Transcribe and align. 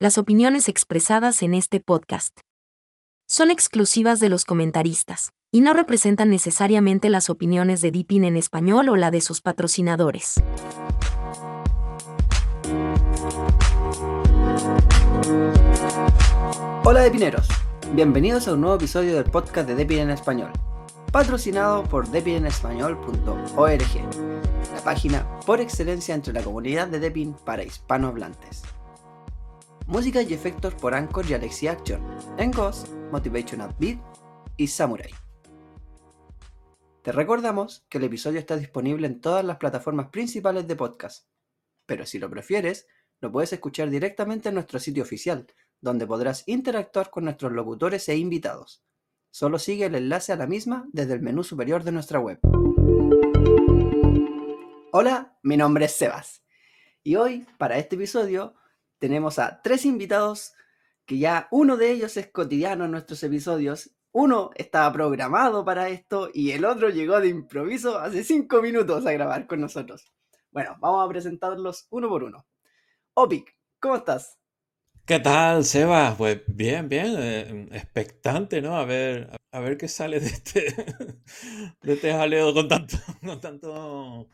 Las 0.00 0.16
opiniones 0.16 0.68
expresadas 0.68 1.42
en 1.42 1.54
este 1.54 1.80
podcast 1.80 2.42
son 3.26 3.50
exclusivas 3.50 4.20
de 4.20 4.28
los 4.28 4.44
comentaristas 4.44 5.32
y 5.50 5.60
no 5.60 5.74
representan 5.74 6.30
necesariamente 6.30 7.10
las 7.10 7.28
opiniones 7.28 7.80
de 7.80 7.90
Deepin 7.90 8.22
en 8.22 8.36
español 8.36 8.90
o 8.90 8.96
la 8.96 9.10
de 9.10 9.20
sus 9.20 9.40
patrocinadores. 9.40 10.40
Hola 16.84 17.00
Depineros, 17.00 17.48
bienvenidos 17.92 18.46
a 18.46 18.52
un 18.52 18.60
nuevo 18.60 18.76
episodio 18.76 19.16
del 19.16 19.24
podcast 19.24 19.66
de 19.66 19.74
Depin 19.74 19.98
en 19.98 20.10
español, 20.10 20.52
patrocinado 21.10 21.82
por 21.82 22.08
depinenespañol.org 22.08 24.72
la 24.72 24.80
página 24.84 25.26
por 25.44 25.60
excelencia 25.60 26.14
entre 26.14 26.32
la 26.32 26.44
comunidad 26.44 26.86
de 26.86 27.00
Depin 27.00 27.34
para 27.44 27.64
hispanohablantes. 27.64 28.62
Música 29.88 30.20
y 30.20 30.34
efectos 30.34 30.74
por 30.74 30.94
Anchor 30.94 31.24
y 31.30 31.32
Alexia 31.32 31.72
Action, 31.72 32.06
en 32.36 32.50
Ghost, 32.50 32.88
Motivation 33.10 33.74
Beat 33.78 33.98
y 34.58 34.66
Samurai. 34.66 35.08
Te 37.00 37.10
recordamos 37.10 37.86
que 37.88 37.96
el 37.96 38.04
episodio 38.04 38.38
está 38.38 38.58
disponible 38.58 39.06
en 39.06 39.22
todas 39.22 39.42
las 39.46 39.56
plataformas 39.56 40.10
principales 40.10 40.68
de 40.68 40.76
podcast, 40.76 41.26
pero 41.86 42.04
si 42.04 42.18
lo 42.18 42.28
prefieres, 42.28 42.86
lo 43.22 43.32
puedes 43.32 43.50
escuchar 43.54 43.88
directamente 43.88 44.50
en 44.50 44.56
nuestro 44.56 44.78
sitio 44.78 45.02
oficial, 45.02 45.46
donde 45.80 46.06
podrás 46.06 46.46
interactuar 46.46 47.08
con 47.08 47.24
nuestros 47.24 47.52
locutores 47.52 48.06
e 48.10 48.16
invitados. 48.18 48.84
Solo 49.30 49.58
sigue 49.58 49.86
el 49.86 49.94
enlace 49.94 50.34
a 50.34 50.36
la 50.36 50.46
misma 50.46 50.86
desde 50.92 51.14
el 51.14 51.22
menú 51.22 51.42
superior 51.42 51.82
de 51.82 51.92
nuestra 51.92 52.20
web. 52.20 52.38
Hola, 54.92 55.38
mi 55.42 55.56
nombre 55.56 55.86
es 55.86 55.92
Sebas. 55.92 56.44
Y 57.02 57.16
hoy, 57.16 57.46
para 57.56 57.78
este 57.78 57.96
episodio, 57.96 58.54
tenemos 58.98 59.38
a 59.38 59.62
tres 59.62 59.84
invitados 59.84 60.52
que 61.06 61.18
ya 61.18 61.48
uno 61.50 61.76
de 61.76 61.90
ellos 61.90 62.16
es 62.16 62.28
cotidiano 62.28 62.84
en 62.84 62.90
nuestros 62.90 63.22
episodios. 63.22 63.90
Uno 64.12 64.50
estaba 64.56 64.92
programado 64.92 65.64
para 65.64 65.88
esto 65.88 66.30
y 66.32 66.50
el 66.50 66.64
otro 66.64 66.90
llegó 66.90 67.20
de 67.20 67.28
improviso 67.28 67.98
hace 67.98 68.24
cinco 68.24 68.60
minutos 68.60 69.06
a 69.06 69.12
grabar 69.12 69.46
con 69.46 69.60
nosotros. 69.60 70.12
Bueno, 70.50 70.76
vamos 70.80 71.04
a 71.04 71.08
presentarlos 71.08 71.86
uno 71.90 72.08
por 72.08 72.24
uno. 72.24 72.46
Opic, 73.14 73.56
¿cómo 73.80 73.96
estás? 73.96 74.38
¿Qué 75.04 75.18
tal, 75.20 75.64
Sebas? 75.64 76.16
Pues 76.16 76.42
bien, 76.46 76.88
bien, 76.88 77.14
eh, 77.16 77.68
expectante, 77.72 78.60
¿no? 78.60 78.76
A 78.76 78.84
ver, 78.84 79.30
a 79.50 79.60
ver 79.60 79.78
qué 79.78 79.88
sale 79.88 80.20
de 80.20 80.26
este, 80.26 80.74
de 81.82 81.92
este 81.94 82.12
jaleo 82.12 82.52
con 82.52 82.68
tanto, 82.68 82.98
con 83.24 83.40
tanto 83.40 84.28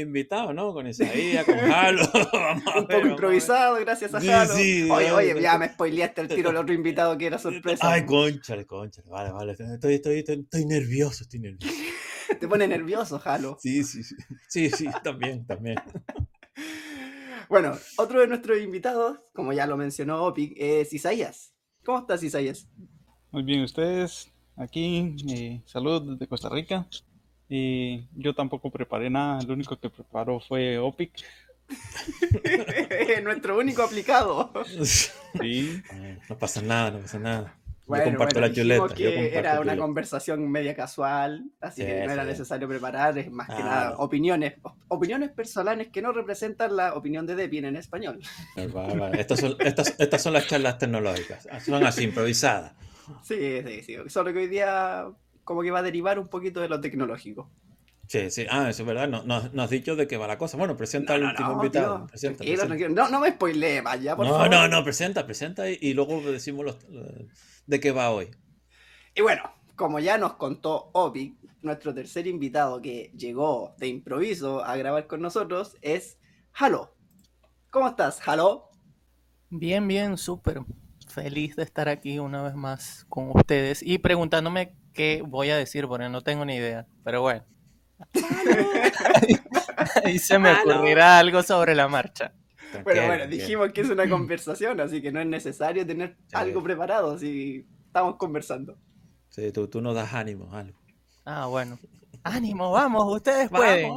invitado, 0.00 0.52
¿no? 0.52 0.72
Con 0.72 0.86
Isaías, 0.86 1.44
con 1.44 1.56
Jalo. 1.56 2.02
Un 2.76 2.86
poco 2.86 3.06
improvisado, 3.06 3.76
gracias 3.80 4.14
a 4.14 4.20
Jalo. 4.20 4.54
oye, 4.54 5.12
oye, 5.12 5.40
ya 5.40 5.58
me 5.58 5.68
spoileaste 5.68 6.20
el 6.20 6.28
tiro 6.28 6.50
al 6.50 6.56
otro 6.56 6.74
invitado 6.74 7.16
que 7.18 7.26
era 7.26 7.38
sorpresa. 7.38 7.90
Ay, 7.90 8.04
conchale, 8.04 8.66
conchale. 8.66 9.08
Vale, 9.10 9.32
vale. 9.32 9.52
Estoy, 9.52 9.94
estoy, 9.94 10.24
estoy, 10.26 10.64
nervioso, 10.66 11.24
estoy 11.24 11.40
nervioso. 11.40 11.74
Te 12.40 12.46
pone 12.46 12.68
nervioso, 12.68 13.18
Jalo. 13.18 13.58
Sí, 13.60 13.82
sí, 13.84 14.02
sí. 14.02 14.14
Sí, 14.48 14.70
sí, 14.70 14.86
también, 15.02 15.46
también. 15.46 15.76
Bueno, 17.48 17.72
otro 17.96 18.20
de 18.20 18.26
nuestros 18.26 18.60
invitados, 18.60 19.18
como 19.32 19.54
ya 19.54 19.66
lo 19.66 19.76
mencionó 19.76 20.22
Opic, 20.24 20.52
es 20.56 20.92
Isaías. 20.92 21.54
¿Cómo 21.82 22.00
estás, 22.00 22.22
Isaías? 22.22 22.68
Muy 23.30 23.42
bien, 23.42 23.62
ustedes 23.62 24.30
aquí. 24.56 25.16
Eh, 25.30 25.62
saludos 25.64 26.06
desde 26.06 26.28
Costa 26.28 26.50
Rica. 26.50 26.86
Y 27.48 28.06
yo 28.14 28.34
tampoco 28.34 28.70
preparé 28.70 29.08
nada, 29.08 29.40
lo 29.42 29.54
único 29.54 29.78
que 29.78 29.88
preparó 29.88 30.40
fue 30.40 30.78
Opic. 30.78 31.12
Nuestro 33.22 33.58
único 33.58 33.82
aplicado. 33.82 34.52
Sí. 34.84 35.82
No 36.28 36.38
pasa 36.38 36.62
nada, 36.62 36.90
no 36.92 36.98
pasa 37.00 37.18
nada. 37.18 37.54
Bueno, 37.88 38.04
yo 38.04 38.10
comparto 38.10 38.40
la 38.40 38.52
chuleta. 38.52 38.94
Que 38.94 39.34
era 39.34 39.60
una 39.60 39.76
conversación 39.76 40.50
media 40.50 40.76
casual, 40.76 41.50
así 41.58 41.84
que 41.84 42.04
no 42.04 42.12
era 42.12 42.24
necesario 42.24 42.68
preparar, 42.68 43.16
es 43.16 43.30
más 43.30 43.48
que 43.48 43.54
ah, 43.54 43.60
nada 43.60 43.94
opiniones, 43.96 44.54
opiniones 44.88 45.30
personales 45.30 45.88
que 45.88 46.02
no 46.02 46.12
representan 46.12 46.76
la 46.76 46.92
opinión 46.94 47.26
de 47.26 47.34
Depin 47.34 47.64
en 47.64 47.76
español. 47.76 48.20
Estas, 49.14 49.40
son, 49.40 49.56
estas, 49.60 49.94
estas 49.98 50.22
son 50.22 50.34
las 50.34 50.46
charlas 50.46 50.76
tecnológicas, 50.76 51.48
son 51.64 51.84
así 51.86 52.04
improvisadas. 52.04 52.74
Sí, 53.22 53.62
sí, 53.66 53.82
sí. 53.82 53.96
Solo 54.08 54.34
que 54.34 54.40
hoy 54.40 54.48
día 54.48 55.06
como 55.48 55.62
que 55.62 55.70
va 55.70 55.78
a 55.78 55.82
derivar 55.82 56.18
un 56.18 56.28
poquito 56.28 56.60
de 56.60 56.68
lo 56.68 56.78
tecnológico. 56.78 57.50
Sí, 58.06 58.30
sí, 58.30 58.44
ah, 58.50 58.68
eso 58.68 58.82
es 58.82 58.86
verdad, 58.86 59.08
no, 59.08 59.22
no, 59.24 59.62
has 59.62 59.70
dicho 59.70 59.96
de 59.96 60.06
qué 60.06 60.18
va 60.18 60.26
la 60.26 60.36
cosa. 60.36 60.58
Bueno, 60.58 60.76
presenta 60.76 61.14
al 61.14 61.24
último 61.24 61.52
invitado. 61.54 62.06
presenta, 62.06 62.44
No, 62.90 63.08
no, 63.08 63.18
me 63.18 63.30
spoilee, 63.30 63.80
vaya, 63.80 64.14
por 64.14 64.26
no, 64.26 64.32
favor. 64.32 64.50
No, 64.50 64.68
no, 64.68 64.84
presenta, 64.84 65.24
presenta 65.24 65.70
y, 65.70 65.94
luego 65.94 66.20
decimos 66.20 66.76
de 67.66 67.80
qué 67.80 67.92
va 67.92 68.10
hoy. 68.10 68.30
Y 69.14 69.22
bueno, 69.22 69.50
como 69.74 70.00
ya 70.00 70.18
nos 70.18 70.34
contó 70.34 70.90
Obi, 70.92 71.38
nuestro 71.62 71.94
tercer 71.94 72.26
invitado 72.26 72.82
que 72.82 73.10
llegó 73.16 73.74
de 73.78 73.88
improviso 73.88 74.62
a 74.62 74.76
grabar 74.76 75.06
con 75.06 75.22
nosotros 75.22 75.78
es 75.80 76.18
Halo. 76.52 76.94
¿Cómo 77.70 77.88
estás, 77.88 78.20
Halo? 78.28 78.68
Bien, 79.48 79.88
bien, 79.88 80.18
súper 80.18 80.60
feliz 81.08 81.56
de 81.56 81.62
estar 81.62 81.88
aquí 81.88 82.18
una 82.18 82.42
vez 82.42 82.54
más 82.54 83.06
con 83.08 83.30
ustedes 83.34 83.82
y 83.82 83.96
preguntándome 83.96 84.76
qué 84.98 85.22
voy 85.24 85.50
a 85.50 85.56
decir 85.56 85.86
porque 85.86 86.08
no 86.08 86.22
tengo 86.22 86.44
ni 86.44 86.56
idea. 86.56 86.84
Pero 87.04 87.22
bueno. 87.22 87.44
Ahí 90.04 90.18
se 90.18 90.40
me 90.40 90.52
ocurrirá 90.52 91.20
algo 91.20 91.40
sobre 91.44 91.76
la 91.76 91.86
marcha. 91.86 92.34
Pero 92.84 93.06
bueno, 93.06 93.28
dijimos 93.28 93.72
que 93.72 93.82
es 93.82 93.90
una 93.90 94.08
conversación, 94.10 94.80
así 94.80 95.00
que 95.00 95.12
no 95.12 95.20
es 95.20 95.26
necesario 95.26 95.86
tener 95.86 96.16
algo 96.32 96.64
preparado 96.64 97.16
si 97.16 97.64
estamos 97.86 98.16
conversando. 98.16 98.76
Sí, 99.28 99.52
tú, 99.52 99.68
tú 99.68 99.80
nos 99.80 99.94
das 99.94 100.12
ánimo, 100.12 100.52
algo. 100.52 100.76
Ah, 101.24 101.46
bueno. 101.46 101.78
Ánimo, 102.24 102.72
vamos, 102.72 103.14
ustedes 103.14 103.48
pueden. 103.48 103.92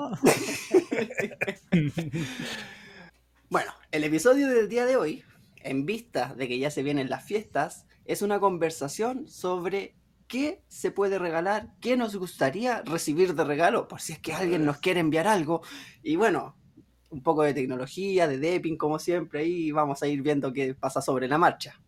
bueno, 3.49 3.73
el 3.91 4.03
episodio 4.03 4.47
del 4.47 4.69
día 4.69 4.85
de 4.85 4.97
hoy, 4.97 5.23
en 5.63 5.87
vista 5.87 6.35
de 6.35 6.47
que 6.47 6.59
ya 6.59 6.69
se 6.69 6.83
vienen 6.83 7.09
las 7.09 7.25
fiestas, 7.25 7.87
es 8.05 8.21
una 8.21 8.39
conversación 8.39 9.27
sobre 9.27 9.95
qué 10.31 10.63
se 10.69 10.91
puede 10.91 11.19
regalar, 11.19 11.67
qué 11.81 11.97
nos 11.97 12.15
gustaría 12.15 12.81
recibir 12.83 13.35
de 13.35 13.43
regalo, 13.43 13.89
por 13.89 13.99
si 13.99 14.13
es 14.13 14.19
que 14.19 14.31
alguien 14.31 14.63
nos 14.63 14.77
quiere 14.77 15.01
enviar 15.01 15.27
algo. 15.27 15.61
Y 16.01 16.15
bueno, 16.15 16.55
un 17.09 17.21
poco 17.21 17.43
de 17.43 17.53
tecnología, 17.53 18.29
de 18.29 18.37
Depping 18.37 18.77
como 18.77 18.97
siempre, 18.97 19.43
y 19.43 19.73
vamos 19.73 20.01
a 20.01 20.07
ir 20.07 20.21
viendo 20.21 20.53
qué 20.53 20.73
pasa 20.73 21.01
sobre 21.01 21.27
la 21.27 21.37
marcha. 21.37 21.81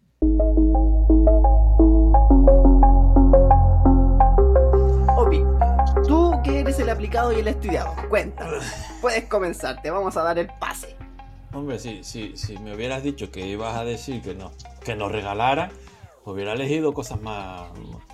Opi, 5.17 5.41
tú 6.05 6.33
que 6.43 6.59
eres 6.59 6.77
el 6.79 6.89
aplicado 6.89 7.31
y 7.31 7.39
el 7.39 7.47
estudiado, 7.47 7.95
cuéntanos. 8.09 8.65
Puedes 8.99 9.23
comenzar, 9.29 9.81
te 9.81 9.89
vamos 9.89 10.17
a 10.17 10.21
dar 10.21 10.37
el 10.37 10.47
pase. 10.59 10.97
Hombre, 11.53 11.79
si, 11.79 12.03
si, 12.03 12.35
si 12.35 12.57
me 12.57 12.75
hubieras 12.75 13.03
dicho 13.03 13.31
que 13.31 13.47
ibas 13.47 13.77
a 13.77 13.85
decir 13.85 14.21
que 14.21 14.35
no, 14.35 14.51
que 14.83 14.97
nos 14.97 15.13
regalara, 15.13 15.71
hubiera 16.25 16.53
elegido 16.53 16.93
cosas 16.93 17.21
más, 17.21 17.69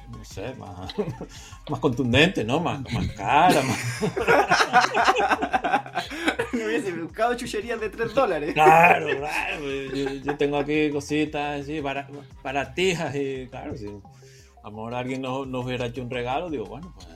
no 0.09 0.24
sé, 0.24 0.53
más, 0.56 0.94
más 1.70 1.80
contundentes, 1.80 2.46
¿no? 2.46 2.59
Más, 2.59 2.81
más 2.92 3.08
caras, 3.09 3.64
más... 3.66 4.02
no 6.53 6.66
hubiese 6.66 6.92
buscado 6.94 7.36
chucherías 7.36 7.80
de 7.80 7.90
3 7.90 8.14
dólares. 8.14 8.53
Claro, 8.53 9.08
claro. 9.18 9.66
Yo, 10.24 10.38
tengo 10.38 10.58
aquí 10.58 10.90
cositas 10.92 11.62
así, 11.62 11.81
para, 11.81 12.08
para 12.42 12.74
tijas 12.74 13.16
y 13.16 13.47
claro, 13.47 13.78
si 13.78 13.88
a 13.88 13.92
lo 14.64 14.72
mejor 14.72 14.96
alguien 14.96 15.22
nos, 15.22 15.47
nos, 15.47 15.66
hubiera 15.66 15.86
hecho 15.86 16.02
un 16.02 16.09
regalo, 16.09 16.50
digo, 16.50 16.66
bueno, 16.66 16.91
pues 16.96 17.08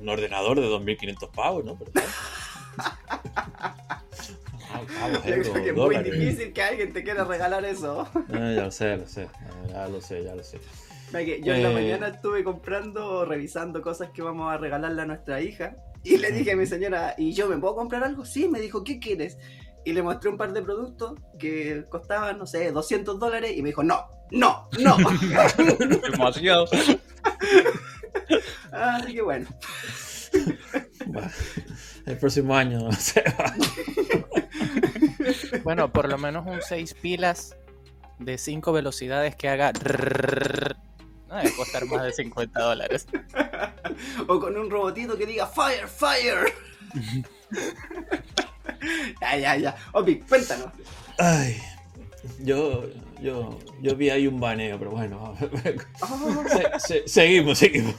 un 0.00 0.08
ordenador 0.08 0.60
de 0.60 0.68
2.500 0.68 1.30
pavos, 1.30 1.64
¿no? 1.64 1.76
Pero, 1.76 1.92
es 5.24 5.74
muy 5.74 5.96
difícil 5.98 6.52
que 6.52 6.62
alguien 6.62 6.92
te 6.92 7.02
quiera 7.02 7.24
regalar 7.24 7.64
eso. 7.64 8.08
ya 8.28 8.38
lo 8.38 8.70
sé, 8.70 8.96
lo 8.96 9.06
sé. 9.06 9.28
Ya 9.68 9.88
lo 9.88 10.00
sé, 10.00 10.24
ya 10.24 10.34
lo 10.34 10.42
sé. 10.42 10.60
Yo 11.12 11.54
en 11.54 11.62
la 11.62 11.70
eh, 11.70 11.74
mañana 11.74 12.08
estuve 12.08 12.42
comprando, 12.42 13.24
revisando 13.24 13.82
cosas 13.82 14.10
que 14.10 14.22
vamos 14.22 14.52
a 14.52 14.56
regalarle 14.56 15.02
a 15.02 15.06
nuestra 15.06 15.40
hija. 15.40 15.76
Y 16.02 16.16
le 16.16 16.32
dije 16.32 16.52
a 16.52 16.56
mi 16.56 16.66
señora, 16.66 17.14
¿y 17.16 17.32
yo 17.32 17.48
me 17.48 17.56
puedo 17.56 17.76
comprar 17.76 18.02
algo? 18.02 18.24
Sí, 18.24 18.48
me 18.48 18.60
dijo, 18.60 18.82
¿qué 18.82 18.98
quieres? 18.98 19.38
Y 19.84 19.92
le 19.92 20.02
mostré 20.02 20.30
un 20.30 20.36
par 20.36 20.52
de 20.52 20.62
productos 20.62 21.14
que 21.38 21.84
costaban, 21.88 22.38
no 22.38 22.46
sé, 22.46 22.72
200 22.72 23.18
dólares. 23.18 23.52
Y 23.56 23.62
me 23.62 23.68
dijo, 23.68 23.84
no, 23.84 24.08
no, 24.32 24.68
no. 24.80 24.96
Demasiado. 26.10 26.66
Así 28.72 29.14
que 29.14 29.22
bueno. 29.22 29.46
El 32.06 32.18
próximo 32.18 32.56
año, 32.56 32.90
se 32.92 33.22
va. 33.22 33.54
Bueno, 35.62 35.92
por 35.92 36.08
lo 36.08 36.18
menos 36.18 36.46
un 36.46 36.60
6 36.62 36.94
pilas 36.94 37.56
de 38.18 38.38
5 38.38 38.72
velocidades 38.72 39.36
que 39.36 39.48
haga... 39.48 39.72
No 41.28 41.36
debe 41.36 41.52
costar 41.56 41.84
más 41.86 42.04
de 42.04 42.12
50 42.12 42.60
dólares. 42.60 43.06
o 44.28 44.38
con 44.38 44.56
un 44.56 44.70
robotito 44.70 45.16
que 45.18 45.26
diga 45.26 45.46
Fire, 45.46 45.88
Fire. 45.88 46.52
ya, 49.20 49.36
ya, 49.36 49.56
ya. 49.56 49.76
Opi, 49.92 50.20
cuéntanos. 50.20 50.68
Ay, 51.18 51.60
yo, 52.40 52.84
yo, 53.20 53.58
yo 53.80 53.96
vi 53.96 54.10
ahí 54.10 54.26
un 54.26 54.40
baneo, 54.40 54.78
pero 54.78 54.90
bueno. 54.92 55.34
Oh, 56.02 56.44
Se- 56.78 56.80
se- 57.02 57.08
seguimos, 57.08 57.58
seguimos. 57.58 57.94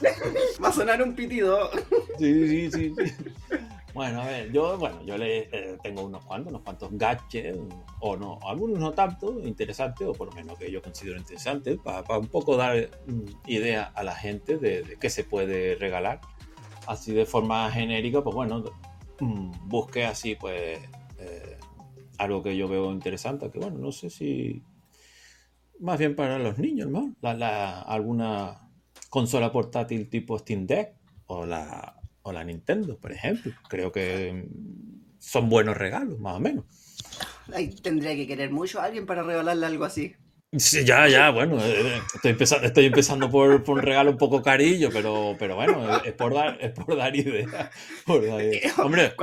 va 0.62 0.68
a 0.68 0.72
sonar 0.72 1.02
un 1.02 1.14
pitido. 1.14 1.70
Sí, 2.18 2.48
sí, 2.48 2.70
sí, 2.70 2.94
sí. 2.96 3.14
Bueno, 3.96 4.20
a 4.20 4.26
ver, 4.26 4.52
yo, 4.52 4.76
bueno, 4.76 5.02
yo 5.06 5.16
le 5.16 5.48
eh, 5.50 5.78
tengo 5.82 6.02
unos 6.02 6.22
cuantos, 6.22 6.50
unos 6.50 6.60
cuantos 6.60 6.90
gadgets, 6.92 7.58
o 8.00 8.14
no, 8.14 8.38
algunos 8.42 8.78
no 8.78 8.92
tanto 8.92 9.40
interesantes, 9.40 10.06
o 10.06 10.12
por 10.12 10.28
lo 10.28 10.34
menos 10.34 10.58
que 10.58 10.70
yo 10.70 10.82
considero 10.82 11.16
interesantes, 11.16 11.78
para 11.78 12.18
un 12.18 12.26
poco 12.26 12.58
dar 12.58 12.90
mm, 13.06 13.48
idea 13.48 13.84
a 13.84 14.04
la 14.04 14.14
gente 14.14 14.58
de, 14.58 14.98
qué 15.00 15.08
se 15.08 15.24
puede 15.24 15.76
regalar. 15.76 16.20
Así 16.86 17.14
de 17.14 17.24
forma 17.24 17.70
genérica, 17.70 18.22
pues 18.22 18.36
bueno, 18.36 18.64
mm, 19.18 19.66
busqué 19.66 20.04
así, 20.04 20.34
pues, 20.34 20.78
eh, 21.18 21.56
algo 22.18 22.42
que 22.42 22.54
yo 22.54 22.68
veo 22.68 22.92
interesante, 22.92 23.50
que 23.50 23.58
bueno, 23.58 23.78
no 23.78 23.92
sé 23.92 24.10
si 24.10 24.62
más 25.80 25.98
bien 25.98 26.14
para 26.14 26.38
los 26.38 26.58
niños, 26.58 26.90
¿no? 26.90 27.14
La, 27.22 27.32
la- 27.32 27.80
alguna 27.80 28.60
consola 29.08 29.50
portátil 29.50 30.10
tipo 30.10 30.38
Steam 30.38 30.66
Deck 30.66 30.96
o 31.28 31.46
la, 31.46 31.96
o 32.26 32.32
la 32.32 32.44
Nintendo, 32.44 32.98
por 32.98 33.12
ejemplo. 33.12 33.52
Creo 33.68 33.92
que 33.92 34.48
son 35.18 35.48
buenos 35.48 35.76
regalos, 35.76 36.18
más 36.18 36.36
o 36.36 36.40
menos. 36.40 36.64
Ay, 37.52 37.74
tendría 37.76 38.16
que 38.16 38.26
querer 38.26 38.50
mucho 38.50 38.80
a 38.80 38.84
alguien 38.84 39.06
para 39.06 39.22
regalarle 39.22 39.66
algo 39.66 39.84
así. 39.84 40.16
Sí, 40.58 40.84
ya, 40.84 41.06
ya, 41.06 41.30
bueno, 41.30 41.58
eh, 41.60 42.00
estoy 42.14 42.30
empezando, 42.30 42.66
estoy 42.66 42.86
empezando 42.86 43.30
por, 43.30 43.62
por 43.62 43.78
un 43.78 43.82
regalo 43.82 44.10
un 44.10 44.16
poco 44.16 44.42
carillo, 44.42 44.88
pero, 44.92 45.36
pero 45.38 45.54
bueno, 45.56 46.02
es 46.02 46.14
por 46.14 46.34
dar, 46.34 46.56
es 46.60 46.70
por 46.70 46.96
dar 46.96 47.14
idea. 47.14 47.70
por 48.06 48.26
dar 48.26 48.40
idea. 48.40 48.72
Hombre, 48.78 49.14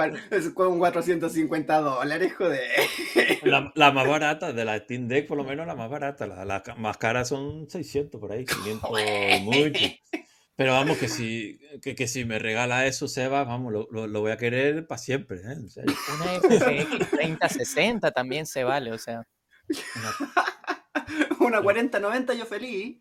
con 0.54 0.78
450 0.80 1.80
dólares, 1.80 2.34
joder. 2.38 2.62
la, 3.44 3.72
la 3.76 3.92
más 3.92 4.08
barata 4.08 4.54
de 4.54 4.66
la 4.66 4.78
Steam 4.80 5.08
Deck, 5.08 5.28
por 5.28 5.38
lo 5.38 5.44
menos 5.44 5.66
la 5.66 5.76
más 5.76 5.90
barata. 5.90 6.28
La, 6.28 6.46
la 6.46 6.64
más 6.78 6.98
cara 6.98 7.26
son 7.26 7.70
600 7.70 8.22
por 8.22 8.32
ahí, 8.32 8.46
500 8.46 8.90
y 9.00 9.42
mucho. 9.42 9.86
Pero 10.56 10.74
vamos, 10.74 10.98
que 10.98 11.08
si, 11.08 11.60
que, 11.82 11.96
que 11.96 12.08
si 12.08 12.26
me 12.26 12.38
regala 12.38 12.86
eso, 12.86 13.08
Seba, 13.08 13.44
vamos, 13.44 13.74
lo, 13.74 13.88
lo, 13.92 14.06
lo 14.08 14.22
voy 14.22 14.32
a 14.32 14.38
querer 14.38 14.86
para 14.86 15.00
siempre. 15.00 15.38
¿eh? 15.40 15.54
En 15.54 15.70
serio. 15.70 15.96
Una 16.16 16.26
FX 16.60 17.10
3060 17.12 18.12
también 18.12 18.46
se 18.46 18.64
vale, 18.64 18.92
o 18.92 18.98
sea. 19.00 19.24
Una 21.40 21.62
4090 21.62 22.34
yo 22.36 22.46
feliz. 22.46 22.98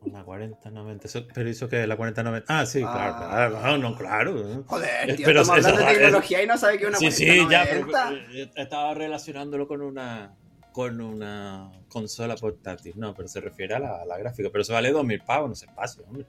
Una 0.00 0.24
4090. 0.24 1.06
eso- 1.06 1.26
Pero 1.32 1.48
hizo 1.48 1.68
que 1.68 1.86
la 1.86 1.96
4090. 1.96 2.46
Ah, 2.60 2.66
sí, 2.66 2.80
claro, 2.80 3.14
Ah. 3.16 3.28
claro. 3.30 3.60
Ah, 3.62 3.78
no, 3.78 3.96
claro. 3.96 4.64
Joder, 4.66 5.10
Eh, 5.10 5.14
tío, 5.14 5.26
pero 5.26 5.40
estamos 5.42 5.60
esa- 5.60 5.68
hablando 5.70 5.86
de 5.86 5.92
esa- 5.92 6.00
tecnología 6.02 6.42
y 6.42 6.46
no 6.46 6.58
sabe 6.58 6.78
que 6.78 6.86
una 6.86 6.98
Sí, 6.98 7.10
sí, 7.10 7.26
ya, 7.50 7.64
pero 7.64 7.86
4090. 7.86 8.36
eh, 8.38 8.50
estaba 8.56 8.94
relacionándolo 8.94 9.66
con 9.68 9.80
una 9.82 10.34
con 10.72 11.00
una 11.00 11.70
consola 11.88 12.34
portátil. 12.36 12.94
No, 12.96 13.14
pero 13.14 13.28
se 13.28 13.40
refiere 13.40 13.74
a 13.74 13.78
la, 13.78 14.18
gráfica. 14.18 14.48
Pero 14.50 14.62
eso 14.62 14.72
vale 14.72 14.90
2000 14.90 15.20
pavos, 15.20 15.48
no 15.50 15.54
se 15.54 15.66
pase, 15.68 16.02
hombre. 16.02 16.26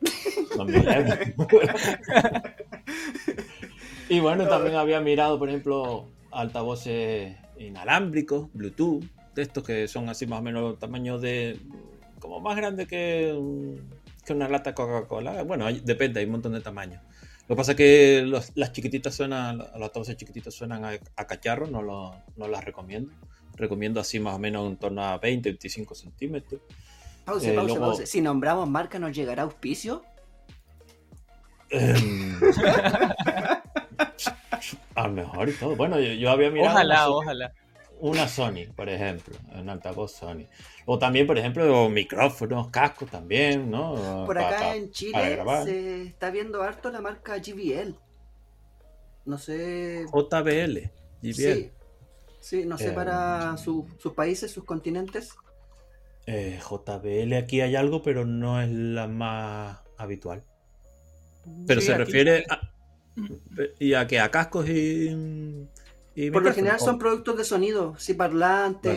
2000 0.56 0.88
euros. 0.88 1.18
y 4.10 4.20
bueno, 4.20 4.48
también 4.48 4.76
había 4.76 5.00
mirado, 5.02 5.40
por 5.40 5.50
ejemplo, 5.50 6.10
altavoces 6.32 7.36
inalámbricos, 7.58 8.50
Bluetooth, 8.54 9.04
de 9.36 9.42
estos 9.42 9.64
que 9.64 9.88
son 9.88 10.10
así 10.10 10.28
más 10.28 10.40
o 10.40 10.44
menos 10.44 10.78
tamaño 10.80 11.18
de. 11.20 11.60
como 12.20 12.40
más 12.40 12.56
grande 12.56 12.86
que, 12.88 13.38
que 14.26 14.34
una 14.34 14.48
lata 14.50 14.74
Coca-Cola. 14.76 15.44
Bueno, 15.44 15.66
depende, 15.84 16.20
hay 16.20 16.26
un 16.26 16.34
montón 16.34 16.54
de 16.54 16.62
tamaños. 16.62 17.02
Lo 17.48 17.56
que 17.56 17.58
pasa 17.58 17.72
es 17.72 17.78
que 17.78 18.24
los- 18.26 18.52
las 18.56 18.72
chiquititas 18.72 19.14
suenan, 19.16 19.58
los 19.58 19.74
altavoces 19.74 20.16
chiquititos 20.16 20.56
suenan 20.56 20.86
a, 20.86 20.92
a 21.18 21.28
cacharro, 21.28 21.68
no, 21.68 21.82
lo- 21.82 22.16
no 22.38 22.48
las 22.48 22.64
recomiendo. 22.64 23.12
Recomiendo 23.56 24.00
así 24.00 24.20
más 24.20 24.36
o 24.36 24.40
menos 24.40 24.68
en 24.68 24.78
torno 24.78 25.04
a 25.04 25.18
20, 25.18 25.50
25 25.50 25.96
centímetros. 25.96 26.62
Pause, 27.26 27.46
Eh, 27.48 27.54
pause, 27.54 27.68
luego- 27.68 27.86
pause. 27.86 28.06
Si 28.08 28.20
nombramos 28.22 28.68
marca, 28.70 29.00
¿nos 29.00 29.16
llegará 29.16 29.44
auspicio? 29.44 30.04
Em, 31.70 32.40
a 34.96 35.08
lo 35.08 35.14
mejor 35.14 35.50
y 35.50 35.54
todo. 35.54 35.76
Bueno, 35.76 36.00
yo, 36.00 36.14
yo 36.14 36.30
había 36.30 36.50
mirado 36.50 36.74
Ojalá, 36.76 37.08
una, 37.10 37.18
ojalá. 37.18 37.54
una 38.00 38.28
Sony, 38.28 38.68
por 38.76 38.90
ejemplo, 38.90 39.36
un 39.56 39.70
altavoz 39.70 40.12
Sony. 40.14 40.46
O 40.86 41.00
también, 41.00 41.26
por 41.28 41.38
ejemplo, 41.38 41.90
micrófonos, 41.90 42.70
cascos 42.70 43.10
también, 43.10 43.70
¿no? 43.72 44.24
Por 44.26 44.38
acá 44.38 44.58
pa- 44.60 44.76
en 44.76 44.92
Chile 44.92 45.40
se 45.64 46.04
está 46.04 46.30
viendo 46.30 46.62
harto 46.62 46.92
la 46.92 47.02
marca 47.02 47.38
GBL. 47.38 47.96
No 49.26 49.38
sé. 49.38 50.06
JBL, 50.12 50.92
JBL. 51.22 51.34
Sí, 51.34 51.72
sí, 52.44 52.66
no 52.66 52.78
sé 52.78 52.90
Eh, 52.90 52.92
para 52.92 53.58
su- 53.58 53.88
sus 53.98 54.14
países, 54.14 54.52
sus 54.52 54.64
continentes. 54.66 55.30
Eh, 56.28 56.60
JBL 56.62 57.34
aquí 57.38 57.62
hay 57.62 57.76
algo, 57.76 58.02
pero 58.04 58.26
no 58.26 58.62
es 58.62 58.70
la 58.70 59.08
más 59.08 59.80
habitual. 59.98 60.44
Pero 61.68 61.82
Sí, 61.82 61.88
se 61.88 61.94
aquí- 61.94 62.04
refiere 62.04 62.46
a, 62.50 62.72
y 63.80 63.94
a 63.94 64.08
que 64.08 64.20
a 64.20 64.30
cascos 64.32 64.70
y, 64.70 65.68
y 66.16 66.32
Por 66.32 66.44
lo 66.44 66.54
general 66.54 66.80
son 66.80 66.98
productos 67.00 67.38
de 67.38 67.44
sonido, 67.44 67.96
sí, 67.98 68.14
parlantes, 68.14 68.96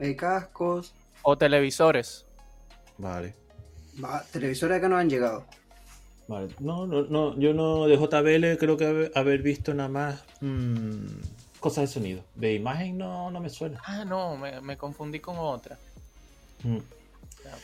eh, 0.00 0.16
cascos. 0.16 0.92
O 1.22 1.38
televisores. 1.38 2.26
Vale. 2.98 3.34
Va, 4.02 4.22
televisores 4.30 4.76
acá 4.78 4.88
no 4.88 4.96
han 4.98 5.08
llegado. 5.08 5.46
Vale. 6.28 6.48
No, 6.60 6.86
no, 6.86 7.04
no, 7.04 7.38
yo 7.38 7.54
no 7.54 7.86
de 7.86 7.96
JBL 7.96 8.58
creo 8.58 8.76
que 8.76 8.84
haber, 8.86 9.12
haber 9.14 9.42
visto 9.42 9.72
nada 9.72 9.88
más 9.88 10.24
mm, 10.40 11.06
cosas 11.60 11.88
de 11.88 11.94
sonido. 11.94 12.22
De 12.34 12.54
imagen 12.54 12.98
no, 12.98 13.30
no 13.30 13.40
me 13.40 13.48
suena. 13.50 13.80
Ah, 13.84 14.04
no, 14.04 14.36
me, 14.36 14.60
me 14.60 14.76
confundí 14.76 15.20
con 15.20 15.36
otra. 15.38 15.78
Mm. 16.62 16.78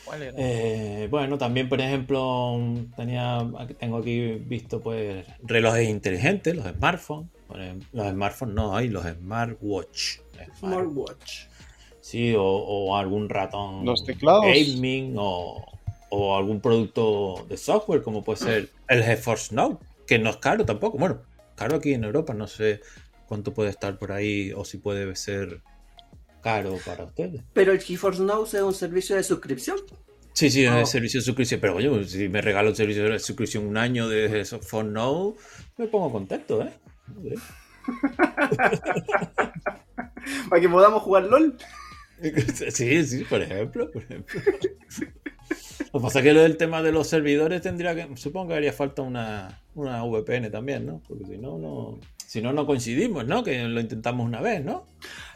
¿Cuál 0.05 0.21
era? 0.23 0.33
Eh, 0.37 1.07
bueno, 1.11 1.37
también 1.37 1.67
por 1.67 1.81
ejemplo 1.81 2.57
tenía, 2.95 3.39
aquí- 3.59 3.73
tengo 3.73 3.97
aquí 3.97 4.31
visto 4.35 4.79
pues 4.81 5.25
relojes 5.43 5.89
inteligentes, 5.89 6.55
los 6.55 6.65
smartphones. 6.65 7.29
Los 7.91 8.09
smartphones 8.11 8.55
no 8.55 8.75
hay, 8.75 8.87
los 8.89 9.05
smartwatch. 9.05 10.19
Smart- 10.33 10.57
Smartwatch. 10.59 11.45
Sí, 12.01 12.33
o, 12.35 12.43
o 12.43 12.95
algún 12.97 13.29
ratón 13.29 13.85
Los 13.85 14.03
teclados. 14.05 14.45
gaming 14.45 15.15
o, 15.17 15.63
o 16.09 16.37
algún 16.37 16.59
producto 16.61 17.45
de 17.49 17.57
software 17.57 18.03
como 18.03 18.23
puede 18.23 18.39
ser 18.39 18.69
el 18.87 19.03
GeForce 19.03 19.53
Now, 19.53 19.79
que 20.07 20.17
no 20.19 20.29
es 20.29 20.37
caro 20.37 20.65
tampoco. 20.65 20.97
Bueno, 20.97 21.19
caro 21.55 21.75
aquí 21.77 21.93
en 21.93 22.03
Europa, 22.05 22.33
no 22.33 22.47
sé 22.47 22.81
cuánto 23.33 23.51
puede 23.51 23.71
estar 23.71 23.97
por 23.97 24.11
ahí 24.11 24.53
o 24.55 24.63
si 24.63 24.77
puede 24.77 25.15
ser 25.15 25.61
caro 26.43 26.77
para 26.85 27.05
ustedes. 27.05 27.41
Pero 27.53 27.71
el 27.71 27.79
GeForce 27.79 28.21
Now 28.21 28.43
es 28.43 28.53
un 28.53 28.75
servicio 28.75 29.15
de 29.15 29.23
suscripción. 29.23 29.77
Sí, 30.33 30.51
sí, 30.51 30.67
Oh. 30.67 30.77
es 30.77 30.89
servicio 30.89 31.19
de 31.19 31.25
suscripción, 31.25 31.59
pero 31.59 31.75
oye, 31.75 32.03
si 32.05 32.29
me 32.29 32.41
regalo 32.41 32.69
el 32.69 32.75
servicio 32.75 33.03
de 33.05 33.17
suscripción 33.17 33.65
un 33.65 33.77
año 33.77 34.07
de 34.07 34.29
GeForce 34.29 34.83
Now, 34.91 35.35
me 35.77 35.87
pongo 35.87 36.11
contento, 36.11 36.61
¿eh? 36.61 36.71
Para 40.49 40.61
que 40.61 40.69
podamos 40.69 41.01
jugar 41.01 41.23
LOL. 41.23 41.57
Sí, 42.69 43.03
sí, 43.03 43.23
por 43.25 43.41
ejemplo, 43.41 43.89
por 43.91 44.03
ejemplo. 44.03 44.39
Lo 45.91 45.99
que 45.99 46.03
pasa 46.03 46.19
es 46.19 46.23
que 46.25 46.33
lo 46.33 46.41
del 46.41 46.57
tema 46.57 46.81
de 46.81 46.91
los 46.91 47.07
servidores 47.07 47.61
tendría 47.61 47.95
que, 47.95 48.15
supongo 48.17 48.49
que 48.49 48.53
haría 48.55 48.73
falta 48.73 49.01
una, 49.01 49.61
una 49.75 50.03
VPN 50.03 50.49
también, 50.51 50.85
¿no? 50.85 51.01
Porque 51.07 51.25
si 51.25 51.37
no, 51.37 51.57
no, 51.57 51.99
si 52.25 52.41
no, 52.41 52.53
no 52.53 52.65
coincidimos, 52.65 53.25
¿no? 53.25 53.43
Que 53.43 53.63
lo 53.63 53.79
intentamos 53.79 54.25
una 54.25 54.41
vez, 54.41 54.63
¿no? 54.63 54.85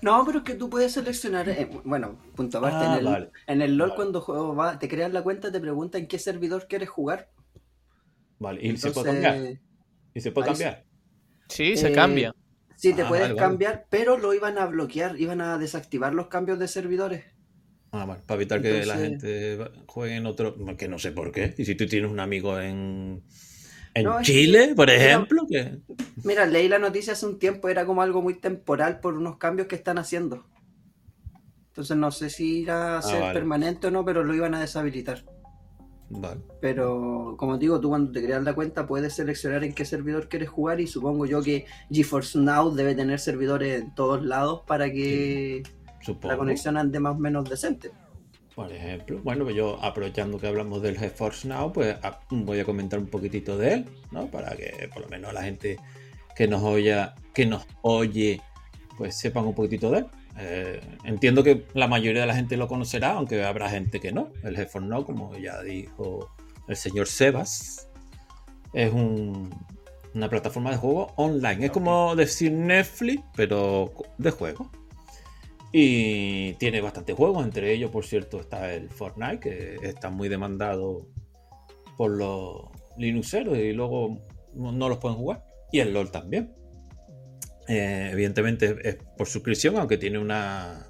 No, 0.01 0.23
pero 0.25 0.39
es 0.39 0.43
que 0.43 0.55
tú 0.55 0.69
puedes 0.69 0.91
seleccionar, 0.93 1.47
eh, 1.49 1.69
bueno, 1.83 2.17
punto 2.35 2.57
aparte, 2.59 2.77
Ah, 2.79 2.93
en, 2.93 2.99
el, 2.99 3.05
vale. 3.05 3.29
en 3.47 3.61
el 3.61 3.75
LOL 3.77 3.89
Vale. 3.89 3.95
cuando 3.95 4.21
juego 4.21 4.55
va- 4.55 4.79
te 4.79 4.87
creas 4.87 5.11
la 5.11 5.21
cuenta 5.23 5.51
te 5.51 5.59
pregunta 5.59 5.97
en 5.97 6.07
qué 6.07 6.19
servidor 6.19 6.67
quieres 6.67 6.89
jugar. 6.89 7.29
Vale, 8.39 8.59
y 8.65 8.77
se 8.77 8.91
puede 8.91 9.11
cambiar. 9.21 9.59
Y 10.13 10.21
se 10.21 10.31
puede 10.31 10.47
cambiar. 10.47 10.83
Sí, 11.49 11.77
se 11.77 11.89
eh, 11.89 11.93
cambia. 11.93 12.33
Sí, 12.75 12.93
te 12.93 13.01
Ah, 13.03 13.07
puedes 13.07 13.23
vale, 13.29 13.33
vale. 13.35 13.47
cambiar, 13.47 13.85
pero 13.89 14.17
lo 14.17 14.33
iban 14.33 14.57
a 14.59 14.65
bloquear, 14.67 15.19
iban 15.19 15.41
a 15.41 15.57
desactivar 15.57 16.13
los 16.13 16.27
cambios 16.27 16.59
de 16.59 16.67
servidores. 16.67 17.25
Ah, 17.91 18.05
para 18.25 18.35
evitar 18.41 18.61
que 18.61 18.85
la 18.85 18.97
gente 18.97 19.57
juegue 19.87 20.15
en 20.15 20.25
otro, 20.25 20.55
que 20.77 20.87
no 20.87 20.99
sé 20.99 21.11
por 21.11 21.31
qué. 21.31 21.53
Y 21.57 21.65
si 21.65 21.75
tú 21.75 21.87
tienes 21.87 22.11
un 22.11 22.19
amigo 22.19 22.59
en, 22.59 23.23
en 23.93 24.03
No, 24.03 24.21
Chile, 24.21 24.67
que- 24.69 24.75
por 24.75 24.87
mira- 24.89 24.97
ejemplo, 25.05 25.45
que... 25.49 25.77
Mira, 26.23 26.45
leí 26.45 26.67
la 26.67 26.79
noticia 26.79 27.13
hace 27.13 27.25
un 27.25 27.39
tiempo, 27.39 27.69
era 27.69 27.85
como 27.85 28.01
algo 28.01 28.21
muy 28.21 28.33
temporal 28.35 28.99
por 28.99 29.13
unos 29.15 29.37
cambios 29.37 29.67
que 29.67 29.75
están 29.75 29.97
haciendo. 29.97 30.45
Entonces 31.69 31.95
no 31.95 32.11
sé 32.11 32.29
si 32.29 32.59
irá 32.61 32.97
a 32.97 33.01
ser 33.01 33.17
Ah, 33.17 33.19
vale. 33.21 33.33
permanente 33.33 33.87
o 33.87 33.91
no, 33.91 34.03
pero 34.03 34.23
lo 34.23 34.33
iban 34.35 34.53
a 34.55 34.59
deshabilitar. 34.59 35.23
Vale. 36.09 36.41
Pero 36.61 37.35
como 37.37 37.57
digo, 37.57 37.79
tú 37.79 37.89
cuando 37.89 38.11
te 38.11 38.23
creas 38.23 38.43
la 38.43 38.55
cuenta 38.55 38.87
puedes 38.87 39.13
seleccionar 39.13 39.63
en 39.63 39.73
qué 39.73 39.85
servidor 39.85 40.27
quieres 40.29 40.49
jugar 40.49 40.79
y 40.81 40.87
supongo 40.87 41.25
yo 41.25 41.41
que 41.43 41.65
GeForce 41.91 42.39
Now 42.39 42.73
debe 42.73 42.95
tener 42.95 43.19
servidores 43.19 43.81
en 43.81 43.93
todos 43.93 44.23
lados 44.25 44.61
para 44.65 44.89
que 44.91 45.63
Supongo. 46.01 46.27
la 46.33 46.37
conexión 46.37 46.77
ande 46.77 46.99
más 46.99 47.15
o 47.15 47.19
menos 47.19 47.49
decente. 47.49 47.91
Por 48.55 48.71
ejemplo, 48.71 49.19
bueno, 49.23 49.49
yo 49.51 49.77
aprovechando 49.83 50.39
que 50.39 50.47
hablamos 50.47 50.81
del 50.81 50.97
GeForce 50.97 51.47
Now, 51.47 51.71
pues 51.71 51.95
a- 52.03 52.19
voy 52.31 52.59
a 52.59 52.65
comentar 52.65 52.97
un 52.99 53.05
poquitito 53.07 53.57
de 53.57 53.73
él, 53.73 53.85
¿no? 54.11 54.27
Para 54.31 54.55
que 54.55 54.89
por 54.91 55.03
lo 55.03 55.09
menos 55.09 55.31
la 55.33 55.43
gente 55.43 55.77
que 56.35 56.47
nos 56.47 56.63
oye, 56.63 57.07
que 57.33 57.45
nos 57.45 57.67
oye, 57.83 58.41
pues 58.97 59.15
sepan 59.15 59.45
un 59.45 59.53
poquitito 59.53 59.91
de 59.91 59.99
él. 59.99 60.05
Eh, 60.39 60.81
entiendo 61.03 61.43
que 61.43 61.65
la 61.73 61.87
mayoría 61.87 62.21
de 62.21 62.27
la 62.27 62.35
gente 62.35 62.57
lo 62.57 62.67
conocerá, 62.67 63.11
aunque 63.13 63.43
habrá 63.43 63.69
gente 63.69 63.99
que 63.99 64.11
no. 64.11 64.29
El 64.43 64.55
GeForce 64.55 64.87
Now, 64.87 65.05
como 65.05 65.35
ya 65.37 65.61
dijo 65.61 66.29
el 66.67 66.75
señor 66.75 67.07
Sebas, 67.07 67.89
es 68.73 68.91
un, 68.91 69.49
una 70.15 70.29
plataforma 70.29 70.71
de 70.71 70.77
juego 70.77 71.13
online. 71.15 71.65
Es 71.67 71.71
como 71.71 72.15
decir 72.15 72.51
Netflix, 72.51 73.23
pero 73.35 73.93
de 74.17 74.31
juego. 74.31 74.71
Y 75.71 76.53
tiene 76.53 76.81
bastantes 76.81 77.15
juegos, 77.15 77.43
entre 77.43 77.73
ellos, 77.73 77.91
por 77.91 78.05
cierto, 78.05 78.39
está 78.39 78.73
el 78.73 78.89
Fortnite, 78.89 79.39
que 79.39 79.75
está 79.83 80.09
muy 80.09 80.29
demandado 80.29 81.07
por 81.97 82.11
los 82.11 82.69
Linuxeros 82.97 83.57
y 83.57 83.73
luego 83.73 84.19
no 84.53 84.89
los 84.89 84.97
pueden 84.97 85.17
jugar. 85.17 85.43
Y 85.71 85.79
el 85.79 85.93
LOL 85.93 86.11
también. 86.11 86.53
Eh, 87.67 88.09
evidentemente 88.13 88.77
es 88.83 88.97
por 89.17 89.27
suscripción, 89.27 89.75
aunque 89.77 89.97
tiene 89.97 90.19
una. 90.19 90.87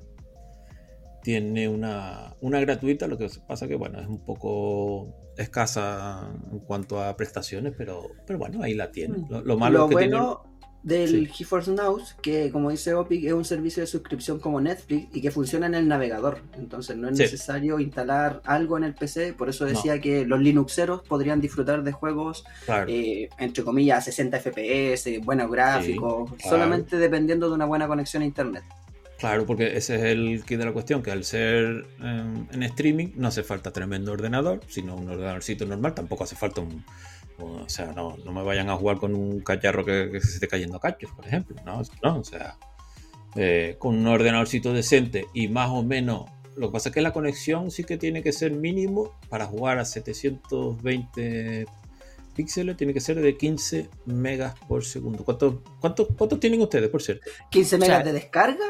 Tiene 1.24 1.67
una, 1.67 2.36
una 2.39 2.60
gratuita, 2.62 3.07
lo 3.07 3.17
que 3.17 3.27
pasa 3.46 3.67
que 3.67 3.75
bueno, 3.75 4.00
es 4.00 4.07
un 4.07 4.24
poco 4.24 5.34
escasa 5.36 6.34
en 6.50 6.60
cuanto 6.60 7.03
a 7.03 7.17
prestaciones, 7.17 7.74
pero, 7.77 8.12
pero 8.25 8.39
bueno, 8.39 8.63
ahí 8.63 8.74
la 8.74 8.91
tiene. 8.91 9.17
Mm. 9.17 9.29
Lo, 9.29 9.41
lo 9.41 9.57
malo 9.57 9.84
es 9.84 9.89
que 9.89 9.96
bueno 9.96 10.56
del 10.84 11.10
Sí. 11.10 11.25
GeForce 11.34 11.72
Now, 11.72 12.00
que 12.22 12.50
como 12.51 12.69
dice 12.69 12.93
Opic, 12.93 13.25
es 13.25 13.34
un 13.34 13.43
servicio 13.43 13.81
de 13.81 13.88
suscripción 13.88 14.39
como 14.39 14.62
Netflix 14.62 15.07
y 15.13 15.22
que 15.22 15.31
funciona 15.31 15.65
en 15.67 15.75
el 15.75 15.88
navegador. 15.88 16.39
Entonces 16.57 16.96
no 16.96 17.10
es 17.10 17.17
Sí. 17.17 17.24
necesario 17.24 17.79
instalar 17.79 18.41
algo 18.46 18.77
en 18.77 18.84
el 18.86 18.93
PC. 18.93 19.34
Por 19.34 19.50
eso 19.50 19.65
decía 19.65 20.00
que 20.00 20.25
los 20.25 20.39
Linuxeros 20.39 21.01
podrían 21.03 21.41
disfrutar 21.41 21.84
de 21.84 21.91
juegos, 21.91 22.46
claro, 22.65 22.89
eh, 22.89 23.27
entre 23.38 23.63
comillas, 23.63 24.05
60 24.05 24.38
FPS, 24.39 25.19
buenos 25.19 25.51
gráficos, 25.51 26.29
claro. 26.36 26.50
solamente 26.50 26.98
dependiendo 26.98 27.50
de 27.50 27.55
una 27.55 27.65
buena 27.65 27.88
conexión 27.88 28.24
a 28.24 28.25
internet. 28.25 28.63
claro, 29.19 29.48
porque 29.48 29.75
ese 29.75 29.96
es 29.96 30.03
el 30.03 30.43
kit 30.46 30.60
de 30.60 30.65
la 30.65 30.72
cuestión, 30.74 31.01
que 31.01 31.10
al 31.12 31.24
ser 31.24 31.86
eh, 32.03 32.24
en 32.51 32.63
streaming 32.63 33.07
no 33.15 33.27
hace 33.29 33.41
falta 33.41 33.74
tremendo 33.74 34.12
ordenador, 34.12 34.62
sino 34.67 34.96
un 34.96 35.10
ordenadorcito 35.10 35.65
normal, 35.65 35.96
tampoco 35.96 36.24
hace 36.24 36.36
falta 36.36 36.62
un... 36.62 36.86
O 37.39 37.70
sea, 37.70 37.88
no, 37.94 38.17
no 38.24 38.32
me 38.32 38.44
vayan 38.44 38.70
a 38.70 38.75
jugar 38.75 38.98
con 38.98 39.13
un 39.13 39.41
cacharro 39.41 39.86
que, 39.86 40.10
que 40.12 40.22
se 40.22 40.36
esté 40.36 40.48
cayendo 40.48 40.77
a 40.77 40.79
cachos, 40.79 41.12
por 41.15 41.25
ejemplo. 41.27 41.56
No, 41.65 41.82
no 42.01 42.20
o 42.20 42.24
sea, 42.24 42.58
eh, 43.36 43.75
con 43.77 43.96
un 43.96 44.08
ordenadorcito 44.08 44.74
decente 44.74 45.27
y 45.34 45.48
más 45.48 45.70
o 45.70 45.84
menos. 45.84 46.25
Lo 46.56 46.70
que 46.70 46.74
pasa 46.74 46.89
es 46.89 46.96
que 46.96 47.01
la 47.01 47.13
conexión 47.13 47.70
sí 47.70 47.84
que 47.84 47.98
tiene 47.98 48.24
que 48.24 48.32
ser 48.32 48.51
mínimo 48.51 49.15
para 49.29 49.46
jugar 49.46 49.77
a 49.77 49.86
720 49.86 51.67
píxeles, 52.36 52.77
tiene 52.77 52.94
que 52.94 53.01
ser 53.01 53.22
de 53.22 53.38
15 53.38 53.89
megas 54.06 54.56
por 54.67 54.84
segundo. 54.84 55.24
¿Cuántos 55.24 55.56
cuántos 55.79 56.08
cuántos 56.17 56.39
tienen 56.39 56.62
ustedes, 56.62 56.89
por 56.89 57.03
cierto? 57.03 57.29
15 57.51 57.77
megas 57.77 57.98
sea, 57.98 58.06
de 58.06 58.13
descarga. 58.13 58.65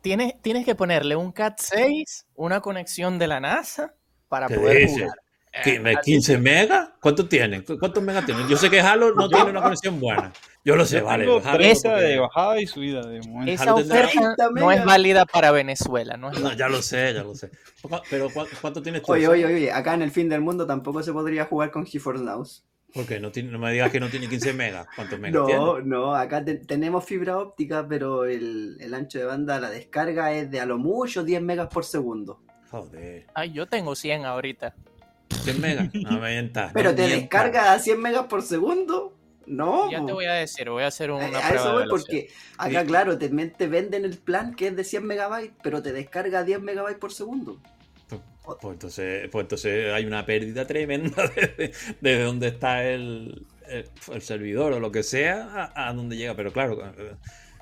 Tienes, 0.00 0.34
tienes 0.42 0.64
que 0.64 0.74
ponerle 0.74 1.14
un 1.14 1.30
Cat 1.30 1.60
6, 1.60 2.26
una 2.34 2.60
conexión 2.60 3.18
de 3.18 3.28
la 3.28 3.40
NASA 3.40 3.94
para 4.28 4.48
¿Qué 4.48 4.56
poder 4.56 4.88
jugar. 4.88 5.23
¿Qué, 5.62 5.74
Eh, 5.74 5.94
así 5.98 6.16
¿15 6.16 6.38
megas? 6.40 6.90
¿Cuántos 7.00 7.28
tienen? 7.28 7.62
¿Cu- 7.62 7.78
¿Cuántos 7.78 8.02
megas 8.02 8.26
tienen? 8.26 8.48
Yo 8.48 8.56
sé 8.56 8.68
que 8.70 8.80
Halo 8.80 9.14
no 9.14 9.28
tiene 9.28 9.50
una 9.50 9.62
conexión 9.62 10.00
buena. 10.00 10.32
Yo 10.64 10.74
lo 10.76 10.84
sé, 10.86 10.98
Yo 10.98 11.04
vale. 11.04 11.24
30 11.26 11.50
porque- 11.52 12.02
de 12.04 12.18
bajada 12.18 12.60
y 12.60 12.66
subida 12.66 13.06
de 13.06 13.20
momento. 13.20 13.52
Esa 13.52 13.74
oferta 13.74 14.08
30 14.08 14.50
no 14.54 14.72
es 14.72 14.84
válida 14.84 15.26
para 15.26 15.50
Venezuela, 15.52 16.16
¿no? 16.16 16.30
es 16.32 16.40
No, 16.40 16.52
ya 16.54 16.68
lo 16.68 16.80
sé, 16.82 17.12
ya 17.14 17.22
lo 17.22 17.34
sé. 17.34 17.50
Pero 18.10 18.30
¿cu- 18.30 18.46
¿cuánto 18.60 18.82
tienes 18.82 19.02
tú? 19.02 19.12
Oye, 19.12 19.28
oye, 19.28 19.44
oye, 19.46 19.70
acá 19.72 19.94
en 19.94 20.02
el 20.02 20.10
fin 20.10 20.28
del 20.28 20.40
mundo 20.40 20.66
tampoco 20.66 21.02
se 21.02 21.12
podría 21.12 21.44
jugar 21.44 21.70
con 21.70 21.84
GeForce 21.86 22.24
Now. 22.24 22.44
¿Por 22.94 23.06
qué? 23.06 23.18
No, 23.20 23.30
tiene- 23.30 23.50
no 23.50 23.58
me 23.58 23.72
digas 23.72 23.90
que 23.90 23.98
no 24.00 24.08
tiene 24.08 24.28
15 24.28 24.52
megas. 24.54 24.86
¿Cuántos 24.94 25.18
megas 25.18 25.44
tiene? 25.46 25.60
No, 25.60 25.80
no, 25.80 26.14
acá 26.14 26.44
te- 26.44 26.54
tenemos 26.54 27.04
fibra 27.04 27.38
óptica, 27.38 27.84
pero 27.88 28.24
el, 28.24 28.76
el 28.80 28.94
ancho 28.94 29.18
de 29.18 29.24
banda, 29.24 29.58
la 29.60 29.68
descarga 29.68 30.32
es 30.32 30.50
de 30.50 30.60
a 30.60 30.66
lo 30.66 30.78
mucho 30.78 31.24
10 31.24 31.42
megas 31.42 31.68
por 31.68 31.84
segundo. 31.84 32.40
Joder. 32.70 33.26
Ay, 33.34 33.52
yo 33.52 33.66
tengo 33.66 33.94
100 33.94 34.24
ahorita. 34.24 34.74
100 35.42 35.60
megas. 35.60 35.88
No 35.94 36.20
me 36.20 36.30
mientas. 36.30 36.72
Pero 36.72 36.90
no 36.90 36.96
te 36.96 37.02
mientas. 37.02 37.20
descarga 37.20 37.72
a 37.72 37.78
100 37.78 38.00
megas 38.00 38.26
por 38.26 38.42
segundo. 38.42 39.16
No, 39.46 39.90
Ya 39.90 40.04
te 40.04 40.12
voy 40.12 40.24
a 40.24 40.34
decir, 40.34 40.70
voy 40.70 40.84
a 40.84 40.86
hacer 40.86 41.10
una 41.10 41.26
a, 41.26 41.48
prueba 41.48 41.54
eso 41.54 41.72
voy 41.74 41.84
porque 41.90 42.28
acá, 42.56 42.82
claro, 42.84 43.18
te, 43.18 43.28
te 43.28 43.66
venden 43.66 44.06
el 44.06 44.16
plan 44.16 44.54
que 44.54 44.68
es 44.68 44.76
de 44.76 44.84
100 44.84 45.06
megabytes, 45.06 45.52
pero 45.62 45.82
te 45.82 45.92
descarga 45.92 46.38
a 46.38 46.44
10 46.44 46.62
megabytes 46.62 46.98
por 46.98 47.12
segundo. 47.12 47.60
Pues, 48.08 48.22
pues 48.60 48.72
entonces, 48.72 49.28
pues 49.30 49.44
entonces 49.44 49.92
hay 49.92 50.06
una 50.06 50.24
pérdida 50.24 50.66
tremenda 50.66 51.30
desde, 51.36 51.72
desde 52.00 52.22
donde 52.22 52.48
está 52.48 52.84
el, 52.84 53.46
el, 53.68 53.90
el 54.12 54.22
servidor 54.22 54.72
o 54.72 54.80
lo 54.80 54.90
que 54.90 55.02
sea 55.02 55.72
a, 55.74 55.88
a 55.88 55.92
donde 55.92 56.16
llega. 56.16 56.34
Pero 56.34 56.52
claro, 56.52 56.78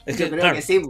es 0.06 0.16
Yo 0.18 0.25
que, 0.26 0.30
creo 0.30 0.40
claro, 0.42 0.56
que 0.56 0.62
sí. 0.62 0.82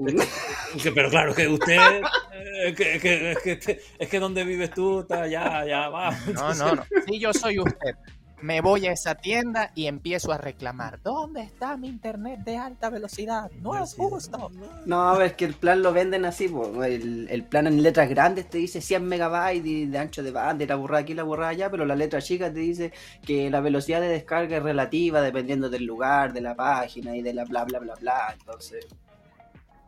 que- 0.83 0.93
pero 0.93 1.11
claro, 1.11 1.35
que 1.35 1.49
usted, 1.49 2.01
eh, 2.35 2.75
que, 2.77 2.99
que- 2.99 3.31
es, 3.33 3.39
que, 3.39 3.53
este- 3.53 3.81
es 3.99 4.09
que 4.09 4.19
donde 4.19 4.45
vives 4.45 4.71
tú, 4.73 5.01
está 5.01 5.27
ya, 5.27 5.65
ya 5.67 5.89
va. 5.89 6.11
No, 6.35 6.55
no, 6.55 6.75
no. 6.77 6.85
Si 7.07 7.19
yo 7.19 7.33
soy 7.33 7.59
usted, 7.59 7.95
me 8.43 8.61
voy 8.61 8.87
a 8.87 8.93
esa 8.93 9.15
tienda 9.15 9.71
y 9.75 9.87
empiezo 9.87 10.33
a 10.33 10.39
reclamar. 10.39 11.01
¿Dónde 11.03 11.43
está 11.43 11.77
mi 11.77 11.89
internet 11.89 12.41
de 12.41 12.57
alta 12.59 12.91
velocidad? 12.91 13.51
No 13.61 13.83
es 13.83 13.95
justo. 13.95 14.51
No, 14.85 15.21
es 15.21 15.33
que 15.35 15.45
el 15.45 15.55
plan 15.55 15.83
lo 15.83 15.93
venden 15.93 16.25
así, 16.25 16.49
po. 16.49 16.83
El, 16.85 17.29
el 17.31 17.45
plan 17.45 17.67
en 17.67 17.83
letras 17.83 18.09
grandes 18.09 18.51
te 18.51 18.59
dice 18.59 18.81
100 18.81 19.05
megabytes 19.07 19.65
de, 19.65 19.87
de 19.87 19.99
ancho 19.99 20.23
de 20.23 20.31
banda 20.33 20.65
y 20.65 20.67
la 20.67 20.75
borrada 20.77 21.03
aquí, 21.03 21.15
la 21.15 21.23
borrada 21.23 21.51
allá, 21.51 21.71
pero 21.71 21.85
la 21.87 21.95
letra 21.97 22.21
chica 22.21 22.53
te 22.53 22.59
dice 22.61 22.93
que 23.25 23.49
la 23.51 23.61
velocidad 23.61 24.01
de 24.01 24.09
descarga 24.09 24.57
es 24.57 24.63
relativa 24.63 25.21
dependiendo 25.23 25.71
del 25.71 25.85
lugar, 25.85 26.33
de 26.33 26.41
la 26.41 26.55
página 26.55 27.17
y 27.17 27.23
de 27.23 27.33
la 27.35 27.45
bla 27.45 27.65
bla 27.65 27.79
bla 27.79 27.95
bla. 27.95 28.35
Entonces, 28.39 28.87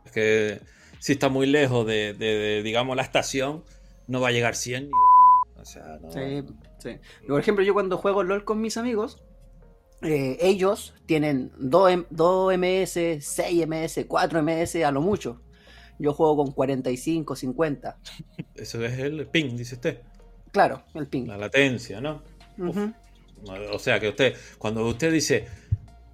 Es 0.05 0.13
que 0.13 0.61
si 1.01 1.13
está 1.13 1.29
muy 1.29 1.47
lejos 1.47 1.87
de, 1.87 2.15
de- 2.15 2.39
de, 2.39 2.63
digamos, 2.63 2.97
la 2.97 3.03
estación, 3.03 3.65
no 4.07 4.21
va 4.21 4.29
a 4.29 4.33
llegar 4.33 4.55
100 4.55 4.85
ni 4.85 4.89
de. 4.91 5.61
O 5.61 5.65
sea, 5.65 5.99
no. 6.01 6.11
sí, 6.13 6.45
sí. 6.85 6.99
Por 7.27 7.41
ejemplo, 7.41 7.65
yo 7.65 7.75
cuando 7.75 7.97
juego 7.99 8.23
LOL 8.23 8.45
con 8.45 8.61
mis 8.61 8.77
amigos, 8.77 9.25
eh, 10.03 10.37
ellos 10.41 10.95
tienen 11.07 11.51
2, 11.59 11.91
M- 11.91 12.05
2 12.11 12.57
ms, 12.59 13.19
6 13.25 13.67
ms, 13.67 14.05
4 14.07 14.43
ms 14.43 14.77
a 14.85 14.91
lo 14.93 15.01
mucho. 15.01 15.41
Yo 15.99 16.13
juego 16.13 16.37
con 16.37 16.53
45, 16.53 17.35
50. 17.37 17.99
Eso 18.55 18.85
es 18.85 18.99
el 18.99 19.27
ping, 19.29 19.57
dice 19.57 19.77
usted. 19.77 20.01
Claro, 20.53 20.85
el 20.95 21.07
ping. 21.09 21.27
La 21.27 21.37
latencia, 21.39 22.01
¿no? 22.01 22.23
Ujú. 22.59 22.93
O 23.73 23.79
sea, 23.79 24.01
que 24.01 24.09
usted, 24.09 24.35
cuando 24.59 24.87
usted 24.87 25.13
dice, 25.13 25.47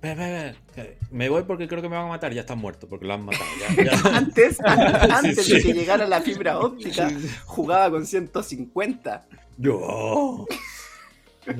"Ve, 0.02 0.14
ve, 0.14 0.54
ve, 0.76 0.98
me 1.10 1.28
voy 1.28 1.42
porque 1.42 1.68
creo 1.68 1.82
que 1.82 1.88
me 1.88 1.96
van 1.96 2.06
a 2.06 2.08
matar, 2.08 2.32
ya 2.32 2.40
está 2.42 2.54
muerto, 2.54 2.88
porque 2.88 3.06
lo 3.06 3.14
han 3.14 3.24
matado. 3.24 3.44
Ya, 3.76 3.84
ya. 3.84 4.16
Antes, 4.16 4.58
antes 4.64 5.44
Sí, 5.44 5.54
de 5.54 5.62
que 5.62 5.72
llegara 5.74 6.06
la 6.06 6.20
fibra 6.20 6.58
óptica, 6.58 7.10
jugaba 7.44 7.90
con 7.90 8.06
150. 8.06 9.26
Yo. 9.58 10.46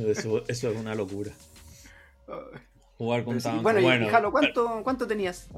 Eso, 0.07 0.43
eso 0.49 0.71
es 0.71 0.77
una 0.77 0.95
locura. 0.95 1.33
Jugar 2.97 3.25
con 3.25 3.37
sí, 3.41 3.45
tanto. 3.45 3.63
bueno, 3.63 3.81
bueno, 3.81 4.07
y 4.07 4.09
Jalo, 4.09 4.31
¿cuánto, 4.31 4.81
¿cuánto 4.85 5.07
tenías? 5.07 5.49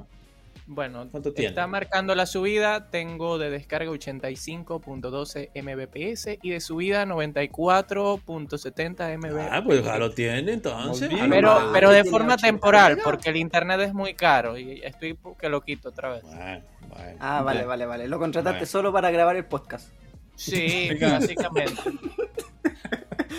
Bueno, 0.66 1.08
¿Cuánto 1.10 1.32
tiene? 1.32 1.48
está 1.50 1.66
marcando 1.66 2.14
la 2.14 2.26
subida. 2.26 2.90
Tengo 2.90 3.38
de 3.38 3.50
descarga 3.50 3.90
85.12 3.90 5.50
mbps 5.62 6.38
y 6.42 6.50
de 6.50 6.60
subida 6.60 7.04
94.70 7.04 9.18
mbps. 9.18 9.48
Ah, 9.50 9.62
pues 9.64 9.84
ya 9.84 9.98
lo 9.98 10.10
tiene 10.12 10.52
entonces. 10.52 11.08
Bien. 11.08 11.28
pero, 11.30 11.70
pero 11.72 11.90
de 11.90 12.04
forma 12.04 12.34
80 12.34 12.46
temporal, 12.46 12.98
porque 13.02 13.30
el 13.30 13.36
internet 13.36 13.80
es 13.80 13.92
muy 13.92 14.14
caro 14.14 14.56
y 14.56 14.80
estoy 14.84 15.18
que 15.38 15.48
lo 15.48 15.60
quito 15.62 15.88
otra 15.90 16.10
vez. 16.10 16.22
Bueno, 16.22 16.62
bueno. 16.88 17.16
Ah, 17.20 17.42
vale, 17.42 17.64
vale, 17.64 17.86
vale. 17.86 18.08
Lo 18.08 18.18
contrataste 18.18 18.58
Bueno. 18.60 18.66
solo 18.70 18.92
para 18.92 19.10
grabar 19.10 19.36
el 19.36 19.44
podcast. 19.44 19.88
Sí, 20.36 20.90
básicamente. 21.00 21.80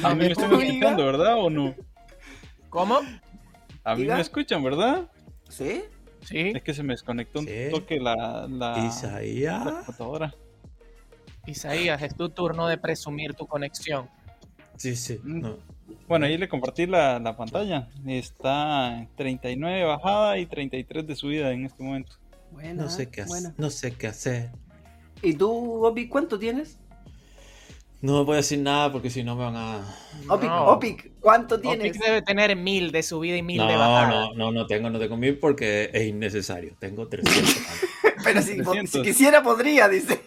A 0.03 0.09
mí 0.13 0.25
me 0.25 0.31
están 0.31 0.53
escuchando, 0.53 1.05
¿verdad 1.05 1.35
o 1.37 1.49
no? 1.49 1.73
¿Cómo? 2.69 2.99
A 3.83 3.95
mí 3.95 4.01
Diga. 4.03 4.15
me 4.15 4.21
escuchan, 4.21 4.63
¿verdad? 4.63 5.09
¿Sí? 5.49 5.83
Sí, 6.25 6.51
Es 6.55 6.63
que 6.63 6.73
se 6.73 6.83
me 6.83 6.93
desconectó 6.93 7.39
un 7.39 7.45
Sí. 7.47 7.53
toque 7.71 7.99
la, 7.99 8.15
la, 8.15 8.47
la 8.77 8.85
Isaías. 8.85 9.63
computadora. 9.63 10.33
Isaías, 11.45 12.01
es 12.01 12.15
tu 12.15 12.29
turno 12.29 12.67
de 12.67 12.77
presumir 12.77 13.33
tu 13.33 13.45
conexión. 13.47 14.09
Sí, 14.77 14.95
sí. 14.95 15.19
Mm. 15.23 15.39
no. 15.41 15.57
Bueno, 16.07 16.25
ahí 16.25 16.37
le 16.37 16.47
compartí 16.47 16.85
la, 16.85 17.19
la 17.19 17.35
pantalla. 17.35 17.89
Está 18.07 18.99
en 18.99 19.09
39 19.15 19.77
de 19.79 19.83
bajada 19.83 20.37
y 20.37 20.45
33 20.45 21.05
de 21.05 21.15
subida 21.15 21.51
en 21.51 21.65
este 21.65 21.83
momento. 21.83 22.13
Buena, 22.51 22.83
No 22.83 22.89
sé 22.89 23.09
qué 23.09 23.21
hacer. 23.21 23.53
No 23.57 23.69
sé 23.69 23.91
qué 23.93 24.07
hacer. 24.07 24.51
¿Y 25.21 25.33
tú, 25.33 25.85
Opic, 25.85 26.09
cuánto 26.09 26.39
tienes? 26.39 26.79
No 28.03 28.25
voy 28.25 28.33
a 28.33 28.37
decir 28.37 28.59
nada 28.59 28.91
porque 28.91 29.09
si 29.09 29.23
no 29.23 29.33
me 29.37 29.45
van 29.45 29.55
a. 29.55 29.95
Opic, 30.27 30.49
No. 30.49 30.65
Opic, 30.65 31.11
¿cuánto 31.21 31.61
tienes? 31.61 31.91
Opic 31.91 32.03
debe 32.03 32.21
tener 32.21 32.53
mil 32.57 32.91
de 32.91 33.01
subida 33.01 33.37
y 33.37 33.41
mil 33.41 33.55
No, 33.59 33.65
de 33.65 33.77
bajada. 33.77 34.09
no, 34.09 34.33
no, 34.33 34.51
no 34.51 34.67
tengo, 34.67 34.89
no 34.89 34.99
tengo 34.99 35.15
mil 35.15 35.39
porque 35.39 35.89
es 35.93 36.03
innecesario. 36.07 36.75
Tengo 36.79 37.07
300. 37.07 37.55
Pero 38.25 38.41
si, 38.41 38.55
300. 38.57 38.89
si 38.89 39.01
quisiera, 39.03 39.41
podría, 39.41 39.87
dice. 39.87 40.19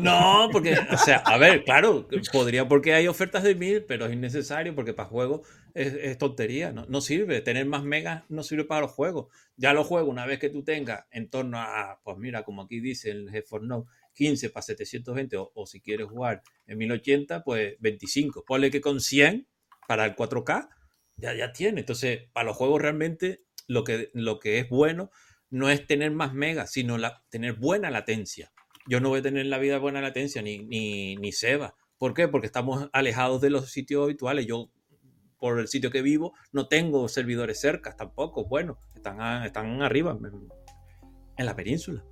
No, 0.00 0.48
porque, 0.50 0.78
o 0.90 0.96
sea, 0.96 1.18
a 1.18 1.36
ver, 1.36 1.62
claro, 1.64 2.08
podría 2.32 2.66
porque 2.68 2.94
hay 2.94 3.06
ofertas 3.06 3.42
de 3.42 3.54
mil, 3.54 3.84
pero 3.84 4.06
es 4.06 4.12
innecesario 4.12 4.74
porque 4.74 4.92
para 4.92 5.08
juegos 5.08 5.46
es, 5.74 5.94
es 5.94 6.18
tontería, 6.18 6.72
¿no? 6.72 6.84
no 6.88 7.00
sirve. 7.00 7.40
Tener 7.40 7.66
más 7.66 7.82
megas 7.82 8.24
no 8.28 8.42
sirve 8.42 8.64
para 8.64 8.82
los 8.82 8.90
juegos. 8.90 9.28
Ya 9.56 9.72
los 9.72 9.86
juegos, 9.86 10.10
una 10.10 10.26
vez 10.26 10.38
que 10.38 10.50
tú 10.50 10.64
tengas 10.64 11.04
en 11.10 11.30
torno 11.30 11.58
a, 11.58 11.98
pues 12.02 12.18
mira, 12.18 12.42
como 12.44 12.62
aquí 12.62 12.80
dice 12.80 13.10
el 13.10 13.30
GeForce 13.30 13.66
Now, 13.66 13.86
15 14.14 14.50
para 14.50 14.62
720 14.62 15.36
o, 15.36 15.52
o 15.54 15.66
si 15.66 15.80
quieres 15.80 16.08
jugar 16.08 16.42
en 16.66 16.78
1080, 16.78 17.42
pues 17.44 17.76
25. 17.80 18.44
Ponle 18.46 18.70
que 18.70 18.80
con 18.80 19.00
100 19.00 19.46
para 19.86 20.04
el 20.04 20.14
4K 20.14 20.68
ya, 21.16 21.34
ya 21.34 21.52
tiene. 21.52 21.80
Entonces, 21.80 22.28
para 22.32 22.46
los 22.46 22.56
juegos 22.56 22.80
realmente 22.80 23.40
lo 23.66 23.84
que, 23.84 24.10
lo 24.14 24.40
que 24.40 24.58
es 24.58 24.68
bueno 24.68 25.10
no 25.50 25.68
es 25.68 25.86
tener 25.86 26.10
más 26.12 26.32
megas, 26.32 26.72
sino 26.72 26.96
tener 27.28 27.54
buena 27.54 27.90
latencia. 27.90 28.52
Yo 28.86 29.00
no 29.00 29.08
voy 29.08 29.20
a 29.20 29.22
tener 29.22 29.42
en 29.42 29.50
la 29.50 29.58
vida 29.58 29.78
buena 29.78 30.00
latencia 30.00 30.42
ni, 30.42 30.58
ni, 30.58 31.16
ni 31.16 31.32
Seba. 31.32 31.74
¿Por 31.98 32.14
qué? 32.14 32.28
Porque 32.28 32.46
estamos 32.46 32.88
alejados 32.92 33.40
de 33.40 33.50
los 33.50 33.70
sitios 33.70 34.04
habituales. 34.04 34.46
Yo, 34.46 34.70
por 35.38 35.58
el 35.58 35.68
sitio 35.68 35.90
que 35.90 36.02
vivo, 36.02 36.32
no 36.52 36.66
tengo 36.68 37.08
servidores 37.08 37.60
cerca 37.60 37.94
tampoco. 37.96 38.46
Bueno, 38.46 38.78
están, 38.94 39.44
están 39.44 39.82
arriba, 39.82 40.18
en 41.36 41.46
la 41.46 41.56
península. 41.56 42.04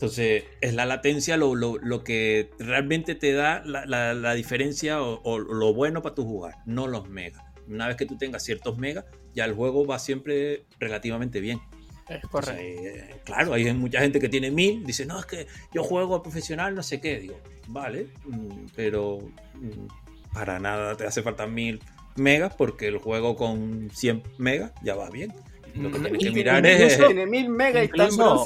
Entonces, 0.00 0.44
es 0.62 0.72
la 0.72 0.86
latencia 0.86 1.36
lo, 1.36 1.54
lo- 1.54 1.76
lo 1.76 2.02
que 2.04 2.48
realmente 2.58 3.14
te 3.14 3.34
da 3.34 3.62
la, 3.66 3.84
la- 3.84 4.14
la 4.14 4.32
diferencia 4.32 5.02
o, 5.02 5.20
o 5.24 5.38
lo 5.38 5.74
bueno 5.74 6.00
para 6.00 6.14
tu 6.14 6.24
jugar, 6.24 6.54
no 6.64 6.86
los 6.86 7.06
megas. 7.10 7.42
Una 7.68 7.86
vez 7.86 7.96
que 7.98 8.06
tú 8.06 8.16
tengas 8.16 8.42
ciertos 8.42 8.78
megas, 8.78 9.04
ya 9.34 9.44
el 9.44 9.52
juego 9.52 9.84
va 9.86 9.98
siempre 9.98 10.64
relativamente 10.78 11.40
bien. 11.40 11.60
Es 12.08 12.22
correcto. 12.26 12.62
eh, 12.62 13.20
claro, 13.24 13.52
hay 13.52 13.70
mucha 13.74 14.00
gente 14.00 14.20
que 14.20 14.30
tiene 14.30 14.50
mil, 14.50 14.86
dice, 14.86 15.04
no, 15.04 15.18
es 15.20 15.26
que 15.26 15.46
yo 15.74 15.84
juego 15.84 16.14
a 16.14 16.22
profesional, 16.22 16.74
no 16.74 16.82
sé 16.82 16.98
qué. 16.98 17.20
Digo, 17.20 17.38
vale, 17.68 18.06
mm, 18.24 18.68
pero 18.74 19.18
mm, 19.52 20.32
para 20.32 20.58
nada 20.60 20.96
te 20.96 21.04
hace 21.06 21.20
falta 21.22 21.46
mil 21.46 21.78
megas 22.16 22.54
porque 22.56 22.88
el 22.88 22.96
juego 22.96 23.36
con 23.36 23.90
100 23.92 24.22
megas 24.38 24.72
ya 24.82 24.94
va 24.94 25.10
bien. 25.10 25.34
Lo 25.76 25.90
que 25.92 25.98
Mm, 25.98 26.02
tienes 26.04 26.22
que 26.24 26.30
mirar 26.30 26.64
es... 26.64 26.96
Tiene 26.96 27.26
mil 27.26 27.50
megas 27.50 27.82
y 27.82 27.84
está 27.84 28.04
igual. 28.08 28.38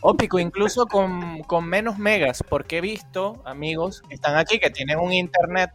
Ópico, 0.00 0.38
incluso 0.38 0.86
con, 0.86 1.40
con 1.42 1.64
menos 1.66 1.98
megas, 1.98 2.42
porque 2.48 2.78
he 2.78 2.80
visto 2.80 3.42
amigos 3.44 4.02
que 4.08 4.14
están 4.14 4.36
aquí 4.36 4.58
que 4.58 4.70
tienen 4.70 4.98
un 4.98 5.12
internet, 5.12 5.70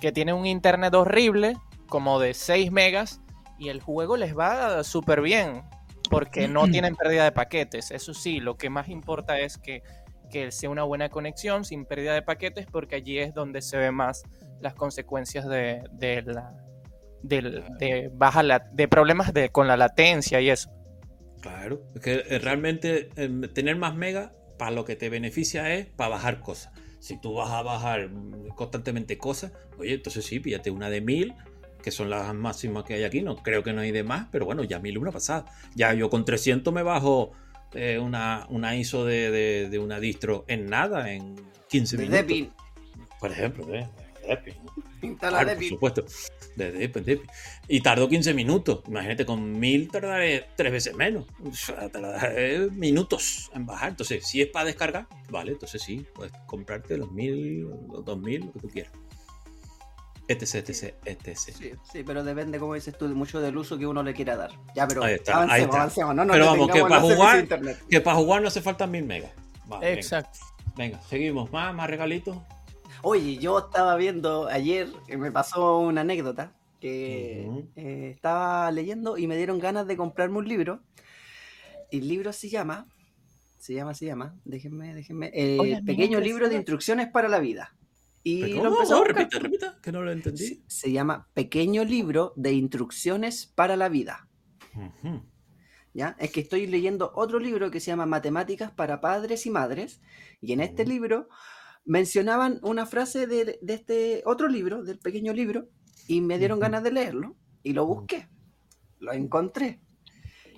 que 0.00 0.12
tienen 0.12 0.36
un 0.36 0.46
internet 0.46 0.94
horrible, 0.94 1.56
como 1.88 2.20
de 2.20 2.32
6 2.34 2.70
megas, 2.70 3.20
y 3.58 3.68
el 3.70 3.80
juego 3.80 4.16
les 4.16 4.36
va 4.38 4.84
súper 4.84 5.20
bien, 5.20 5.62
porque 6.10 6.46
no 6.46 6.66
tienen 6.72 6.94
pérdida 6.94 7.24
de 7.24 7.32
paquetes. 7.32 7.90
Eso 7.90 8.14
sí, 8.14 8.38
lo 8.38 8.56
que 8.56 8.70
más 8.70 8.88
importa 8.88 9.38
es 9.40 9.58
que, 9.58 9.82
que 10.30 10.52
sea 10.52 10.70
una 10.70 10.84
buena 10.84 11.08
conexión 11.08 11.64
sin 11.64 11.86
pérdida 11.86 12.14
de 12.14 12.22
paquetes, 12.22 12.66
porque 12.70 12.96
allí 12.96 13.18
es 13.18 13.34
donde 13.34 13.62
se 13.62 13.76
ve 13.78 13.90
más 13.90 14.22
las 14.60 14.74
consecuencias 14.74 15.46
de, 15.48 15.82
de 15.92 16.22
la 16.22 16.52
del- 17.22 17.64
de 17.78 18.10
baja 18.14 18.42
la- 18.44 18.68
de 18.72 18.86
problemas 18.86 19.32
de, 19.34 19.48
con 19.48 19.66
la 19.66 19.76
latencia 19.76 20.40
y 20.40 20.50
eso. 20.50 20.70
Claro, 21.40 21.82
es 21.94 22.00
que 22.00 22.14
eh, 22.28 22.38
realmente 22.38 23.10
eh, 23.16 23.28
tener 23.52 23.76
más 23.76 23.94
megas 23.94 24.30
para 24.58 24.70
lo 24.70 24.84
que 24.84 24.96
te 24.96 25.08
beneficia 25.10 25.74
es 25.74 25.86
para 25.86 26.10
bajar 26.10 26.40
cosas. 26.40 26.72
Si 26.98 27.20
tú 27.20 27.34
vas 27.34 27.50
a 27.50 27.62
bajar 27.62 28.10
constantemente 28.56 29.18
cosas, 29.18 29.52
oye, 29.78 29.94
entonces 29.94 30.24
sí, 30.24 30.40
píllate 30.40 30.70
una 30.70 30.90
de 30.90 31.00
1000, 31.00 31.34
que 31.82 31.90
son 31.90 32.10
las 32.10 32.34
máximas 32.34 32.84
que 32.84 32.94
hay 32.94 33.04
aquí. 33.04 33.22
No 33.22 33.36
creo 33.36 33.62
que 33.62 33.72
no 33.72 33.82
hay 33.82 33.92
de 33.92 34.02
más, 34.02 34.26
pero 34.32 34.44
bueno, 34.46 34.64
ya 34.64 34.78
1000 34.80 34.98
una 34.98 35.12
pasada. 35.12 35.44
Ya 35.74 35.92
yo 35.94 36.10
con 36.10 36.24
300 36.24 36.72
me 36.74 36.82
bajo 36.82 37.32
eh, 37.74 37.98
una, 37.98 38.46
una 38.48 38.74
ISO 38.76 39.04
de, 39.04 39.30
de- 39.30 39.68
de 39.68 39.78
una 39.78 40.00
distro 40.00 40.44
en 40.48 40.66
nada, 40.66 41.12
en 41.12 41.36
15 41.68 41.96
De 41.96 42.08
minutos. 42.08 42.54
Por 43.20 43.30
ejemplo, 43.30 43.66
de, 43.66 43.86
Instala 45.02 45.40
Claro, 45.42 45.58
por 45.58 45.68
supuesto. 45.68 46.04
De. 46.56 47.20
Y 47.68 47.80
tardó 47.80 48.08
15 48.08 48.34
minutos. 48.34 48.80
Imagínate, 48.88 49.26
con 49.26 49.58
1000 49.58 49.90
tardaré 49.90 50.46
tres 50.56 50.72
veces 50.72 50.94
menos. 50.94 51.26
O 51.44 51.52
sea, 51.52 51.88
tardaré 51.88 52.70
minutos 52.70 53.50
en 53.54 53.66
bajar. 53.66 53.90
Entonces, 53.90 54.26
si 54.26 54.40
es 54.40 54.48
para 54.48 54.64
descargar, 54.66 55.06
vale, 55.28 55.52
entonces 55.52 55.82
sí, 55.82 56.06
puedes 56.14 56.32
comprarte 56.46 56.96
los 56.96 57.12
1000, 57.12 57.60
los 57.92 58.04
2000, 58.04 58.46
lo 58.46 58.52
que 58.52 58.58
tú 58.60 58.68
quieras. 58.68 58.92
Etc, 60.28 60.54
etc, 60.56 60.94
etc. 61.04 61.36
Sí, 61.36 61.72
sí, 61.92 62.02
pero 62.04 62.24
depende, 62.24 62.58
como 62.58 62.74
dices 62.74 62.98
tú, 62.98 63.06
mucho 63.08 63.40
del 63.40 63.56
uso 63.56 63.78
que 63.78 63.86
uno 63.86 64.02
le 64.02 64.12
quiera 64.12 64.34
dar. 64.36 64.50
Ya, 64.74 64.88
pero 64.88 65.04
Ahí 65.04 65.14
está, 65.14 65.34
avancemos, 65.36 65.54
ahí 65.54 65.62
está. 65.62 65.76
avancemos. 65.76 66.14
No 66.16 66.24
nos 66.24 66.34
Pero 66.34 66.46
vamos, 66.46 66.70
que 66.70 66.80
para 66.80 67.00
jugar-. 67.00 67.48
Que 67.88 68.00
para 68.00 68.16
jugar 68.16 68.42
no 68.42 68.48
hace 68.48 68.60
falta 68.60 68.86
1000 68.86 69.04
megas. 69.04 69.30
Va, 69.70 69.78
venga, 69.78 69.94
Exacto. 69.94 70.40
Venga, 70.76 71.00
seguimos. 71.02 71.52
Más, 71.52 71.72
más 71.74 71.88
regalitos. 71.88 72.36
Oye, 73.08 73.38
yo 73.38 73.60
estaba 73.60 73.94
viendo 73.94 74.48
ayer, 74.48 74.88
eh, 75.06 75.16
me 75.16 75.30
pasó 75.30 75.78
una 75.78 76.00
anécdota, 76.00 76.56
que 76.80 77.48
eh, 77.76 78.10
estaba 78.12 78.68
leyendo 78.72 79.16
y 79.16 79.28
me 79.28 79.36
dieron 79.36 79.60
ganas 79.60 79.86
de 79.86 79.96
comprarme 79.96 80.38
un 80.38 80.48
libro. 80.48 80.82
Y 81.92 81.98
el 81.98 82.08
libro 82.08 82.32
se 82.32 82.48
llama, 82.48 82.88
se 83.58 83.74
llama, 83.74 83.94
se 83.94 84.06
llama, 84.06 84.34
déjenme, 84.44 84.92
déjenme, 84.92 85.30
eh, 85.32 85.56
Oye, 85.60 85.80
Pequeño 85.84 86.18
libro 86.18 86.48
de 86.48 86.56
instrucciones 86.56 87.06
para 87.06 87.28
la 87.28 87.38
vida. 87.38 87.76
Y 88.24 88.54
lo 88.54 89.04
repita, 89.04 89.38
repita, 89.38 89.78
que 89.80 89.92
no 89.92 90.02
lo 90.02 90.10
entendí. 90.10 90.44
Se, 90.44 90.62
se 90.66 90.90
llama 90.90 91.28
Pequeño 91.32 91.84
libro 91.84 92.32
de 92.34 92.54
instrucciones 92.54 93.46
para 93.46 93.76
la 93.76 93.88
vida. 93.88 94.28
¿ya? 95.94 96.16
Es 96.18 96.32
que 96.32 96.40
estoy 96.40 96.66
leyendo 96.66 97.12
otro 97.14 97.38
libro 97.38 97.70
que 97.70 97.78
se 97.78 97.86
llama 97.86 98.06
Matemáticas 98.06 98.72
para 98.72 99.00
padres 99.00 99.46
y 99.46 99.50
madres, 99.50 100.00
y 100.40 100.54
en 100.54 100.60
este 100.60 100.84
libro 100.84 101.28
mencionaban 101.86 102.58
una 102.62 102.84
frase 102.84 103.26
de, 103.26 103.58
de 103.62 103.74
este 103.74 104.22
otro 104.26 104.48
libro, 104.48 104.82
del 104.82 104.98
pequeño 104.98 105.32
libro, 105.32 105.68
y 106.06 106.20
me 106.20 106.38
dieron 106.38 106.60
ganas 106.60 106.82
de 106.82 106.92
leerlo, 106.92 107.36
y 107.62 107.72
lo 107.72 107.86
busqué, 107.86 108.28
lo 108.98 109.12
encontré. 109.12 109.80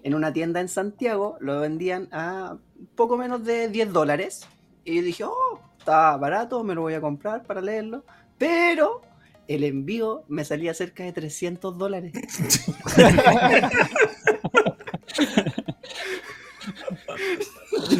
En 0.02 0.14
una 0.14 0.32
tienda 0.32 0.60
en 0.60 0.68
Santiago 0.68 1.36
lo 1.40 1.60
vendían 1.60 2.08
a 2.12 2.58
poco 2.96 3.16
menos 3.16 3.44
de 3.44 3.68
10 3.68 3.92
dólares, 3.92 4.46
y 4.84 5.00
dije, 5.00 5.24
oh, 5.24 5.60
está 5.78 6.16
barato, 6.16 6.64
me 6.64 6.74
lo 6.74 6.82
voy 6.82 6.94
a 6.94 7.00
comprar 7.00 7.44
para 7.44 7.60
leerlo, 7.60 8.04
pero 8.38 9.02
el 9.48 9.64
envío 9.64 10.24
me 10.28 10.44
salía 10.44 10.74
cerca 10.74 11.04
de 11.04 11.12
300 11.12 11.76
dólares. 11.76 12.12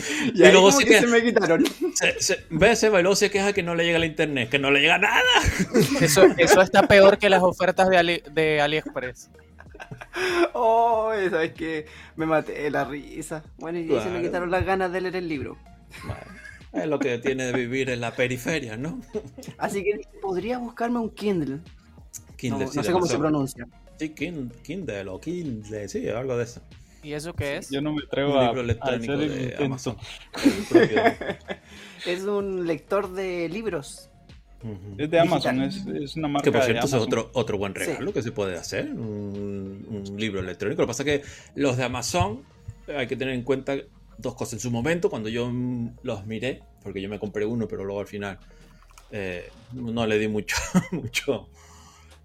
Y, 0.35 0.43
Y 0.43 0.53
luego 0.53 0.71
sí 0.73 0.85
que 0.85 1.01
se 1.01 1.07
me 1.07 1.23
quitaron. 1.23 1.65
Se, 1.95 2.21
se, 2.21 2.45
ve, 2.51 2.75
Seba, 2.77 3.01
y 3.01 3.03
luego 3.03 3.17
se 3.17 3.31
queja 3.31 3.53
que 3.53 3.63
no 3.63 3.75
le 3.75 3.85
llega 3.85 3.97
el 3.99 4.05
internet, 4.05 4.49
que 4.51 4.59
no 4.59 4.71
le 4.71 4.81
llega 4.81 4.99
nada. 4.99 5.23
Eso, 6.01 6.25
eso 6.37 6.61
está 6.63 6.83
peor 6.87 7.19
que 7.19 7.29
las 7.29 7.43
ofertas 7.43 7.89
de, 7.91 7.97
Ali- 7.99 8.23
de 8.33 8.61
AliExpress. 8.61 9.31
Oh, 10.53 11.13
sabes 11.31 11.53
que 11.53 11.87
me 12.17 12.27
maté 12.27 12.53
de 12.63 12.71
la 12.71 12.85
risa. 12.85 13.45
Bueno, 13.59 13.79
y 13.79 13.83
ahí 13.83 13.89
se 13.89 13.95
me 13.95 14.01
Claro. 14.03 14.23
quitaron 14.23 14.51
las 14.51 14.65
ganas 14.65 14.93
de 14.93 15.01
leer 15.01 15.17
el 15.17 15.29
libro. 15.29 15.57
Bueno, 16.03 16.21
es 16.73 16.87
lo 16.87 16.99
que 16.99 17.19
tiene 17.19 17.47
de 17.47 17.53
vivir 17.53 17.89
en 17.91 18.01
la 18.01 18.11
periferia, 18.15 18.77
¿no? 18.77 19.01
Así 19.57 19.85
que 19.85 20.01
podría 20.21 20.59
buscarme 20.59 20.99
un 20.99 21.11
Kindle. 21.11 21.61
Kindle, 22.37 22.65
no, 22.65 22.71
sí, 22.71 22.77
no 22.79 22.83
sé 22.85 22.93
cómo 22.93 23.07
se 23.07 23.19
pronuncia. 23.19 23.67
Sí, 23.99 24.11
Kin- 24.15 24.51
Kindle 24.63 25.09
o 25.09 25.21
Kindle, 25.21 25.89
sí, 25.89 26.09
algo 26.09 26.37
de 26.37 26.45
eso. 26.45 26.61
¿Y 27.09 27.15
eso 27.15 27.33
qué 27.33 27.57
es? 27.57 27.71
Yo 27.71 27.81
no 27.81 27.95
me 27.95 28.03
atrevo 28.05 28.33
Un 28.33 28.39
a, 28.39 28.43
libro 28.49 28.61
a 28.61 28.65
electrónico 28.65 29.13
hacer 29.15 29.25
el 29.25 29.31
de 29.31 29.43
intento. 29.45 29.65
Amazon. 29.65 29.97
Es 32.07 32.23
un 32.25 32.67
lector 32.67 33.11
de 33.15 33.49
libros. 33.49 34.11
Es 34.99 35.11
de. 35.11 35.19
Amazon, 35.19 35.63
es, 35.63 35.87
es 35.87 36.17
una 36.17 36.29
marca 36.29 36.45
Que 36.45 36.53
por 36.53 36.61
de 36.61 36.67
cierto, 36.67 36.87
eso 36.87 36.99
es 36.99 37.03
otro, 37.03 37.31
otro 37.33 37.57
buen 37.57 37.75
regalo 37.75 38.13
que 38.13 38.23
se 38.23 38.31
puede 38.31 38.59
hacer, 38.59 38.91
un, 38.93 39.87
un 39.89 40.21
libro 40.21 40.41
electrónico. 40.41 40.83
Lo 40.83 40.87
que 40.87 40.91
pasa 40.91 41.03
es 41.03 41.21
que 41.23 41.29
los 41.55 41.79
de 41.79 41.85
Amazon 41.85 42.43
hay 42.95 43.07
que 43.07 43.17
tener 43.17 43.33
en 43.33 43.43
cuenta 43.43 43.75
dos 44.19 44.35
cosas. 44.35 44.55
En 44.55 44.61
su 44.61 44.71
momento, 44.71 45.09
cuando 45.09 45.31
yo 45.31 45.51
los 46.03 46.27
miré, 46.27 46.63
porque 46.83 47.01
yo 47.01 47.09
me 47.09 47.19
compré 47.19 47.47
uno, 47.47 47.67
pero 47.67 47.85
luego 47.85 48.01
al 48.01 48.07
final 48.07 48.39
eh, 49.11 49.49
no 49.73 50.07
le 50.07 50.19
di 50.19 50.29
mucho. 50.29 50.57
mucho. 50.93 51.49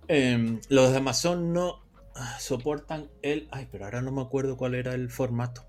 Em, 0.10 0.60
los 0.68 0.92
de 0.92 0.98
Amazon 0.98 1.54
no 1.54 1.83
soportan 2.40 3.10
el... 3.22 3.48
Ay, 3.52 3.68
pero 3.72 3.86
ahora 3.86 4.02
no 4.02 4.12
me 4.12 4.22
acuerdo 4.22 4.58
cuál 4.58 4.76
era 4.76 4.94
el 4.94 5.10
formato. 5.10 5.66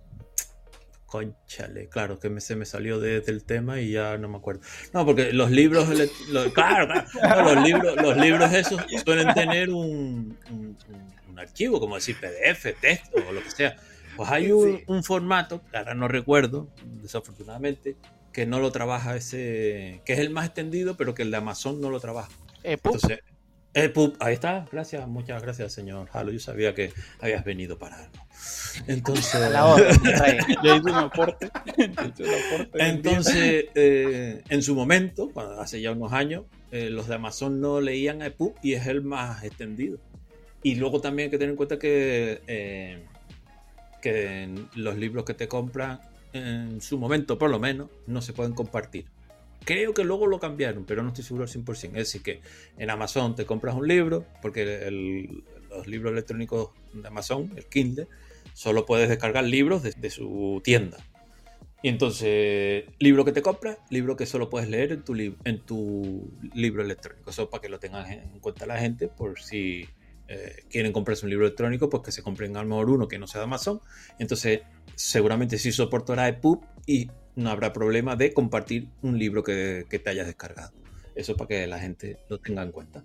Conchale, 1.07 1.89
claro, 1.89 2.19
que 2.19 2.29
me, 2.29 2.41
se 2.41 2.57
me 2.57 2.65
salió 2.67 2.99
de- 2.99 3.21
del 3.21 3.45
tema 3.45 3.81
y 3.81 3.93
ya 3.93 4.19
no 4.19 4.29
me 4.29 4.37
acuerdo. 4.37 4.63
No, 4.93 5.07
porque 5.07 5.33
los 5.33 5.51
libros, 5.51 5.89
ele- 5.91 6.11
lo- 6.31 6.53
claro, 6.53 6.89
claro, 7.13 7.45
no, 7.45 7.55
los 7.55 7.65
libros, 7.65 7.97
los 8.03 8.17
libros 8.17 8.53
esos 8.53 8.81
suelen 9.05 9.33
tener 9.33 9.71
un, 9.71 10.37
un- 10.51 10.77
archivo, 11.39 11.79
como 11.81 11.95
decir 11.97 12.17
PDF, 12.21 12.75
texto 12.81 13.19
o 13.29 13.33
lo 13.33 13.43
que 13.43 13.51
sea. 13.51 13.77
Pues 14.17 14.31
hay 14.31 14.51
un, 14.53 14.79
Sí. 14.79 14.85
un 14.87 15.03
formato, 15.05 15.61
que 15.71 15.77
ahora 15.77 15.95
no 15.95 16.09
recuerdo, 16.09 16.69
desafortunadamente, 17.03 17.97
que 18.33 18.47
no 18.47 18.59
lo 18.61 18.73
trabaja 18.73 19.15
ese, 19.17 20.01
que 20.05 20.13
es 20.15 20.19
el 20.21 20.31
más 20.31 20.47
extendido, 20.47 20.97
pero 20.97 21.15
que 21.15 21.23
el 21.23 21.31
de 21.31 21.37
Amazon 21.37 21.81
no 21.81 21.91
lo 21.91 22.01
trabaja. 22.01 22.31
Eh, 22.63 22.77
pu- 22.79 22.93
EPUB, 23.75 24.17
ahí 24.21 24.35
está, 24.35 24.67
gracias, 24.71 25.07
muchas 25.09 25.43
gracias, 25.43 25.73
señor 25.73 26.09
Halo. 26.13 26.31
Yo 26.31 26.39
sabía 26.39 26.75
que 26.75 26.93
habías 27.21 27.45
venido 27.45 27.77
para 27.77 27.97
algo. 27.97 28.13
Entonces, 28.87 29.51
la 29.51 29.67
hora, 29.67 29.91
hice 29.91 30.73
un 30.85 30.89
aporte. 30.91 31.51
Entonces 32.75 33.67
eh, 33.75 34.43
en 34.49 34.63
su 34.63 34.77
momento, 34.77 35.31
cuando 35.33 35.61
hace 35.61 35.81
ya 35.81 35.91
unos 35.91 36.13
años, 36.13 36.45
eh, 36.71 36.89
los 36.89 37.09
de 37.09 37.17
Amazon 37.17 37.61
no 37.61 37.81
leían 37.81 38.23
a 38.23 38.27
EPUB 38.27 38.55
y 38.63 38.75
es 38.75 38.87
el 38.87 39.03
más 39.03 39.43
extendido. 39.43 39.99
Y 40.63 40.77
luego 40.77 41.01
también 41.01 41.27
hay 41.27 41.31
que 41.31 41.39
tener 41.39 41.51
en 41.51 41.57
cuenta 41.57 41.79
que, 41.79 42.43
eh, 42.47 43.05
que 44.01 44.49
los 44.77 44.97
libros 44.97 45.25
que 45.25 45.35
te 45.35 45.49
compran 45.49 46.01
en 46.33 46.81
su 46.81 46.99
momento 46.99 47.39
por 47.39 47.51
lo 47.51 47.59
menos, 47.59 47.91
no 48.07 48.23
se 48.23 48.33
pueden 48.33 48.55
compartir. 48.55 49.07
Creo 49.65 49.95
que 49.95 50.05
luego 50.05 50.27
lo 50.27 50.39
cambiaron, 50.39 50.85
pero 50.85 51.03
no 51.03 51.09
estoy 51.09 51.25
seguro 51.25 51.45
al 51.45 51.51
100%. 51.51 51.89
Es 51.89 51.93
decir, 51.93 52.23
que 52.23 52.41
en 52.79 52.91
Amazon 52.91 53.35
te 53.35 53.47
compras 53.47 53.75
un 53.75 53.89
libro, 53.89 54.25
porque 54.43 54.89
los 55.71 55.87
libros 55.87 56.13
electrónicos 56.13 56.71
de 56.93 57.09
Amazon, 57.09 57.51
el 57.57 57.67
Kindle, 57.67 58.09
solo 58.53 58.87
puedes 58.87 59.09
descargar 59.09 59.45
libros 59.45 59.83
desde 59.83 60.11
su 60.11 60.61
tienda. 60.65 60.99
Y 61.83 61.89
entonces, 61.89 62.85
libro 62.99 63.27
que 63.27 63.33
te 63.33 63.43
compras, 63.43 63.77
libro 63.91 64.17
que 64.17 64.25
solo 64.25 64.49
puedes 64.49 64.71
leer 64.71 64.93
en 64.93 65.03
tu, 65.03 65.15
en 65.15 65.61
tu 65.61 66.31
libro 66.55 66.83
electrónico. 66.83 67.29
Eso 67.31 67.51
para 67.51 67.61
que 67.61 67.69
lo 67.69 67.79
tengan 67.79 68.11
en 68.11 68.41
cuenta 68.41 68.65
la 68.65 68.79
gente, 68.79 69.09
por 69.09 69.39
si 69.39 69.87
eh, 70.27 70.65
quieren 70.71 70.93
comprarse 70.93 71.27
un 71.27 71.31
libro 71.31 71.45
electrónico, 71.45 71.91
pues 71.91 72.03
que 72.03 72.11
se 72.11 72.23
compren 72.23 72.57
al 72.57 72.65
mejor 72.65 72.89
uno 72.89 73.07
que 73.07 73.19
no 73.19 73.27
sea 73.27 73.41
de 73.41 73.45
Amazon. 73.45 73.83
Entonces, 74.19 74.63
seguramente 74.95 75.59
sí 75.59 75.73
soportará 75.73 76.27
EPUB 76.29 76.65
y 76.87 77.11
no 77.37 77.51
habrá 77.51 77.73
problema 77.73 78.17
de 78.17 78.33
compartir 78.33 78.89
un 79.03 79.19
libro 79.19 79.43
que, 79.43 79.87
te 79.89 80.11
hayas 80.11 80.27
descargado. 80.27 80.73
Eso 81.15 81.37
para 81.37 81.49
que 81.49 81.67
la 81.67 81.79
gente 81.79 82.19
lo 82.29 82.39
tenga 82.39 82.63
en 82.63 82.73
cuenta. 82.73 83.05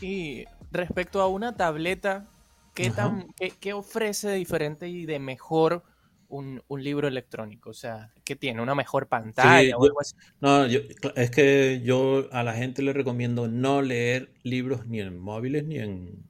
Y 0.00 0.44
respecto 0.70 1.20
a 1.20 1.28
una 1.28 1.56
tableta, 1.56 2.28
¿qué, 2.74 2.90
tan, 2.90 3.28
qué, 3.60 3.72
ofrece 3.72 4.28
de 4.28 4.36
diferente 4.36 4.88
y 4.88 5.06
de 5.06 5.18
mejor 5.18 5.84
un, 6.28 6.62
libro 6.68 7.08
electrónico? 7.08 7.70
O 7.70 7.74
sea, 7.74 8.12
¿qué 8.24 8.36
tiene? 8.36 8.62
¿Una 8.62 8.74
mejor 8.74 9.08
pantalla 9.08 9.76
o 9.76 9.84
algo 9.84 10.00
así? 10.00 10.14
No, 10.40 10.64
es 10.64 11.30
que 11.30 11.80
yo 11.84 12.28
a 12.32 12.42
la 12.42 12.54
gente 12.54 12.82
le 12.82 12.92
recomiendo 12.92 13.48
no 13.48 13.82
leer 13.82 14.32
libros 14.42 14.86
ni 14.86 15.00
en 15.00 15.18
móviles 15.18 15.64
ni 15.64 15.78
en, 15.78 16.24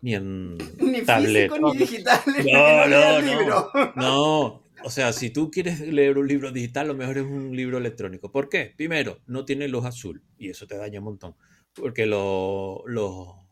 ni 0.00 0.14
en 0.14 0.56
ni 0.78 1.02
tablet. 1.02 1.52
ni 1.60 1.76
digital. 1.76 2.20
No, 2.52 2.86
no, 2.86 3.20
no. 3.22 3.92
No, 3.96 4.62
o 4.84 4.90
sea, 4.90 5.12
si 5.12 5.30
tú 5.30 5.50
quieres 5.50 5.80
leer 5.80 6.18
un 6.18 6.28
libro 6.28 6.52
digital, 6.52 6.88
lo 6.88 6.94
mejor 6.94 7.18
es 7.18 7.24
un 7.24 7.54
libro 7.56 7.78
electrónico. 7.78 8.30
¿Por 8.30 8.48
qué? 8.48 8.72
Primero, 8.76 9.20
no 9.26 9.44
tiene 9.44 9.68
luz 9.68 9.84
azul 9.84 10.22
y 10.38 10.50
eso 10.50 10.66
te 10.66 10.76
daña 10.76 10.98
un 10.98 11.04
montón. 11.04 11.36
Porque 11.72 12.06
los 12.06 12.82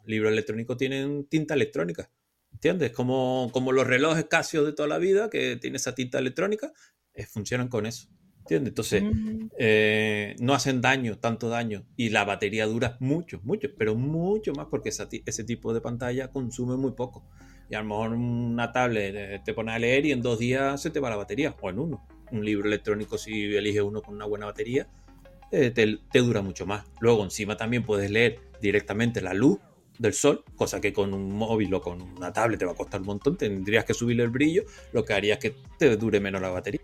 libros 0.07 0.33
electrónicos 0.33 0.77
tienen 0.77 1.27
tinta 1.29 1.55
electrónica. 1.55 2.11
¿Entiendes? 2.53 2.93
Como, 2.93 3.51
como 3.53 3.73
los 3.73 3.87
relojes 3.87 4.25
Casio 4.25 4.65
de 4.65 4.73
toda 4.73 4.89
la 4.89 4.99
vida, 4.99 5.31
que 5.31 5.57
tiene 5.57 5.77
esa 5.77 5.95
tinta 5.95 6.19
electrónica, 6.19 6.73
eh, 7.15 7.27
funcionan 7.27 7.69
con 7.69 7.87
eso. 7.87 8.09
¿Entiendes? 8.49 8.71
Entonces, 8.71 9.03
mm. 9.03 9.51
eh, 9.59 10.35
no 10.41 10.55
hacen 10.55 10.81
daño, 10.81 11.19
tanto 11.19 11.51
daño. 11.51 11.85
Y 11.97 12.09
la 12.09 12.25
batería 12.25 12.65
dura 12.65 12.97
mucho, 12.99 13.41
mucho, 13.45 13.69
pero 13.77 13.95
mucho 13.95 14.55
más 14.55 14.69
porque 14.71 14.89
ese 14.89 15.45
tipo 15.45 15.75
de 15.75 15.83
pantalla 15.83 16.29
consume 16.29 16.77
muy 16.77 16.93
poco. 16.93 17.25
Y 17.69 17.75
a 17.75 17.83
lo 17.83 17.89
mejor 17.89 18.13
una 18.13 18.73
tablet 18.73 19.15
eh, 19.15 19.43
te 19.45 19.53
pones 19.53 19.75
a 19.75 19.79
leer 19.79 20.07
y 20.07 20.13
en 20.13 20.23
dos 20.23 20.39
días 20.39 20.81
se 20.81 20.89
te 20.89 20.99
va 20.99 21.11
la 21.11 21.17
batería, 21.17 21.55
o 21.61 21.69
en 21.69 21.79
uno. 21.79 22.07
Un 22.33 22.43
libro 22.43 22.69
electrónico, 22.69 23.19
si 23.19 23.55
eliges 23.55 23.83
uno 23.83 24.01
con 24.01 24.15
una 24.15 24.25
buena 24.25 24.47
batería, 24.47 24.89
eh, 25.53 25.71
te, 25.71 26.19
dura 26.19 26.41
mucho 26.41 26.65
más. 26.65 26.87
Luego 27.01 27.23
encima 27.23 27.55
también 27.59 27.85
puedes 27.85 28.11
leer 28.11 28.41
directamente 28.63 29.21
la 29.21 29.35
luz 29.35 29.59
del 29.99 30.15
sol, 30.15 30.43
cosa 30.57 30.81
que 30.81 30.95
con 30.95 31.13
un 31.13 31.33
móvil 31.33 31.75
o 31.75 31.83
con 31.83 32.01
una 32.01 32.33
tablet 32.33 32.59
te 32.59 32.65
va 32.65 32.73
a 32.73 32.77
costar 32.77 33.01
un 33.03 33.09
montón, 33.09 33.37
tendrías 33.37 33.85
que 33.85 33.93
subirle 33.93 34.23
el 34.23 34.31
brillo, 34.31 34.65
lo 34.93 35.05
que 35.05 35.13
haría 35.13 35.35
es 35.35 35.41
que 35.41 35.55
te 35.79 35.95
dure 35.99 36.21
menos 36.21 36.41
la 36.41 36.49
batería. 36.49 36.81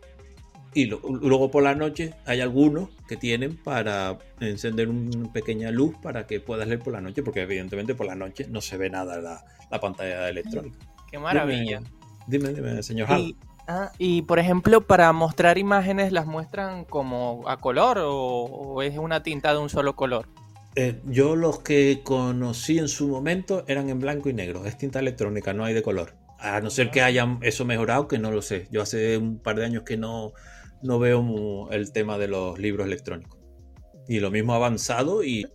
Y 0.75 0.87
luego 0.87 1.51
por 1.51 1.63
la 1.63 1.75
noche 1.75 2.15
hay 2.27 2.41
algunos 2.41 2.89
que 3.07 3.17
tienen 3.17 3.57
para 3.57 4.19
encender 4.41 4.89
una 4.89 5.33
pequeña 5.33 5.71
luz 5.71 5.95
para 6.03 6.27
que 6.27 6.41
puedas 6.41 6.67
leer 6.67 6.81
por 6.81 6.93
la 6.93 7.01
noche, 7.01 7.23
porque 7.23 7.43
evidentemente 7.43 7.95
por 7.95 8.07
la 8.07 8.17
noche 8.17 8.47
no 8.51 8.61
se 8.61 8.77
ve 8.77 8.91
nada 8.91 9.21
la, 9.21 9.45
la 9.71 9.81
pantalla 9.81 10.29
electrónica. 10.29 10.77
Qué 11.11 11.19
maravilla. 11.19 11.81
Dime, 12.27 12.53
dime, 12.53 12.83
señor 12.83 13.09
Hall. 13.09 13.21
Y, 13.21 13.37
ah, 13.69 13.93
y, 13.99 14.23
por 14.23 14.41
ejemplo, 14.41 14.81
para 14.81 15.13
mostrar 15.13 15.59
imágenes, 15.59 16.11
¿las 16.11 16.27
muestran 16.27 16.85
como 16.85 17.49
a 17.49 17.59
color 17.59 18.01
o, 18.03 18.83
es 18.83 18.99
una 18.99 19.23
tinta 19.23 19.53
de 19.53 19.59
un 19.61 19.69
solo 19.69 19.95
color? 19.95 20.27
Eh, 20.75 21.01
yo 21.05 21.37
los 21.37 21.61
que 21.61 22.01
conocí 22.03 22.79
en 22.79 22.89
su 22.89 23.07
momento 23.07 23.65
eran 23.69 23.91
en 23.91 24.01
blanco 24.01 24.29
y 24.29 24.33
negro, 24.33 24.67
es 24.67 24.77
tinta 24.77 24.99
electrónica, 24.99 25.53
no 25.53 25.65
hay 25.65 25.73
de 25.73 25.83
color. 25.83 26.15
A 26.41 26.61
no 26.61 26.69
ser 26.69 26.91
que 26.91 27.01
hayan 27.01 27.39
eso 27.43 27.65
mejorado, 27.65 28.09
que 28.09 28.19
no 28.19 28.33
lo 28.33 28.43
sé. 28.43 28.67
Yo 28.73 28.83
hace 28.83 29.17
un 29.17 29.39
par 29.39 29.57
de 29.57 29.65
años 29.65 29.85
que 29.85 29.97
no, 29.97 30.33
no 30.85 30.99
veo 30.99 31.69
el 31.71 31.93
tema 31.93 32.19
de 32.19 32.29
los 32.29 32.59
libros 32.59 32.87
electrónicos. 32.87 33.41
Y 34.07 34.21
lo 34.21 34.31
mismo 34.31 34.55
avanzado 34.55 35.25
y... 35.25 35.47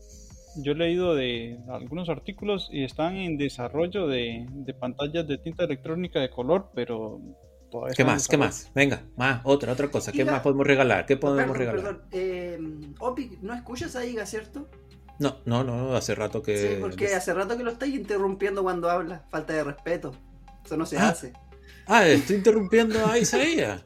Yo 0.57 0.71
he 0.71 0.75
leído 0.75 1.15
de 1.15 1.59
algunos 1.69 2.09
artículos 2.09 2.67
y 2.71 2.83
están 2.83 3.15
en 3.15 3.37
desarrollo 3.37 4.07
de, 4.07 4.47
pantallas 4.79 5.27
de 5.27 5.37
tinta 5.37 5.63
electrónica 5.63 6.19
de 6.19 6.31
color, 6.31 6.71
pero 6.73 7.21
todavía 7.69 7.93
¿Qué 7.95 8.03
más? 8.03 8.27
¿Qué 8.27 8.37
más? 8.37 8.71
Venga, 8.73 9.03
más, 9.15 9.41
otra, 9.43 9.71
otra 9.71 9.89
cosa. 9.89 10.11
¿Qué 10.11 10.25
más 10.25 10.41
podemos 10.41 10.65
regalar? 10.65 11.05
¿Qué 11.05 11.15
podemos 11.15 11.55
regalar? 11.55 11.83
Perdón, 11.83 12.01
eh, 12.11 12.59
Opi, 12.99 13.37
¿no 13.41 13.53
escuchas 13.53 13.95
a 13.95 14.03
Iga, 14.03 14.25
cierto? 14.25 14.67
No, 15.19 15.37
no, 15.45 15.63
no, 15.63 15.95
hace 15.95 16.15
rato 16.15 16.41
que... 16.41 16.57
Sí, 16.57 16.77
porque 16.81 17.13
hace 17.13 17.33
rato 17.33 17.55
que 17.55 17.63
lo 17.63 17.71
estáis 17.71 17.93
interrumpiendo 17.93 18.63
cuando 18.63 18.89
habla. 18.89 19.25
Falta 19.29 19.53
de 19.53 19.63
respeto. 19.63 20.11
Eso 20.65 20.75
no 20.75 20.87
se 20.87 20.97
ah. 20.97 21.09
hace. 21.09 21.33
Ah, 21.91 22.05
estoy 22.07 22.35
interrumpiendo 22.35 23.03
a 23.07 23.17
Isaías. 23.17 23.83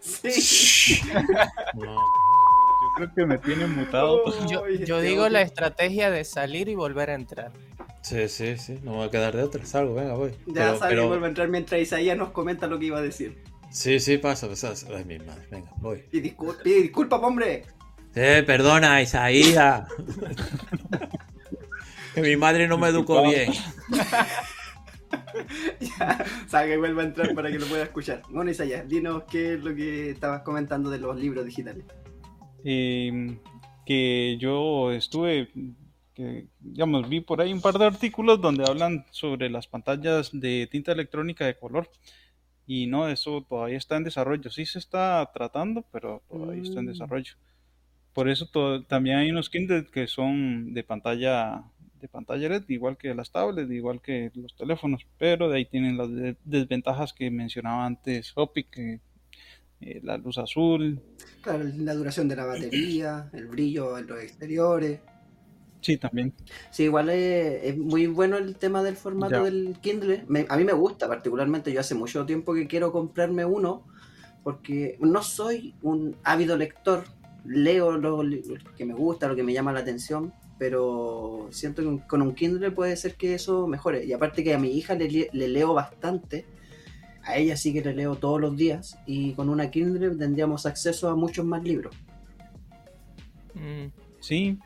sí. 0.00 1.00
Yo 1.74 2.88
creo 2.94 3.14
que 3.14 3.24
me 3.24 3.38
tiene 3.38 3.66
mutado. 3.66 4.22
yo, 4.84 5.00
digo 5.00 5.30
la 5.30 5.40
estrategia 5.40 6.10
de 6.10 6.24
salir 6.24 6.68
y 6.68 6.74
volver 6.74 7.08
a 7.08 7.14
entrar. 7.14 7.50
Sí, 8.02 8.28
sí, 8.28 8.58
sí, 8.58 8.78
no 8.82 8.90
me 8.90 8.96
voy 8.98 9.06
a 9.08 9.10
quedar 9.10 9.34
de 9.34 9.42
otra. 9.42 9.64
Salgo, 9.64 9.94
venga, 9.94 10.12
voy. 10.12 10.34
Ya 10.46 10.76
salgo 10.76 11.04
y 11.04 11.06
vuelvo 11.06 11.24
a 11.24 11.28
entrar 11.28 11.48
mientras 11.48 11.80
Isaías 11.80 12.18
nos 12.18 12.32
comenta 12.32 12.66
lo 12.66 12.78
que 12.78 12.84
iba 12.84 12.98
a 12.98 13.02
decir. 13.02 13.42
Sí, 13.70 13.98
sí, 13.98 14.18
pasa, 14.18 14.46
pasa. 14.46 14.74
Ay, 14.94 15.06
mi 15.06 15.18
madre, 15.18 15.48
venga, 15.50 15.70
voy. 15.78 16.04
Y 16.12 16.20
disculpa, 16.20 17.16
hombre. 17.16 17.64
Sí, 18.12 18.42
perdona, 18.46 19.00
Isaías. 19.00 19.88
que 22.14 22.20
mi 22.20 22.36
madre 22.36 22.68
no 22.68 22.76
me 22.76 22.88
educó 22.88 23.22
bien. 23.22 23.52
ya, 25.98 26.24
sabe 26.46 26.70
que 26.70 26.76
vuelva 26.76 27.02
a 27.02 27.06
entrar 27.06 27.34
para 27.34 27.50
que 27.50 27.58
lo 27.58 27.66
pueda 27.66 27.84
escuchar. 27.84 28.22
Bueno, 28.30 28.50
Isaías, 28.50 28.88
dinos 28.88 29.24
qué 29.30 29.54
es 29.54 29.62
lo 29.62 29.74
que 29.74 30.10
estabas 30.10 30.42
comentando 30.42 30.90
de 30.90 30.98
los 30.98 31.16
libros 31.18 31.44
digitales. 31.44 31.84
Em, 32.64 33.38
que 33.86 34.36
yo 34.38 34.92
estuve, 34.92 35.48
que, 36.14 36.46
digamos, 36.60 37.08
vi 37.08 37.20
por 37.20 37.40
ahí 37.40 37.52
un 37.52 37.60
par 37.60 37.78
de 37.78 37.86
artículos 37.86 38.40
donde 38.40 38.64
hablan 38.68 39.06
sobre 39.10 39.48
las 39.50 39.66
pantallas 39.66 40.30
de 40.32 40.68
tinta 40.70 40.92
electrónica 40.92 41.46
de 41.46 41.56
color. 41.56 41.88
Y 42.66 42.86
no, 42.86 43.08
eso 43.08 43.46
todavía 43.48 43.78
está 43.78 43.96
en 43.96 44.04
desarrollo. 44.04 44.50
Sí 44.50 44.66
se 44.66 44.78
está 44.78 45.30
tratando, 45.32 45.86
pero 45.90 46.22
todavía 46.28 46.62
está 46.62 46.80
en 46.80 46.86
mm. 46.86 46.90
desarrollo. 46.90 47.34
Por 48.12 48.28
eso 48.28 48.48
también 48.88 49.18
hay 49.18 49.30
unos 49.30 49.48
Kindle 49.48 49.86
que 49.86 50.06
son 50.06 50.74
de 50.74 50.82
pantalla 50.82 51.62
de 52.00 52.08
pantalla 52.08 52.48
LED, 52.48 52.64
igual 52.68 52.96
que 52.96 53.14
las 53.14 53.30
tablets, 53.30 53.70
igual 53.70 54.00
que 54.00 54.30
los 54.34 54.54
teléfonos, 54.56 55.06
pero 55.18 55.48
de 55.48 55.58
ahí 55.58 55.64
tienen 55.66 55.96
las 55.96 56.08
desventajas 56.44 57.12
que 57.12 57.30
mencionaba 57.30 57.86
antes 57.86 58.32
Hopi, 58.34 58.64
que 58.64 59.00
eh, 59.80 60.00
la 60.02 60.16
luz 60.18 60.38
azul. 60.38 61.00
Claro, 61.40 61.64
la 61.76 61.94
duración 61.94 62.28
de 62.28 62.36
la 62.36 62.44
batería, 62.44 63.30
el 63.32 63.46
brillo 63.46 63.98
en 63.98 64.06
los 64.06 64.20
exteriores. 64.22 65.00
Sí, 65.80 65.96
también. 65.96 66.34
Sí, 66.72 66.84
igual 66.84 67.08
es, 67.10 67.76
muy 67.76 68.08
bueno 68.08 68.36
el 68.36 68.56
tema 68.56 68.82
del 68.82 68.96
formato 68.96 69.44
del 69.44 69.76
Kindle. 69.80 70.26
a 70.48 70.56
mí 70.56 70.64
me 70.64 70.72
gusta 70.72 71.06
particularmente, 71.06 71.72
yo 71.72 71.80
hace 71.80 71.94
mucho 71.94 72.26
tiempo 72.26 72.52
que 72.52 72.66
quiero 72.66 72.90
comprarme 72.90 73.44
uno, 73.44 73.86
porque 74.42 74.96
no 75.00 75.22
soy 75.22 75.76
un 75.82 76.16
ávido 76.24 76.56
lector, 76.56 77.04
leo 77.44 77.92
lo 77.92 78.22
que 78.76 78.84
me 78.84 78.94
gusta, 78.94 79.28
lo 79.28 79.36
que 79.36 79.44
me 79.44 79.52
llama 79.52 79.72
la 79.72 79.80
atención, 79.80 80.32
pero 80.58 81.48
siento 81.50 81.82
que 81.82 82.06
con 82.06 82.22
un 82.22 82.34
Kindle 82.34 82.70
puede 82.70 82.96
ser 82.96 83.14
que 83.14 83.34
eso 83.34 83.66
mejore. 83.66 84.04
Y 84.04 84.12
aparte 84.12 84.42
que 84.42 84.54
a 84.54 84.58
mi 84.58 84.70
hija 84.76 84.94
le, 84.94 85.28
leo 85.32 85.74
bastante, 85.74 86.44
a 87.22 87.36
ella 87.36 87.56
sí 87.56 87.72
que 87.72 87.82
le 87.82 87.94
leo 87.94 88.16
todos 88.16 88.40
los 88.40 88.56
días, 88.56 88.98
y 89.06 89.32
con 89.34 89.48
una 89.48 89.70
Kindle 89.70 90.16
tendríamos 90.16 90.66
acceso 90.66 91.08
a 91.08 91.14
muchos 91.14 91.44
más 91.44 91.62
libros. 91.62 91.94
Mm. 93.54 93.86
Sí, 94.20 94.58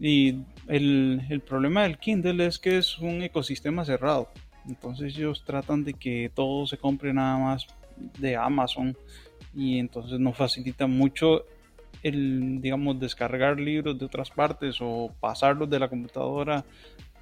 y 0.00 0.40
el, 0.66 1.22
el 1.28 1.40
problema 1.40 1.82
del 1.82 1.98
Kindle 1.98 2.46
es 2.46 2.58
que 2.58 2.78
es 2.78 2.98
un 2.98 3.22
ecosistema 3.22 3.84
cerrado. 3.84 4.30
Entonces 4.66 5.14
ellos 5.14 5.44
tratan 5.44 5.84
de 5.84 5.94
que 5.94 6.30
todo 6.34 6.66
se 6.66 6.78
compre 6.78 7.12
nada 7.12 7.36
más 7.36 7.66
de 8.18 8.36
Amazon 8.36 8.96
y 9.54 9.78
entonces 9.78 10.18
no 10.18 10.32
facilita 10.32 10.86
mucho 10.86 11.44
el, 12.04 12.60
digamos, 12.60 13.00
descargar 13.00 13.58
libros 13.58 13.98
de 13.98 14.04
otras 14.04 14.30
partes 14.30 14.76
o 14.80 15.12
pasarlos 15.18 15.68
de 15.68 15.80
la 15.80 15.88
computadora, 15.88 16.64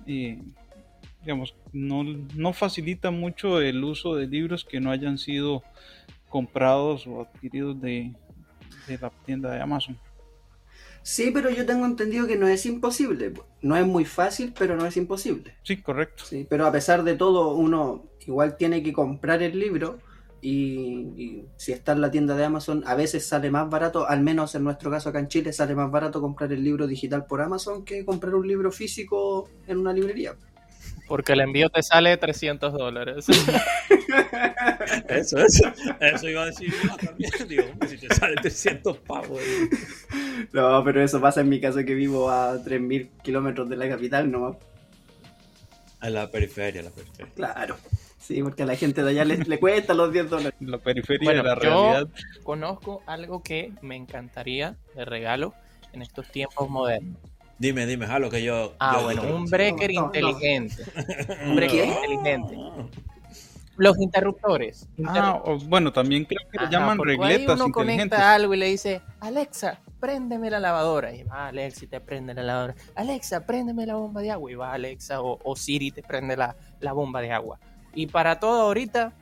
digamos, 0.04 1.54
no, 1.72 2.02
no 2.02 2.52
facilita 2.52 3.10
mucho 3.10 3.60
el 3.60 3.82
uso 3.82 4.16
de 4.16 4.26
libros 4.26 4.64
que 4.64 4.80
no 4.80 4.90
hayan 4.90 5.16
sido 5.18 5.62
comprados 6.28 7.06
o 7.06 7.22
adquiridos 7.22 7.80
de, 7.80 8.12
de 8.88 8.98
la 8.98 9.10
tienda 9.24 9.52
de 9.52 9.60
Amazon. 9.60 9.96
Sí, 11.02 11.30
pero 11.32 11.50
yo 11.50 11.64
tengo 11.64 11.86
entendido 11.86 12.26
que 12.26 12.36
no 12.36 12.48
es 12.48 12.66
imposible. 12.66 13.32
No 13.60 13.76
es 13.76 13.86
muy 13.86 14.04
fácil, 14.04 14.52
pero 14.56 14.76
no 14.76 14.86
es 14.86 14.96
imposible. 14.96 15.54
Sí, 15.62 15.76
correcto. 15.76 16.24
Sí, 16.24 16.46
pero 16.48 16.66
a 16.66 16.72
pesar 16.72 17.04
de 17.04 17.16
todo, 17.16 17.54
uno 17.54 18.04
igual 18.26 18.56
tiene 18.56 18.82
que 18.82 18.92
comprar 18.92 19.42
el 19.42 19.58
libro 19.58 19.98
Y, 20.44 21.12
y 21.16 21.44
si 21.56 21.70
está 21.72 21.92
en 21.92 22.00
la 22.00 22.10
tienda 22.10 22.34
de 22.34 22.44
Amazon, 22.44 22.82
a 22.84 22.96
veces 22.96 23.24
sale 23.24 23.48
más 23.50 23.70
barato, 23.70 24.08
al 24.08 24.22
menos 24.22 24.54
en 24.56 24.64
nuestro 24.64 24.90
caso 24.90 25.08
acá 25.08 25.20
en 25.20 25.28
Chile, 25.28 25.52
sale 25.52 25.74
más 25.76 25.90
barato 25.90 26.20
comprar 26.20 26.52
el 26.52 26.64
libro 26.64 26.86
digital 26.88 27.24
por 27.26 27.40
Amazon 27.40 27.84
que 27.84 28.04
comprar 28.04 28.34
un 28.34 28.46
libro 28.48 28.72
físico 28.72 29.48
en 29.68 29.78
una 29.78 29.92
librería. 29.92 30.34
Porque 31.06 31.32
el 31.34 31.40
envío 31.40 31.68
te 31.68 31.82
sale 31.82 32.16
300 32.16 32.72
dólares. 32.72 33.26
Eso, 35.08 35.38
eso, 35.38 35.72
eso 36.00 36.28
iba 36.28 36.42
a 36.42 36.46
decir 36.46 36.72
yo 36.82 36.96
también. 36.96 37.30
Digo, 37.48 37.64
si 37.88 37.98
te 37.98 38.14
sale 38.14 38.34
300 38.36 38.98
pavos. 38.98 39.40
eh. 39.40 39.68
No, 40.52 40.82
pero 40.84 41.02
eso 41.02 41.20
pasa 41.20 41.40
en 41.40 41.48
mi 41.48 41.60
caso 41.60 41.78
que 41.84 41.94
vivo 41.94 42.30
a 42.30 42.56
3.000 42.56 43.08
kilómetros 43.22 43.68
de 43.68 43.76
la 43.76 43.88
capital, 43.88 44.30
no 44.30 44.58
En 46.02 46.14
la 46.14 46.30
periferia, 46.30 46.80
en 46.80 46.86
la 46.86 46.90
periferia. 46.90 47.32
Claro. 47.34 47.76
Sí, 48.32 48.42
porque 48.42 48.62
a 48.62 48.66
la 48.66 48.76
gente 48.76 49.02
de 49.02 49.10
allá 49.10 49.24
le, 49.24 49.36
le 49.38 49.60
cuesta 49.60 49.92
los 49.94 50.12
10 50.12 50.30
dólares. 50.30 50.54
La 50.60 50.78
periferia 50.78 51.24
Bueno, 51.24 51.42
de 51.42 51.48
la 51.48 51.54
yo- 51.56 51.60
realidad. 51.60 52.08
Conozco 52.42 53.02
algo 53.06 53.42
que 53.42 53.72
me 53.82 53.94
encantaría 53.96 54.76
de 54.94 55.04
regalo 55.04 55.52
en 55.92 56.00
estos 56.02 56.26
tiempos 56.28 56.70
modernos. 56.70 57.18
Dime, 57.58 57.84
dime, 57.86 58.06
Jalo, 58.06 58.30
que 58.30 58.42
yo. 58.42 58.72
Ah, 58.80 58.96
yo 58.98 59.04
bueno, 59.04 59.22
un 59.36 59.44
breaker 59.44 59.92
No, 59.92 60.00
no, 60.00 60.06
no. 60.08 60.14
inteligente. 60.16 60.82
Un 61.46 61.56
breaker 61.56 61.84
¿Qué? 61.84 61.86
inteligente. 61.88 62.56
Los 63.76 63.98
interruptores. 63.98 64.86
Ah, 65.06 65.40
o- 65.44 65.58
bueno, 65.58 65.92
también 65.92 66.24
creo 66.24 66.40
que 66.50 66.58
le 66.58 66.70
llaman 66.70 66.98
regletas 66.98 67.56
uno 67.56 67.66
inteligentes. 67.68 67.72
conecta 68.18 68.34
algo 68.34 68.54
y 68.54 68.56
le 68.58 68.66
dice, 68.66 69.00
Alexa, 69.20 69.78
préndeme 69.98 70.50
la 70.50 70.60
lavadora. 70.60 71.14
Y 71.14 71.22
va 71.22 71.48
Alexa 71.48 71.84
y 71.84 71.88
te 71.88 72.00
prende 72.00 72.34
la 72.34 72.42
lavadora. 72.42 72.74
Alexa, 72.94 73.46
préndeme 73.46 73.86
la 73.86 73.94
bomba 73.94 74.20
de 74.22 74.30
agua. 74.30 74.50
Y 74.50 74.54
va 74.54 74.72
Alexa 74.72 75.20
o, 75.22 75.38
o 75.42 75.56
Siri 75.56 75.90
te 75.90 76.02
prende 76.02 76.36
la, 76.36 76.54
la 76.80 76.92
bomba 76.92 77.20
de 77.22 77.32
agua. 77.32 77.58
Y 77.94 78.06
para 78.06 78.40
todo 78.40 78.62
ahorita, 78.62 79.12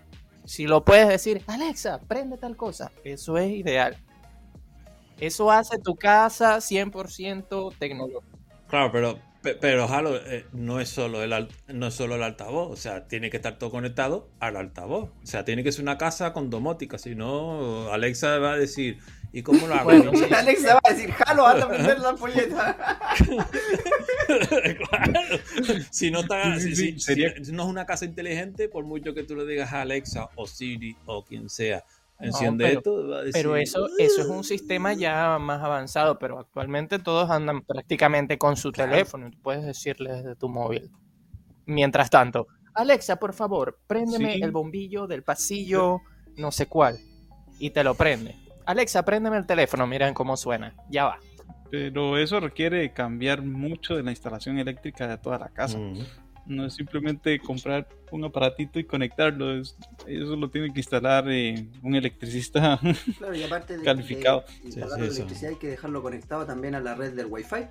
si 0.45 0.67
lo 0.67 0.85
puedes 0.85 1.09
decir, 1.09 1.43
Alexa, 1.47 2.01
prende 2.01 2.37
tal 2.39 2.57
cosa, 2.57 2.93
eso 3.05 3.37
es 3.39 3.51
ideal. 3.51 3.97
Eso 5.19 5.51
hace 5.51 5.79
tu 5.79 5.97
casa 5.97 6.61
100% 6.61 7.73
tecnológica. 7.79 8.39
Claro, 8.69 8.91
pero, 8.93 9.19
pe- 9.43 9.55
pero 9.55 9.87
eh, 10.27 10.47
no, 10.53 10.81
es 10.81 10.89
solo 10.89 11.23
el, 11.23 11.49
no 11.69 11.87
es 11.89 11.95
solo 11.95 12.15
el 12.15 12.23
altavoz. 12.23 12.71
O 12.73 12.77
sea, 12.77 13.07
tiene 13.07 13.29
que 13.31 13.37
estar 13.37 13.59
todo 13.59 13.71
conectado 13.71 14.31
al 14.41 14.57
altavoz. 14.57 15.11
O 15.23 15.27
sea, 15.27 15.45
tiene 15.45 15.63
que 15.63 15.73
ser 15.73 15.83
una 15.83 15.99
casa 15.99 16.33
con 16.33 16.49
domótica. 16.49 16.97
Si 16.97 17.15
no, 17.15 17.91
Alexa 17.93 18.39
va 18.39 18.53
a 18.53 18.57
decir, 18.57 18.99
¿y 19.33 19.43
cómo 19.43 19.67
lo 19.67 19.75
hago? 19.75 19.85
Bueno, 19.85 20.13
No 20.13 20.21
va 20.31 20.81
a 20.85 20.91
decir, 20.93 21.13
jalo, 21.13 21.47
anda 21.47 21.67
a 21.67 21.69
prender 21.69 21.99
la 22.01 22.15
polleta. 22.15 22.99
Claro. 24.29 25.39
Si 25.91 26.11
no 26.11 26.21
está, 26.21 26.59
Sí, 26.59 26.69
sí, 26.71 26.77
si- 26.77 26.77
sí, 26.77 26.93
si- 26.93 27.01
sería- 27.01 27.35
si 27.43 27.53
no 27.53 27.65
es 27.65 27.69
una 27.69 27.87
casa 27.87 28.05
inteligente, 28.05 28.69
por 28.69 28.85
mucho 28.85 29.15
que 29.15 29.25
tú 29.25 29.35
le 29.37 29.45
digas 29.47 29.73
a 29.73 29.83
Alexa 29.83 30.29
o 30.37 30.47
Siri 30.47 30.97
o 31.07 31.25
quien 31.25 31.49
sea, 31.49 31.85
enciende 32.21 32.65
pero- 32.67 32.79
esto, 32.79 33.09
va 33.09 33.17
a 33.17 33.21
decir, 33.23 33.33
Pero 33.33 33.57
eso, 33.57 33.89
eso 33.99 34.21
es 34.21 34.27
un 34.29 34.45
sistema 34.45 34.93
ya 34.93 35.39
más 35.39 35.63
avanzado, 35.63 36.19
pero 36.19 36.39
actualmente 36.39 36.99
todos 36.99 37.31
andan 37.31 37.63
prácticamente 37.63 38.39
con 38.39 38.57
su 38.57 38.73
Claro. 38.73 38.93
teléfono 38.93 39.29
y 39.29 39.31
tú 39.33 39.39
puedes 39.43 39.65
decirle 39.65 40.13
desde 40.13 40.37
tu 40.37 40.49
móvil. 40.49 40.91
Mientras 41.67 42.11
tanto, 42.11 42.47
Alexa, 42.75 43.17
por 43.17 43.33
favor, 43.33 43.79
préndeme 43.87 44.35
Sí. 44.35 44.43
el 44.43 44.53
bombillo 44.53 45.07
del 45.07 45.23
pasillo, 45.25 46.01
no 46.37 46.53
sé 46.53 46.67
cuál, 46.67 46.99
y 47.59 47.71
te 47.71 47.83
lo 47.85 47.95
prende. 47.95 48.37
Alexa, 48.71 49.05
préndeme 49.05 49.37
el 49.37 49.47
teléfono, 49.47 49.87
miren 49.87 50.15
cómo 50.15 50.37
suena, 50.37 50.75
ya 50.89 51.05
va. 51.05 51.19
Pero 51.71 52.19
eso 52.19 52.41
requiere 52.41 52.93
cambiar 52.93 53.43
mucho 53.43 53.95
de 53.97 54.03
la 54.03 54.11
instalación 54.11 54.59
eléctrica 54.59 55.07
de 55.07 55.19
toda 55.19 55.39
la 55.39 55.49
casa. 55.49 55.79
Mm. 55.79 55.99
No 56.47 56.67
es 56.67 56.75
simplemente 56.75 57.39
comprar 57.39 57.87
un 58.11 58.25
aparatito 58.25 58.81
y 58.81 58.85
conectarlo. 58.85 59.57
es- 59.57 59.77
eso 60.09 60.35
lo 60.35 60.51
tiene 60.51 60.73
que 60.73 60.81
instalar 60.81 61.25
eh, 61.31 61.67
un 61.83 61.95
electricista. 61.95 62.81
Claro, 63.19 63.35
y 63.37 63.43
aparte 63.45 63.77
de, 63.79 63.85
Calificado. 63.85 64.45
de 64.65 64.73
Sí, 64.73 64.81
pagar 64.81 64.97
sí, 64.97 65.01
la 65.01 65.07
eso. 65.07 65.15
electricidad 65.17 65.51
hay 65.53 65.59
que 65.59 65.69
dejarlo 65.69 66.03
conectado 66.03 66.45
también 66.47 66.75
a 66.75 66.81
la 66.81 66.95
red 66.97 67.13
del 67.15 67.27
Wi-Fi. 67.27 67.67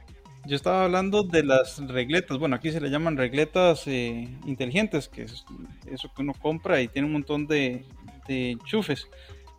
Yo 0.46 0.56
estaba 0.56 0.86
hablando 0.86 1.24
de 1.24 1.44
las 1.44 1.86
regletas. 1.86 2.38
Bueno, 2.38 2.56
aquí 2.56 2.72
se 2.72 2.80
le 2.80 2.90
llaman 2.90 3.18
regletas 3.18 3.86
eh, 3.88 4.30
inteligentes, 4.46 5.10
que 5.10 5.24
es 5.24 5.44
eso 5.92 6.10
que 6.16 6.22
uno 6.22 6.34
compra 6.34 6.80
y 6.80 6.88
tiene 6.88 7.06
un 7.08 7.12
montón 7.14 7.48
de, 7.48 7.84
de 8.30 8.52
enchufes. 8.52 9.10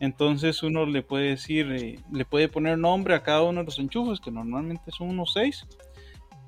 Entonces 0.00 0.62
uno 0.62 0.86
le 0.86 1.02
puede 1.02 1.28
decir, 1.30 1.70
eh, 1.72 1.98
le 2.10 2.24
puede 2.24 2.48
poner 2.48 2.78
nombre 2.78 3.14
a 3.14 3.22
cada 3.22 3.42
uno 3.42 3.60
de 3.60 3.66
los 3.66 3.78
enchufes, 3.78 4.18
que 4.20 4.30
normalmente 4.30 4.90
son 4.90 5.10
unos 5.10 5.32
seis. 5.34 5.66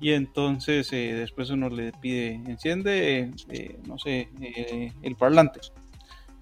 Y 0.01 0.11
entonces 0.11 0.91
eh, 0.91 1.13
después 1.13 1.49
uno 1.51 1.69
le 1.69 1.91
pide, 1.93 2.33
enciende, 2.33 3.19
eh, 3.19 3.31
eh, 3.49 3.79
no 3.87 3.97
sé, 3.97 4.27
eh, 4.41 4.91
el 5.03 5.15
parlante. 5.15 5.61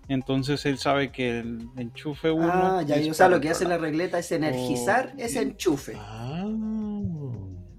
Entonces 0.07 0.65
él 0.65 0.77
sabe 0.77 1.11
que 1.11 1.39
el 1.39 1.67
enchufe 1.77 2.31
1... 2.31 2.49
Ah, 2.51 2.81
ya, 2.81 2.95
o 3.09 3.13
sea, 3.13 3.29
lo 3.29 3.39
que 3.39 3.49
hace 3.49 3.65
la 3.65 3.77
regleta 3.77 4.17
es 4.19 4.31
energizar 4.31 5.13
Oh, 5.15 5.21
ese 5.21 5.41
enchufe. 5.41 5.93
Ah, 5.95 6.49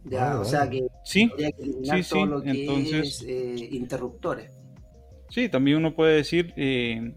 Ya, 0.04 0.38
o 0.40 0.44
sea 0.44 0.68
que 0.68 0.86
Sí, 1.04 1.28
que 1.36 1.52
Sí, 1.84 2.02
sí, 2.02 2.08
todo 2.10 2.26
lo 2.26 2.42
que 2.42 2.50
entonces- 2.50 3.22
es 3.22 3.24
eh, 3.26 3.68
interruptores. 3.72 4.58
Sí, 5.30 5.48
también 5.48 5.78
uno 5.78 5.94
puede 5.94 6.16
decir 6.16 6.52
eh, 6.56 7.14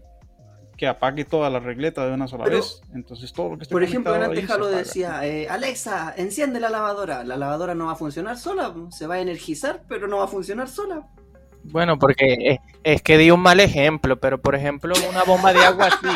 que 0.76 0.86
apague 0.86 1.24
toda 1.24 1.48
la 1.50 1.58
regleta 1.58 2.06
de 2.06 2.12
una 2.12 2.28
sola 2.28 2.44
Pero, 2.44 2.58
vez. 2.58 2.80
Entonces 2.94 3.32
todo 3.32 3.50
lo 3.50 3.56
que 3.56 3.62
esté 3.64 3.72
Por 3.72 3.82
ejemplo, 3.82 4.14
antes 4.14 4.40
se 4.40 4.46
Jalo 4.46 4.66
decía, 4.68 5.26
eh, 5.26 5.48
Alexa, 5.48 6.12
enciende 6.16 6.60
la 6.60 6.68
lavadora. 6.70 7.24
La 7.24 7.36
lavadora 7.36 7.74
no 7.74 7.86
va 7.86 7.92
a 7.92 7.96
funcionar 7.96 8.36
sola, 8.38 8.74
se 8.90 9.06
va 9.06 9.14
a 9.16 9.20
energizar, 9.20 9.82
pero 9.88 10.06
no 10.06 10.18
va 10.18 10.24
a 10.24 10.28
funcionar 10.28 10.68
sola. 10.68 11.06
Bueno, 11.64 11.98
porque 11.98 12.36
es, 12.40 12.58
es 12.84 13.02
que 13.02 13.18
di 13.18 13.30
un 13.30 13.40
mal 13.40 13.58
ejemplo, 13.58 14.20
pero 14.20 14.40
por 14.40 14.54
ejemplo, 14.54 14.94
una 15.10 15.24
bomba 15.24 15.52
de 15.52 15.64
agua 15.64 15.86
así. 15.88 16.06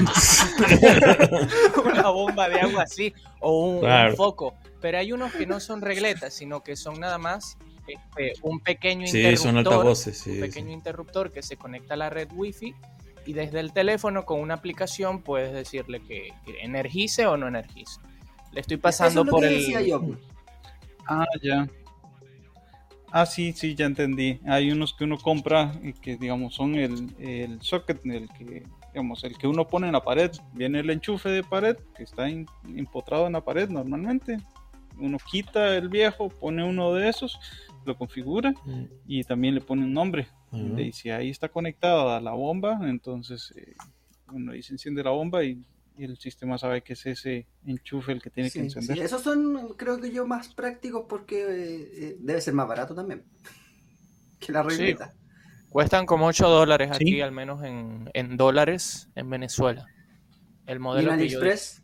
una 1.84 2.08
bomba 2.10 2.48
de 2.48 2.60
agua 2.60 2.82
así, 2.84 3.12
o 3.40 3.64
un, 3.66 3.74
un 3.76 3.80
Claro. 3.80 4.16
foco. 4.16 4.54
Pero 4.80 4.98
hay 4.98 5.12
unos 5.12 5.32
que 5.32 5.46
no 5.46 5.60
son 5.60 5.80
regletas, 5.82 6.32
sino 6.34 6.62
que 6.62 6.76
son 6.76 7.00
nada 7.00 7.18
más 7.18 7.58
este, 7.86 8.34
un 8.42 8.60
pequeño 8.60 9.06
Sí, 9.06 9.18
interruptor. 9.18 9.46
son 9.48 9.56
altavoces, 9.58 10.18
sí. 10.18 10.30
un 10.30 10.36
sí. 10.36 10.42
pequeño 10.42 10.70
interruptor 10.72 11.32
que 11.32 11.42
se 11.42 11.56
conecta 11.56 11.94
a 11.94 11.96
la 11.96 12.08
red 12.10 12.28
wifi 12.34 12.74
y 13.30 13.32
desde 13.32 13.60
el 13.60 13.72
teléfono 13.72 14.24
con 14.24 14.40
una 14.40 14.54
aplicación 14.54 15.22
puedes 15.22 15.52
decirle 15.52 16.00
que, 16.00 16.32
que 16.44 16.60
energice 16.62 17.26
o 17.26 17.36
no 17.36 17.46
energice. 17.46 18.00
Le 18.52 18.60
estoy 18.60 18.76
pasando 18.76 19.20
Eso 19.20 19.20
es 19.20 19.26
lo 19.26 19.30
por 19.30 19.40
que 19.42 19.46
el 19.48 19.54
decía 19.54 19.80
yo. 19.82 20.02
Ah, 21.06 21.24
ya. 21.40 21.68
Ah, 23.12 23.26
sí, 23.26 23.52
sí, 23.52 23.74
ya 23.76 23.86
entendí. 23.86 24.40
Hay 24.46 24.70
unos 24.72 24.94
que 24.94 25.04
uno 25.04 25.16
compra 25.18 25.72
y 25.82 25.92
que, 25.92 26.16
digamos, 26.16 26.54
son 26.54 26.74
el, 26.74 27.14
el 27.20 27.60
socket, 27.62 28.04
el 28.06 28.28
que, 28.30 28.64
digamos, 28.92 29.22
el 29.22 29.36
que 29.38 29.46
uno 29.46 29.66
pone 29.66 29.86
en 29.86 29.92
la 29.92 30.02
pared. 30.02 30.30
Viene 30.52 30.80
el 30.80 30.90
enchufe 30.90 31.28
de 31.28 31.42
pared 31.44 31.76
que 31.96 32.02
está 32.02 32.28
in- 32.28 32.46
empotrado 32.76 33.26
en 33.28 33.34
la 33.34 33.44
pared 33.44 33.68
normalmente. 33.68 34.38
Uno 34.98 35.18
quita 35.30 35.76
el 35.76 35.88
viejo, 35.88 36.28
pone 36.28 36.64
uno 36.64 36.92
de 36.94 37.08
esos, 37.08 37.38
lo 37.84 37.96
configura 37.96 38.52
Mm. 38.64 38.84
y 39.06 39.22
también 39.24 39.54
le 39.54 39.60
pone 39.60 39.82
un 39.84 39.92
nombre. 39.92 40.26
Y 40.52 40.92
si 40.92 41.10
ahí 41.10 41.30
está 41.30 41.48
conectado 41.48 42.10
a 42.10 42.20
la 42.20 42.32
bomba, 42.32 42.78
entonces 42.82 43.52
eh, 43.56 43.74
uno 44.32 44.52
dice 44.52 44.72
enciende 44.72 45.02
la 45.04 45.10
bomba 45.10 45.44
y, 45.44 45.62
y 45.96 46.04
el 46.04 46.16
sistema 46.18 46.58
sabe 46.58 46.82
que 46.82 46.94
es 46.94 47.06
ese 47.06 47.46
enchufe 47.64 48.12
el 48.12 48.20
que 48.22 48.30
tiene 48.30 48.50
que 48.50 48.58
encender. 48.60 48.96
sí, 48.96 49.02
esos 49.02 49.22
son, 49.22 49.74
creo 49.76 50.00
que 50.00 50.10
yo, 50.10 50.26
más 50.26 50.48
prácticos 50.48 51.04
porque 51.08 51.42
eh, 51.42 51.88
eh, 51.94 52.16
debe 52.18 52.40
ser 52.40 52.54
más 52.54 52.66
barato 52.66 52.94
también 52.94 53.24
que 54.40 54.52
la 54.52 54.62
Sí. 54.62 54.76
regleta. 54.78 55.12
Cuestan 55.70 56.04
como 56.04 56.26
8 56.26 56.48
dólares 56.48 56.90
Sí. 56.98 57.04
aquí, 57.04 57.20
al 57.20 57.30
menos 57.30 57.62
en, 57.62 58.10
en 58.12 58.36
dólares 58.36 59.08
en 59.14 59.30
Venezuela. 59.30 59.86
El 60.66 60.74
Y 60.74 60.76
en 60.78 60.82
modelo 60.82 61.10
que 61.12 61.28
yo 61.28 61.38
AliExpress, 61.38 61.82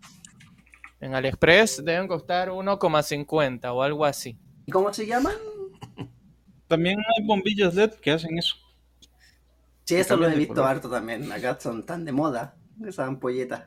En 1.00 1.14
AliExpress 1.14 1.84
deben 1.84 2.08
costar 2.08 2.48
1,50 2.50 3.72
o 3.72 3.82
algo 3.82 4.04
así. 4.04 4.36
¿y 4.64 4.72
cómo 4.72 4.92
se 4.92 5.06
llaman? 5.06 5.34
También 6.68 6.98
hay 6.98 7.24
bombillas 7.26 7.74
LED 7.74 7.92
que 7.94 8.10
hacen 8.10 8.36
eso. 8.38 8.56
Sí, 9.84 9.96
eso 9.96 10.16
lo 10.16 10.28
he 10.28 10.34
visto 10.34 10.54
color. 10.54 10.68
harto 10.70 10.90
también. 10.90 11.30
Acá 11.30 11.56
son 11.60 11.84
tan 11.86 12.04
de 12.04 12.12
moda 12.12 12.56
esas 12.84 13.08
ampolletas. 13.08 13.64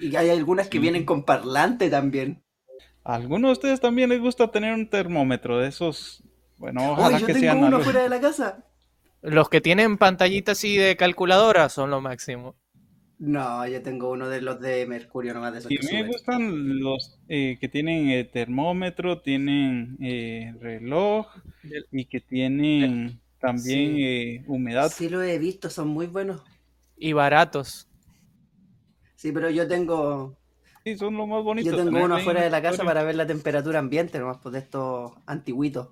Y 0.00 0.14
hay 0.16 0.30
algunas 0.30 0.68
que 0.68 0.78
Sí. 0.78 0.82
vienen 0.82 1.04
con 1.04 1.24
parlante 1.24 1.88
también. 1.90 2.42
¿A 3.04 3.14
alguno 3.14 3.48
de 3.48 3.52
ustedes 3.52 3.80
también 3.80 4.10
les 4.10 4.20
gusta 4.20 4.50
tener 4.50 4.74
un 4.74 4.88
termómetro 4.88 5.58
de 5.58 5.68
esos? 5.68 6.22
Bueno, 6.58 6.82
Oye, 6.92 7.00
ojalá 7.00 7.18
yo 7.18 7.26
que 7.26 7.32
tengo 7.34 7.44
sean 7.46 7.64
uno 7.64 7.80
fuera 7.80 8.02
de 8.02 8.08
la 8.08 8.20
casa. 8.20 8.64
Los 9.22 9.48
que 9.48 9.60
tienen 9.60 9.96
pantallita 9.96 10.52
así 10.52 10.76
de 10.76 10.96
calculadora 10.96 11.68
son 11.68 11.90
lo 11.90 12.00
máximo. 12.00 12.56
No, 13.22 13.66
yo 13.68 13.82
tengo 13.82 14.10
uno 14.10 14.30
de 14.30 14.40
los 14.40 14.60
de 14.60 14.86
mercurio 14.86 15.34
nomás 15.34 15.52
de 15.52 15.58
esos 15.58 15.70
Y 15.70 15.76
que 15.76 15.86
a 15.86 15.90
mí 15.90 15.92
me 15.92 15.98
suben. 16.04 16.12
gustan 16.12 16.78
los 16.80 17.18
eh, 17.28 17.58
que 17.60 17.68
tienen 17.68 18.08
eh, 18.08 18.24
termómetro, 18.24 19.20
tienen 19.20 19.98
eh, 20.00 20.54
reloj 20.58 21.26
y 21.92 22.06
que 22.06 22.20
tienen 22.22 23.20
también 23.38 23.94
Sí. 23.96 24.04
eh, 24.04 24.44
humedad. 24.46 24.90
Sí 24.90 25.10
lo 25.10 25.22
he 25.22 25.38
visto, 25.38 25.68
son 25.68 25.88
muy 25.88 26.06
buenos. 26.06 26.42
Y 26.96 27.12
baratos. 27.12 27.88
Sí, 29.16 29.32
pero 29.32 29.50
yo 29.50 29.68
tengo 29.68 30.34
Sí, 30.82 30.96
son 30.96 31.14
lo 31.18 31.26
más 31.26 31.44
bonito. 31.44 31.70
yo 31.70 31.76
tengo 31.76 32.02
uno 32.02 32.14
afuera 32.16 32.42
de 32.42 32.48
la 32.48 32.62
casa 32.62 32.84
para 32.84 33.02
ver 33.02 33.16
la 33.16 33.26
temperatura 33.26 33.80
ambiente, 33.80 34.18
nomás 34.18 34.38
pues 34.42 34.54
de 34.54 34.60
estos 34.60 35.12
antiguitos. 35.26 35.90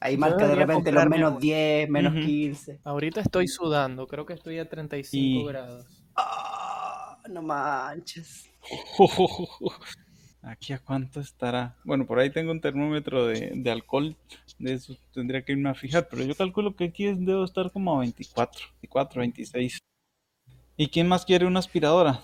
Ahí 0.00 0.14
Yo 0.14 0.20
marca 0.20 0.48
de 0.48 0.54
repente 0.54 0.90
los 0.90 1.06
menos 1.06 1.32
uno. 1.32 1.40
10, 1.40 1.90
menos 1.90 2.14
Ujú. 2.14 2.24
15. 2.24 2.80
Ahorita 2.84 3.20
estoy 3.20 3.46
sudando, 3.46 4.06
creo 4.06 4.24
que 4.24 4.32
estoy 4.32 4.58
a 4.58 4.66
35 4.70 5.16
Y- 5.40 5.44
grados. 5.52 5.93
No 7.30 7.42
manches. 7.42 8.48
Aquí 10.42 10.74
a 10.74 10.78
cuánto 10.78 11.20
estará. 11.20 11.74
Bueno, 11.84 12.06
por 12.06 12.18
ahí 12.18 12.30
tengo 12.30 12.52
un 12.52 12.60
termómetro 12.60 13.26
de, 13.26 13.52
de 13.54 13.70
alcohol. 13.70 14.14
De 14.58 14.74
eso 14.74 14.94
tendría 15.14 15.42
que 15.42 15.52
irme 15.52 15.70
a 15.70 15.74
fijar. 15.74 16.06
Pero 16.10 16.22
yo 16.24 16.34
calculo 16.34 16.76
que 16.76 16.84
aquí 16.84 17.06
es- 17.06 17.18
debo 17.24 17.44
estar 17.44 17.70
como 17.72 17.96
a 17.96 18.00
24, 18.00 18.60
24, 18.82 19.20
26. 19.20 19.78
¿Y 20.76 20.88
quién 20.88 21.08
más 21.08 21.24
quiere 21.24 21.46
una 21.46 21.60
aspiradora? 21.60 22.22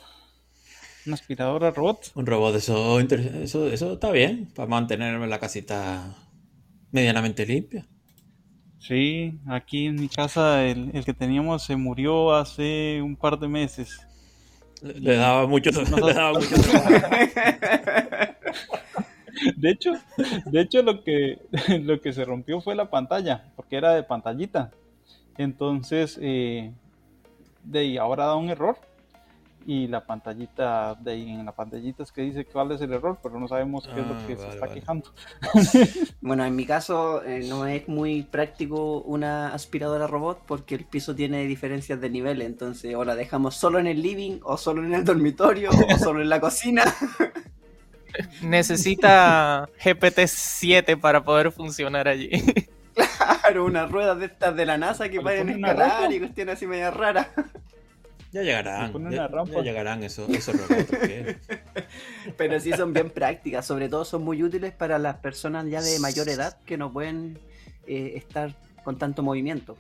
¿Una 1.06 1.14
aspiradora 1.14 1.70
robot? 1.70 2.12
Un 2.14 2.26
robot, 2.26 2.56
eso, 2.56 3.00
eso, 3.00 3.68
eso 3.68 3.92
está 3.94 4.10
bien, 4.10 4.52
para 4.54 4.68
mantenerme 4.68 5.26
la 5.26 5.38
casita 5.40 6.14
medianamente 6.92 7.46
limpia. 7.46 7.86
Sí, 8.80 9.38
aquí 9.46 9.86
en 9.86 9.96
mi 9.96 10.08
casa 10.08 10.64
el, 10.64 10.90
el 10.94 11.04
que 11.04 11.12
teníamos 11.12 11.62
se 11.62 11.76
murió 11.76 12.34
hace 12.34 13.00
un 13.02 13.14
par 13.14 13.38
de 13.38 13.46
meses. 13.46 14.00
Le, 14.82 14.98
le 14.98 15.16
daba 15.16 15.46
mucho, 15.46 15.70
le 16.04 16.14
daba 16.14 16.32
mucho 16.32 16.56
trabajo. 16.56 17.00
De 19.56 19.70
hecho, 19.70 19.92
de 20.46 20.60
hecho 20.60 20.82
lo 20.82 21.02
que, 21.02 21.38
lo 21.82 22.00
que 22.00 22.12
se 22.12 22.24
rompió 22.24 22.60
fue 22.60 22.74
la 22.74 22.90
pantalla, 22.90 23.44
porque 23.56 23.76
era 23.76 23.94
de 23.94 24.02
pantallita. 24.02 24.70
Entonces, 25.38 26.18
eh, 26.20 26.72
de 27.64 27.78
ahí 27.78 27.96
ahora 27.96 28.26
da 28.26 28.36
un 28.36 28.50
error. 28.50 28.76
Y 29.66 29.88
la 29.88 30.06
pantallita, 30.06 30.94
de 30.96 31.12
ahí 31.12 31.30
en 31.30 31.44
la 31.44 31.52
pantallita 31.52 32.02
es 32.02 32.12
que 32.12 32.22
dice 32.22 32.46
cuál 32.46 32.72
es 32.72 32.80
el 32.80 32.92
error, 32.94 33.18
pero 33.22 33.38
no 33.38 33.46
sabemos 33.46 33.88
qué 33.92 34.00
es 34.00 34.06
lo 34.06 34.14
Ah, 34.14 34.24
que 34.26 34.36
se 34.36 34.48
está 34.48 34.66
vale. 34.66 34.74
quejando. 34.74 35.12
Bueno, 36.20 36.44
en 36.44 36.54
mi 36.56 36.66
caso 36.66 37.22
eh, 37.24 37.44
no 37.44 37.66
es 37.66 37.88
muy 37.88 38.22
práctico 38.24 39.00
una 39.02 39.54
aspiradora 39.54 40.06
robot 40.06 40.44
porque 40.46 40.74
el 40.74 40.84
piso 40.86 41.14
tiene 41.14 41.44
diferencias 41.46 42.00
de 42.00 42.10
nivel, 42.10 42.42
entonces 42.42 42.94
o 42.94 43.04
la 43.04 43.16
dejamos 43.16 43.56
solo 43.56 43.78
en 43.78 43.86
el 43.86 44.02
living 44.02 44.40
o 44.42 44.56
solo 44.58 44.82
en 44.84 44.94
el 44.94 45.04
dormitorio 45.04 45.70
o 45.88 45.98
solo 45.98 46.20
en 46.22 46.28
la 46.28 46.40
cocina. 46.40 46.84
Necesita 48.40 49.68
GPT-7 49.82 50.98
para 51.00 51.22
poder 51.24 51.52
funcionar 51.52 52.08
allí. 52.08 52.30
Claro, 53.42 53.64
unas 53.64 53.90
ruedas 53.90 54.18
de 54.18 54.26
estas 54.26 54.54
de 54.56 54.66
la 54.66 54.78
NASA 54.78 55.08
que 55.08 55.20
ponen 55.20 55.50
una 55.50 55.72
escalar 55.72 56.12
y 56.12 56.18
cuestiones 56.20 56.54
así 56.56 56.66
media 56.66 56.90
raras. 56.90 57.28
Ya 58.32 58.42
llegarán, 58.42 58.92
ya, 58.92 58.98
una 58.98 59.28
rampa. 59.28 59.52
ya 59.54 59.62
llegarán 59.62 60.04
esos, 60.04 60.28
esos 60.30 60.54
robots. 60.56 60.86
Pero 62.36 62.60
sí 62.60 62.70
son 62.72 62.92
bien 62.92 63.10
prácticas, 63.10 63.66
sobre 63.66 63.88
todo 63.88 64.04
son 64.04 64.22
muy 64.22 64.42
útiles 64.42 64.72
para 64.72 64.98
las 64.98 65.16
personas 65.16 65.66
ya 65.68 65.82
de 65.82 65.98
mayor 65.98 66.28
edad 66.28 66.56
que 66.64 66.76
no 66.76 66.92
pueden 66.92 67.38
eh, 67.86 68.12
estar 68.16 68.54
con 68.84 68.96
tanto 68.98 69.22
movimiento. 69.22 69.76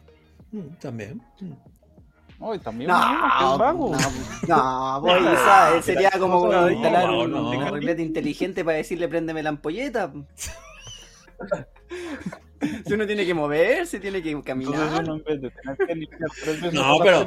Mm, 0.52 0.74
También. 0.80 1.22
mm. 1.40 1.52
No, 2.40 2.58
también 2.58 2.88
No, 2.88 2.96
es 2.98 3.58
vago. 3.58 3.92
no, 4.48 4.56
no, 4.56 5.00
voy, 5.02 5.20
¿sabes? 5.44 5.84
Sería 5.84 6.10
como 6.18 6.46
No, 6.46 6.62
no, 6.62 6.70
instalar 6.70 7.06
no, 7.06 7.20
un 7.24 7.30
no. 7.32 7.50
carrilete 7.64 8.00
inteligente 8.00 8.64
para 8.64 8.78
decirle 8.78 9.08
préndeme 9.08 9.42
la 9.42 9.50
ampolleta. 9.50 10.10
Si 12.86 12.92
uno 12.92 13.06
tiene 13.06 13.24
que 13.24 13.32
moverse, 13.32 13.98
tiene 14.00 14.22
que 14.22 14.32
Entonces 14.32 14.46
caminar. 14.66 15.02
uno 15.02 15.14
en 15.16 15.24
vez 15.24 15.40
de 15.40 15.50
tener 15.50 15.76
que 15.78 15.94
limpiar 15.94 16.30
tres 16.44 16.60
veces 16.60 16.74
No, 16.74 16.98
pero, 17.02 17.24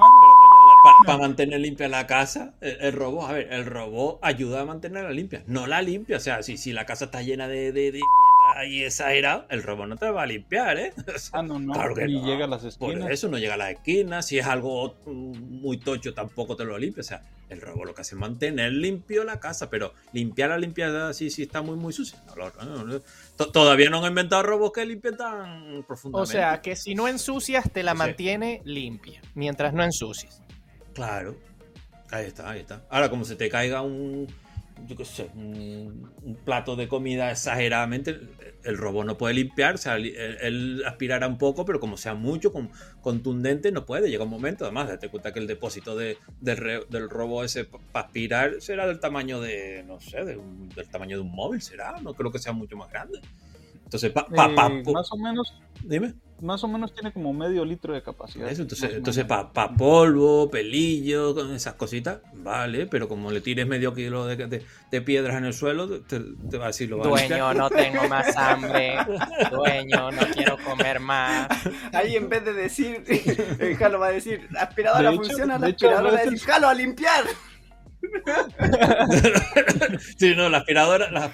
para 1.06 1.18
mantener 1.20 1.60
limpia 1.60 1.88
la 1.88 2.08
casa, 2.08 2.54
el, 2.62 2.78
el 2.82 2.94
robot, 2.94 3.30
a 3.30 3.34
ver, 3.34 3.54
el 3.54 3.66
robot 3.66 4.20
ayuda 4.22 4.62
a 4.62 4.66
mantenerla 4.66 5.12
limpia, 5.12 5.44
no 5.48 5.68
la 5.68 5.82
limpia. 5.82 6.18
O 6.18 6.20
sea, 6.20 6.44
si, 6.44 6.58
si 6.58 6.74
la 6.74 6.86
casa 6.86 7.06
está 7.06 7.22
llena 7.22 7.48
de, 7.48 7.72
de, 7.72 7.92
de 7.92 8.00
mierda 8.02 8.66
y 8.68 8.84
exagerado, 8.84 9.46
el 9.50 9.64
robot 9.64 9.88
no 9.88 9.96
te 9.98 10.10
va 10.10 10.24
a 10.24 10.26
limpiar, 10.26 10.78
¿eh? 10.78 10.94
O 11.16 11.18
sea, 11.20 11.40
Ah, 11.40 11.44
no, 11.44 11.60
no. 11.60 11.74
Claro 11.74 11.96
que 11.96 12.06
y 12.08 12.20
no. 12.20 12.26
llega 12.26 12.46
a 12.46 12.48
las 12.48 12.62
Por 12.76 12.92
esquinas. 12.92 13.12
eso 13.12 13.30
no 13.30 13.38
llega 13.38 13.54
a 13.54 13.58
las 13.58 13.72
esquinas. 13.72 14.28
Si 14.28 14.38
es 14.38 14.46
algo 14.46 14.96
muy 15.06 15.78
tocho, 15.78 16.14
tampoco 16.14 16.56
te 16.56 16.66
lo 16.66 16.78
limpia. 16.78 17.02
O 17.02 17.04
sea, 17.04 17.22
el 17.50 17.62
robot 17.62 17.86
lo 17.88 17.94
que 17.96 18.02
hace 18.02 18.16
es 18.16 18.20
mantener 18.20 18.72
limpio 18.72 19.24
la 19.24 19.40
casa, 19.40 19.70
pero 19.70 19.94
limpiar 20.12 20.50
la 20.50 20.58
limpieza 20.58 21.14
si, 21.14 21.30
si 21.30 21.44
está 21.44 21.62
muy, 21.62 21.76
muy 21.76 21.94
sucia. 21.94 22.20
No, 22.36 22.66
no, 22.66 22.84
no. 22.84 23.00
To- 23.38 23.52
Todavía 23.52 23.90
no 23.90 24.00
han 24.04 24.10
inventado 24.10 24.44
robots 24.44 24.74
que 24.76 24.86
limpien 24.86 25.18
tan 25.18 25.78
O 25.80 25.84
profundamente. 25.88 26.32
sea, 26.34 26.62
que 26.62 26.76
si 26.76 26.94
no 26.96 27.08
ensucias, 27.08 27.72
te 27.72 27.84
la 27.84 27.92
Sí. 27.94 27.98
mantiene 27.98 28.62
limpia. 28.66 29.22
Mientras 29.36 29.74
no 29.74 29.84
ensucies. 29.84 30.42
Claro. 30.94 31.36
Ahí 32.12 32.26
está, 32.26 32.50
ahí 32.50 32.60
está. 32.60 32.84
Ahora, 32.90 33.10
como 33.10 33.26
se 33.26 33.36
te 33.36 33.50
caiga 33.50 33.82
un, 33.82 34.28
yo 34.88 34.96
qué 34.96 35.06
sé, 35.06 35.30
un, 35.36 36.12
un 36.22 36.36
plato 36.36 36.76
de 36.76 36.88
comida 36.88 37.32
exageradamente, 37.32 38.12
el, 38.12 38.30
el 38.64 38.78
robot 38.78 39.06
no 39.06 39.18
puede 39.18 39.34
limpiar, 39.34 39.76
o 39.76 39.78
sea, 39.78 39.96
él, 39.96 40.16
él 40.16 40.84
aspirará 40.86 41.28
un 41.28 41.38
poco, 41.40 41.66
pero 41.66 41.80
como 41.80 41.98
sea 41.98 42.14
mucho, 42.14 42.54
con, 42.54 42.70
contundente, 43.02 43.72
no 43.72 43.86
puede. 43.86 44.10
Llega 44.12 44.24
un 44.26 44.30
momento, 44.30 44.64
además, 44.66 44.90
date 44.90 45.10
cuenta 45.10 45.34
que 45.34 45.40
el 45.40 45.48
depósito 45.48 45.96
de- 45.96 46.18
del, 46.40 46.58
re- 46.58 46.86
del 46.90 47.10
robot 47.10 47.46
ese 47.46 47.66
para 47.66 48.06
aspirar 48.06 48.62
será 48.62 48.86
del 48.86 49.00
tamaño 49.00 49.42
de, 49.42 49.84
no 49.88 50.00
sé, 50.00 50.24
de 50.24 50.38
un- 50.38 50.70
del 50.70 50.88
tamaño 50.90 51.18
de 51.18 51.24
un 51.24 51.32
móvil, 51.34 51.62
será, 51.62 52.00
no 52.02 52.14
creo 52.14 52.32
que 52.32 52.38
sea 52.40 52.54
mucho 52.54 52.78
más 52.78 52.90
grande. 52.92 53.20
Entonces, 53.84 54.12
pa, 54.12 54.28
pa- 54.28 54.54
pa- 54.56 54.68
Eh, 54.72 54.84
más 54.94 55.12
o 55.12 55.18
menos 55.18 55.54
dime. 55.84 56.14
Más 56.44 56.64
o 56.64 56.68
menos 56.68 56.94
tiene 56.94 57.12
como 57.12 57.34
medio 57.34 57.66
litro 57.66 57.94
de 57.94 58.04
capacidad. 58.04 58.48
Eso, 58.50 58.62
entonces, 58.62 58.94
entonces 58.94 59.26
para 59.26 59.52
polvo, 59.76 60.50
pelillo, 60.52 61.34
esas 61.56 61.74
cositas, 61.74 62.20
vale, 62.34 62.86
pero 62.86 63.08
como 63.08 63.32
le 63.32 63.42
tires 63.42 63.66
medio 63.66 63.94
kilo 63.94 64.26
de, 64.28 64.36
de- 64.36 64.64
de 64.92 65.02
piedras 65.02 65.38
en 65.38 65.46
el 65.46 65.54
suelo, 65.54 66.02
te, 66.02 66.20
te 66.20 66.58
va 66.58 66.66
a 66.66 66.68
decir 66.68 66.90
lo 66.90 66.98
va 67.00 67.06
a 67.06 67.20
limpiar. 67.22 67.40
Dueño, 67.40 67.54
no 67.54 67.70
tengo 67.70 68.04
más 68.10 68.36
hambre. 68.38 68.98
Dueño, 69.52 70.12
no 70.12 70.22
quiero 70.34 70.58
comer 70.64 71.00
más. 71.00 71.48
Ahí 71.94 72.16
en 72.16 72.30
vez 72.30 72.44
de 72.46 72.54
decir, 72.54 73.04
el 73.60 73.76
Jalo 73.78 74.00
va 74.00 74.08
a 74.08 74.12
decir, 74.12 74.48
la 74.52 74.62
aspiradora 74.64 75.10
De 75.10 75.16
hecho- 75.16 75.24
funciona, 75.26 75.58
la 75.58 75.70
hecho, 75.70 75.88
aspiradora 75.88 76.04
va 76.04 76.10
a 76.10 76.12
veces- 76.18 76.32
decir, 76.32 76.48
Jalo 76.48 76.68
a 76.68 76.74
limpiar. 76.74 77.24
sí, 80.18 80.34
no, 80.36 80.50
la 80.50 80.58
aspiradora, 80.60 81.12
la 81.12 81.26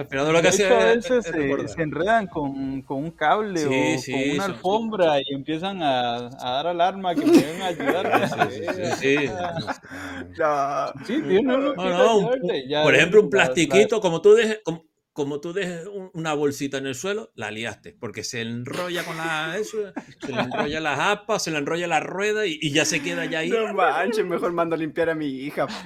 aspiradora. 0.00 0.40
la 0.40 0.40
aspiradora 0.40 0.42
lo 0.42 0.42
que 0.42 0.56
De 0.56 0.64
a 0.74 0.92
es- 0.92 0.96
veces 1.10 1.26
es 1.66 1.72
se, 1.72 1.82
enredan 1.82 2.26
con, 2.26 2.82
con 2.82 2.98
un 3.04 3.10
cable 3.12 3.58
Sí, 3.60 3.94
o 3.96 3.98
sí, 4.00 4.12
con 4.12 4.30
una 4.34 4.44
alfombra 4.44 5.20
y 5.20 5.34
empiezan 5.34 5.82
a, 5.82 6.16
a 6.28 6.50
dar 6.52 6.66
alarma 6.68 7.14
que 7.14 7.24
me 7.24 7.32
deben 7.38 7.62
ayudar. 7.62 8.06
Sí, 8.50 8.60
sí, 8.62 8.66
sí, 8.74 9.16
sí. 9.26 9.30
No. 10.38 10.86
Sí, 11.06 11.22
tiene 11.22 11.38
uno 11.56 11.74
No, 11.74 11.82
que 11.82 11.88
no, 11.90 12.16
un- 12.18 12.24
ayudarte, 12.26 12.68
ya 12.68 12.82
por 12.82 12.94
ejemplo, 12.94 13.20
un 13.20 13.26
las- 13.26 13.30
plastiquito, 13.46 14.00
como 14.00 14.20
tú 14.20 14.34
dejes, 14.34 14.60
como, 14.64 14.84
como 15.12 15.40
tú 15.40 15.52
dejes 15.54 15.86
un- 15.86 16.10
una 16.14 16.34
bolsita 16.34 16.76
en 16.78 16.86
el 16.86 16.94
suelo, 16.94 17.30
la 17.34 17.50
liaste, 17.50 17.96
porque 17.98 18.22
se 18.24 18.42
enrolla 18.42 19.02
con 19.04 19.16
la 19.16 19.56
eso, 19.58 19.78
se 20.20 20.32
le 20.32 20.40
enrolla 20.42 20.80
las 20.80 20.98
aspas, 20.98 21.42
se 21.44 21.50
le 21.50 21.58
enrolla 21.58 21.86
la 21.86 22.00
rueda 22.00 22.44
y, 22.46 22.58
y 22.60 22.70
ya 22.72 22.84
se 22.84 23.00
queda 23.02 23.24
ya 23.24 23.38
ahí. 23.40 23.48
No 23.50 23.72
manches, 23.72 24.24
mejor 24.26 24.52
mando 24.52 24.74
a 24.74 24.78
limpiar 24.78 25.08
a 25.10 25.14
mi 25.14 25.26
hija. 25.26 25.66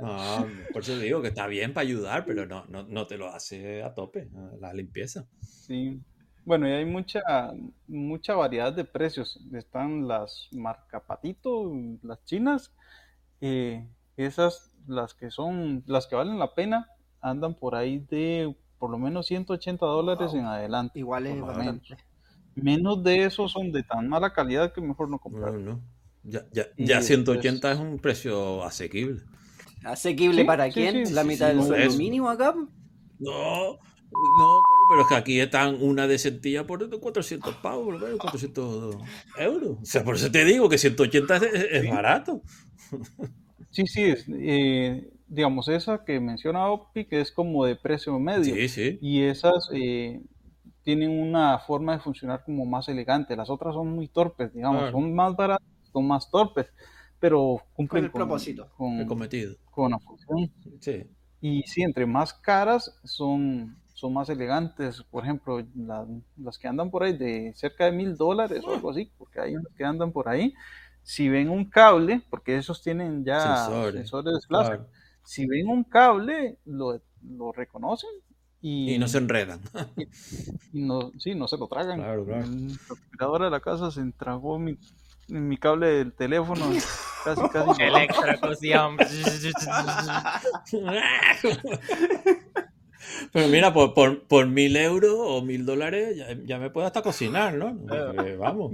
No, 0.00 0.46
por 0.72 0.82
eso 0.82 0.98
digo 0.98 1.22
que 1.22 1.28
está 1.28 1.46
bien 1.46 1.72
para 1.72 1.86
ayudar, 1.86 2.24
pero 2.26 2.46
no, 2.46 2.64
no, 2.66 2.82
no 2.84 3.06
te 3.06 3.16
lo 3.18 3.28
hace 3.28 3.82
a 3.82 3.94
tope, 3.94 4.28
la 4.60 4.72
limpieza. 4.72 5.26
Sí. 5.40 6.00
Bueno, 6.44 6.68
y 6.68 6.72
hay 6.72 6.84
mucha, 6.84 7.22
mucha 7.88 8.34
variedad 8.34 8.72
de 8.72 8.84
precios. 8.84 9.40
Están 9.52 10.06
las 10.06 10.48
marca 10.52 11.00
Patito, 11.00 11.72
las 12.02 12.24
chinas. 12.24 12.72
eh, 13.40 13.86
esas, 14.16 14.72
las 14.86 15.12
que 15.14 15.30
son, 15.30 15.82
las 15.86 16.06
que 16.06 16.14
valen 16.16 16.38
la 16.38 16.54
pena, 16.54 16.88
andan 17.20 17.54
por 17.54 17.74
ahí 17.74 17.98
de 17.98 18.56
por 18.78 18.90
lo 18.90 18.98
menos 18.98 19.26
180 19.26 19.84
dólares 19.84 20.30
Wow. 20.32 20.40
en 20.40 20.46
adelante. 20.46 20.98
Igual 21.00 21.26
es 21.26 21.40
bastante. 21.40 21.64
menos. 21.90 22.04
Menos 22.54 23.02
de 23.04 23.24
eso 23.24 23.48
son 23.48 23.72
de 23.72 23.82
tan 23.82 24.08
mala 24.08 24.32
calidad 24.32 24.72
que 24.72 24.80
mejor 24.80 25.10
no 25.10 25.18
comprar. 25.18 25.52
No, 25.54 25.58
no. 25.74 25.80
Ya, 26.28 26.40
ya, 26.52 26.64
ya 26.76 26.98
después- 27.00 27.06
180 27.06 27.72
es 27.72 27.78
un 27.78 27.98
precio 27.98 28.64
asequible. 28.64 29.22
¿Asequible 29.84 30.40
Sí, 30.42 30.46
para 30.46 30.66
sí, 30.66 30.72
quién? 30.72 31.06
sí, 31.06 31.12
¿La 31.14 31.22
sí, 31.22 31.28
mitad 31.28 31.50
sí, 31.50 31.56
del 31.56 31.64
sueldo 31.66 31.86
eso. 31.88 31.98
mínimo 31.98 32.28
acá? 32.28 32.54
No, 33.18 33.72
no, 33.72 33.78
coño, 34.62 34.86
pero 34.90 35.02
es 35.02 35.06
que 35.08 35.14
aquí 35.14 35.40
están 35.40 35.80
una 35.80 36.06
decentilla 36.06 36.66
por 36.66 36.88
400 37.00 37.54
pavos, 37.56 37.84
por 37.84 37.94
lo 37.94 38.00
menos 38.00 38.18
400 38.18 38.96
euros. 39.38 39.78
O 39.80 39.84
sea, 39.84 40.02
por 40.04 40.16
eso 40.16 40.30
te 40.30 40.44
digo 40.44 40.68
que 40.68 40.78
180 40.78 41.36
es, 41.36 41.42
es 41.70 41.90
barato. 41.90 42.42
Sí, 43.70 43.86
sí, 43.86 44.04
es, 44.04 44.26
eh, 44.28 45.08
digamos, 45.28 45.68
esa 45.68 46.04
que 46.04 46.18
menciona 46.20 46.68
Opi, 46.68 47.04
que 47.04 47.20
es 47.20 47.30
como 47.30 47.64
de 47.64 47.76
precio 47.76 48.18
medio. 48.18 48.54
Sí, 48.54 48.68
sí. 48.68 48.98
Y 49.00 49.22
esas 49.22 49.68
eh, 49.72 50.20
tienen 50.82 51.10
una 51.10 51.58
forma 51.58 51.92
de 51.94 52.00
funcionar 52.00 52.42
como 52.44 52.64
más 52.64 52.88
elegante. 52.88 53.36
Las 53.36 53.50
otras 53.50 53.74
son 53.74 53.88
muy 53.90 54.08
torpes, 54.08 54.52
digamos, 54.54 54.82
Claro. 54.82 54.92
son 54.92 55.14
más 55.14 55.36
baratas, 55.36 55.66
son 55.96 56.06
más 56.06 56.30
torpes, 56.30 56.66
pero 57.18 57.62
cumplen 57.72 58.02
Con 58.02 58.04
el 58.04 58.12
propósito. 58.12 58.68
con, 58.76 59.00
He 59.00 59.06
cometido. 59.06 59.56
con 59.70 59.90
la 59.92 59.98
función. 59.98 60.50
Sí. 60.80 61.04
Y 61.40 61.62
sí, 61.62 61.82
entre 61.82 62.04
más 62.06 62.34
caras 62.34 62.98
son, 63.04 63.76
son 63.94 64.12
más 64.12 64.28
elegantes. 64.28 65.02
Por 65.10 65.24
ejemplo, 65.24 65.60
la- 65.74 66.06
las 66.36 66.58
que 66.58 66.68
andan 66.68 66.90
por 66.90 67.02
ahí 67.02 67.16
de 67.16 67.52
cerca 67.54 67.86
de 67.86 67.92
mil 67.92 68.14
dólares 68.16 68.62
o 68.64 68.74
algo 68.74 68.90
así, 68.90 69.10
porque 69.16 69.40
hay 69.40 69.56
unas 69.56 69.72
que 69.74 69.84
andan 69.84 70.12
por 70.12 70.28
ahí. 70.28 70.52
Si 71.02 71.28
ven 71.28 71.48
un 71.48 71.64
cable, 71.70 72.22
porque 72.30 72.56
esos 72.56 72.82
tienen 72.82 73.24
ya 73.24 73.40
Sensores, 73.64 73.94
sensores 73.94 74.24
de 74.26 74.32
desplazo, 74.32 74.70
Claro. 74.70 74.86
si 75.24 75.46
ven 75.46 75.68
un 75.68 75.84
cable, 75.84 76.58
lo, 76.66 77.00
lo 77.22 77.52
reconocen 77.52 78.10
Y, 78.60 78.94
Y 78.94 78.98
no 78.98 79.06
se 79.08 79.18
enredan. 79.18 79.60
y 80.72 80.80
no, 80.82 81.12
sí, 81.18 81.34
no 81.34 81.46
se 81.48 81.56
lo 81.58 81.68
tragan. 81.68 81.98
Claro, 82.00 82.24
claro. 82.24 82.44
El 82.44 82.70
refrigerador 82.88 83.42
de 83.44 83.50
la 83.50 83.60
casa 83.60 83.90
se 83.90 84.00
entragó 84.00 84.58
mi, 84.58 84.76
mi 85.28 85.56
cable 85.56 85.86
del 85.88 86.12
teléfono. 86.12 86.70
Casi, 87.24 87.48
casi. 87.48 87.82
El 87.82 87.96
extra 87.96 88.38
cosía. 88.38 88.88
Pero 93.32 93.48
mira, 93.48 93.72
por, 93.72 93.94
por, 93.94 94.24
por 94.24 94.46
mil 94.46 94.76
euros 94.76 95.14
o 95.16 95.40
mil 95.42 95.64
dólares 95.64 96.16
ya, 96.16 96.26
ya 96.44 96.58
me 96.58 96.70
puedo 96.70 96.86
hasta 96.86 97.02
cocinar, 97.02 97.54
¿no? 97.54 97.76
Porque, 97.86 98.36
vamos, 98.36 98.72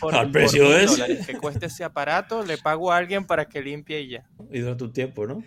Por- 0.00 0.14
al 0.14 0.26
por 0.26 0.32
precio 0.32 0.64
dólares 0.64 1.26
que 1.26 1.38
cueste 1.38 1.66
ese 1.66 1.84
aparato, 1.84 2.44
le 2.44 2.58
pago 2.58 2.92
a 2.92 2.96
alguien 2.98 3.24
para 3.24 3.46
que 3.46 3.62
limpie 3.62 4.00
y 4.02 4.08
ya. 4.10 4.26
Y 4.50 4.60
dura 4.60 4.76
tu 4.76 4.90
tiempo, 4.90 5.26
¿no? 5.26 5.42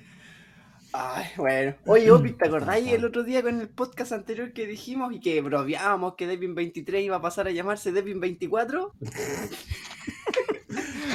Ay, 0.94 1.26
bueno. 1.38 1.76
Oye, 1.88 2.12
Opi, 2.12 2.34
¿te 2.34 2.48
acordáis 2.48 2.92
el 2.92 3.04
otro 3.04 3.24
día 3.24 3.42
con 3.42 3.60
el 3.60 3.68
podcast 3.68 4.12
anterior 4.12 4.54
que 4.54 4.68
dijimos 4.68 5.12
y 5.14 5.20
que 5.20 5.42
bromeábamos 5.42 6.14
que 6.16 6.28
Devin 6.28 6.54
23 6.54 7.04
iba 7.04 7.16
a 7.18 7.22
pasar 7.22 7.48
a 7.48 7.52
llamarse 7.52 7.92
Devin 7.92 8.20
24? 8.20 8.94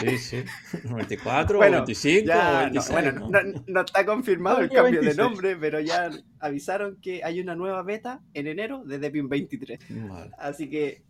Sí, 0.01 0.19
sí. 0.19 0.45
94, 0.89 1.59
Bueno, 1.59 1.77
25, 1.79 2.27
Ya, 2.27 2.53
no, 2.53 2.59
26. 2.73 2.93
bueno, 2.93 3.13
¿no? 3.13 3.29
no, 3.29 3.39
no 3.67 3.81
está 3.81 4.05
confirmado 4.07 4.59
el 4.61 4.69
cambio 4.71 5.01
de 5.01 5.07
26. 5.07 5.17
nombre, 5.17 5.57
pero 5.57 5.81
ya 5.81 6.11
avisaron 6.41 6.99
que 7.01 7.23
hay 7.25 7.41
una 7.41 7.55
nueva 7.55 7.83
beta 7.83 8.21
en 8.35 8.47
enero 8.47 8.83
de 8.85 8.99
Devin 8.99 9.29
23. 9.29 9.79
Vale. 10.09 10.31
Así 10.39 10.69
que 10.71 11.03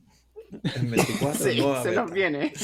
En 0.76 0.90
24 0.90 1.38
sí, 1.50 1.60
nueva 1.60 1.82
se 1.82 1.92
nos 1.92 2.10
viene. 2.10 2.52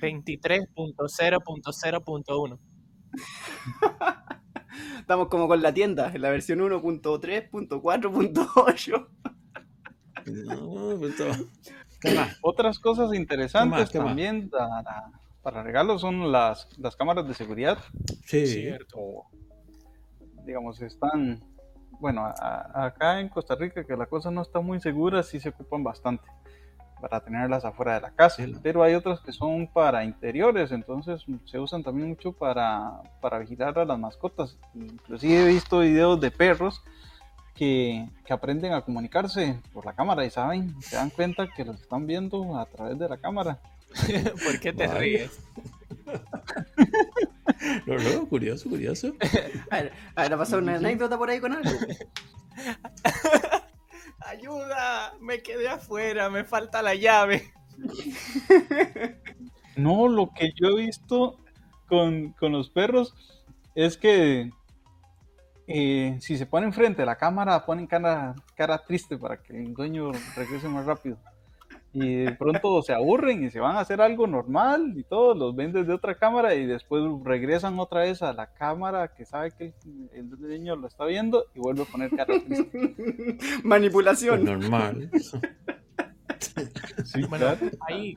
23.0.0.1. 0.00 2.58
Estamos 4.98 5.28
como 5.28 5.46
con 5.46 5.62
la 5.62 5.72
tienda, 5.72 6.10
en 6.12 6.20
la 6.22 6.30
versión 6.30 6.58
1.3.4.8. 6.60 9.06
No, 10.26 10.98
todo. 11.16 11.48
¿Qué 12.04 12.10
más? 12.14 12.38
Otras 12.42 12.78
cosas 12.78 13.12
interesantes 13.14 13.90
¿Qué 13.90 13.98
más? 13.98 14.06
también 14.08 14.48
para, 14.50 15.10
para 15.42 15.62
regalos 15.62 16.00
son 16.02 16.30
las, 16.30 16.68
las 16.78 16.94
cámaras 16.96 17.26
de 17.26 17.34
seguridad. 17.34 17.78
Sí. 18.24 18.46
Cierto. 18.46 19.24
digamos, 20.44 20.80
están, 20.82 21.40
bueno, 22.00 22.24
a- 22.26 22.84
acá 22.86 23.20
en 23.20 23.28
Costa 23.28 23.54
Rica 23.54 23.84
que 23.84 23.96
la 23.96 24.06
cosa 24.06 24.30
no 24.30 24.42
está 24.42 24.60
muy 24.60 24.80
segura, 24.80 25.22
sí 25.22 25.40
se 25.40 25.48
ocupan 25.50 25.82
bastante 25.82 26.24
para 27.00 27.20
tenerlas 27.20 27.64
afuera 27.66 27.94
de 27.94 28.00
la 28.02 28.10
casa, 28.12 28.44
Sí, 28.44 28.54
pero 28.62 28.82
hay 28.82 28.94
otras 28.94 29.20
que 29.20 29.32
son 29.32 29.66
para 29.66 30.04
interiores, 30.04 30.72
entonces 30.72 31.22
se 31.44 31.58
usan 31.58 31.82
también 31.82 32.08
mucho 32.08 32.32
para, 32.32 32.92
para 33.20 33.38
vigilar 33.40 33.78
a 33.78 33.84
las 33.84 33.98
mascotas. 33.98 34.56
Inclusive 34.74 35.42
he 35.42 35.46
visto 35.48 35.80
videos 35.80 36.18
de 36.20 36.30
perros 36.30 36.80
que, 37.54 38.08
que 38.26 38.32
aprenden 38.32 38.72
a 38.72 38.82
comunicarse 38.82 39.58
por 39.72 39.84
la 39.86 39.94
cámara 39.94 40.24
y 40.24 40.30
saben, 40.30 40.80
se 40.82 40.96
dan 40.96 41.10
cuenta 41.10 41.48
que 41.48 41.64
los 41.64 41.80
están 41.80 42.06
viendo 42.06 42.58
a 42.58 42.66
través 42.66 42.98
de 42.98 43.08
la 43.08 43.16
cámara. 43.18 43.58
¿Por 44.44 44.60
qué 44.60 44.72
te 44.72 44.86
Vaya. 44.86 44.98
ríes? 44.98 45.40
No, 47.86 47.96
no, 47.96 48.28
curioso, 48.28 48.68
curioso. 48.68 49.14
A 49.70 49.76
ver, 49.76 49.92
a 50.14 50.22
ver, 50.22 50.34
¿ha 50.34 50.36
pasado 50.36 50.60
una 50.60 50.76
anécdota 50.76 51.16
por 51.16 51.30
ahí 51.30 51.40
con 51.40 51.52
algo? 51.52 51.70
¡Ayuda! 54.20 55.14
Me 55.20 55.42
quedé 55.42 55.68
afuera, 55.68 56.28
me 56.30 56.44
falta 56.44 56.82
la 56.82 56.94
llave. 56.94 57.52
No, 59.76 60.08
lo 60.08 60.32
que 60.32 60.52
yo 60.54 60.68
he 60.70 60.86
visto 60.86 61.38
con, 61.88 62.32
con 62.32 62.52
los 62.52 62.70
perros 62.70 63.14
es 63.74 63.96
que 63.96 64.50
eh, 65.66 66.16
si 66.20 66.36
se 66.36 66.46
ponen 66.46 66.72
frente 66.72 67.02
a 67.02 67.06
la 67.06 67.16
cámara, 67.16 67.64
ponen 67.64 67.86
cara, 67.86 68.34
cara 68.54 68.78
triste 68.78 69.16
para 69.16 69.38
que 69.42 69.56
el 69.56 69.74
dueño 69.74 70.12
regrese 70.36 70.68
más 70.68 70.84
rápido. 70.86 71.18
Y 71.96 72.24
de 72.24 72.32
pronto 72.32 72.82
se 72.82 72.92
aburren 72.92 73.44
y 73.44 73.50
se 73.50 73.60
van 73.60 73.76
a 73.76 73.80
hacer 73.80 74.00
algo 74.00 74.26
normal 74.26 74.94
y 74.96 75.04
todos 75.04 75.36
los 75.38 75.54
ven 75.54 75.72
desde 75.72 75.92
otra 75.92 76.16
cámara 76.16 76.52
y 76.56 76.66
después 76.66 77.04
regresan 77.22 77.78
otra 77.78 78.00
vez 78.00 78.20
a 78.20 78.32
la 78.32 78.52
cámara 78.52 79.14
que 79.14 79.24
sabe 79.24 79.52
que 79.52 79.72
el, 79.84 80.10
el 80.12 80.28
dueño 80.30 80.74
lo 80.74 80.88
está 80.88 81.04
viendo 81.04 81.46
y 81.54 81.60
vuelve 81.60 81.82
a 81.82 81.84
poner 81.84 82.10
cara 82.10 82.34
triste. 82.44 83.38
Manipulación. 83.62 84.44
normal. 84.44 85.08
Sí, 87.04 87.22
Bueno, 87.28 87.46
claro. 87.56 87.70
ahí 87.88 88.16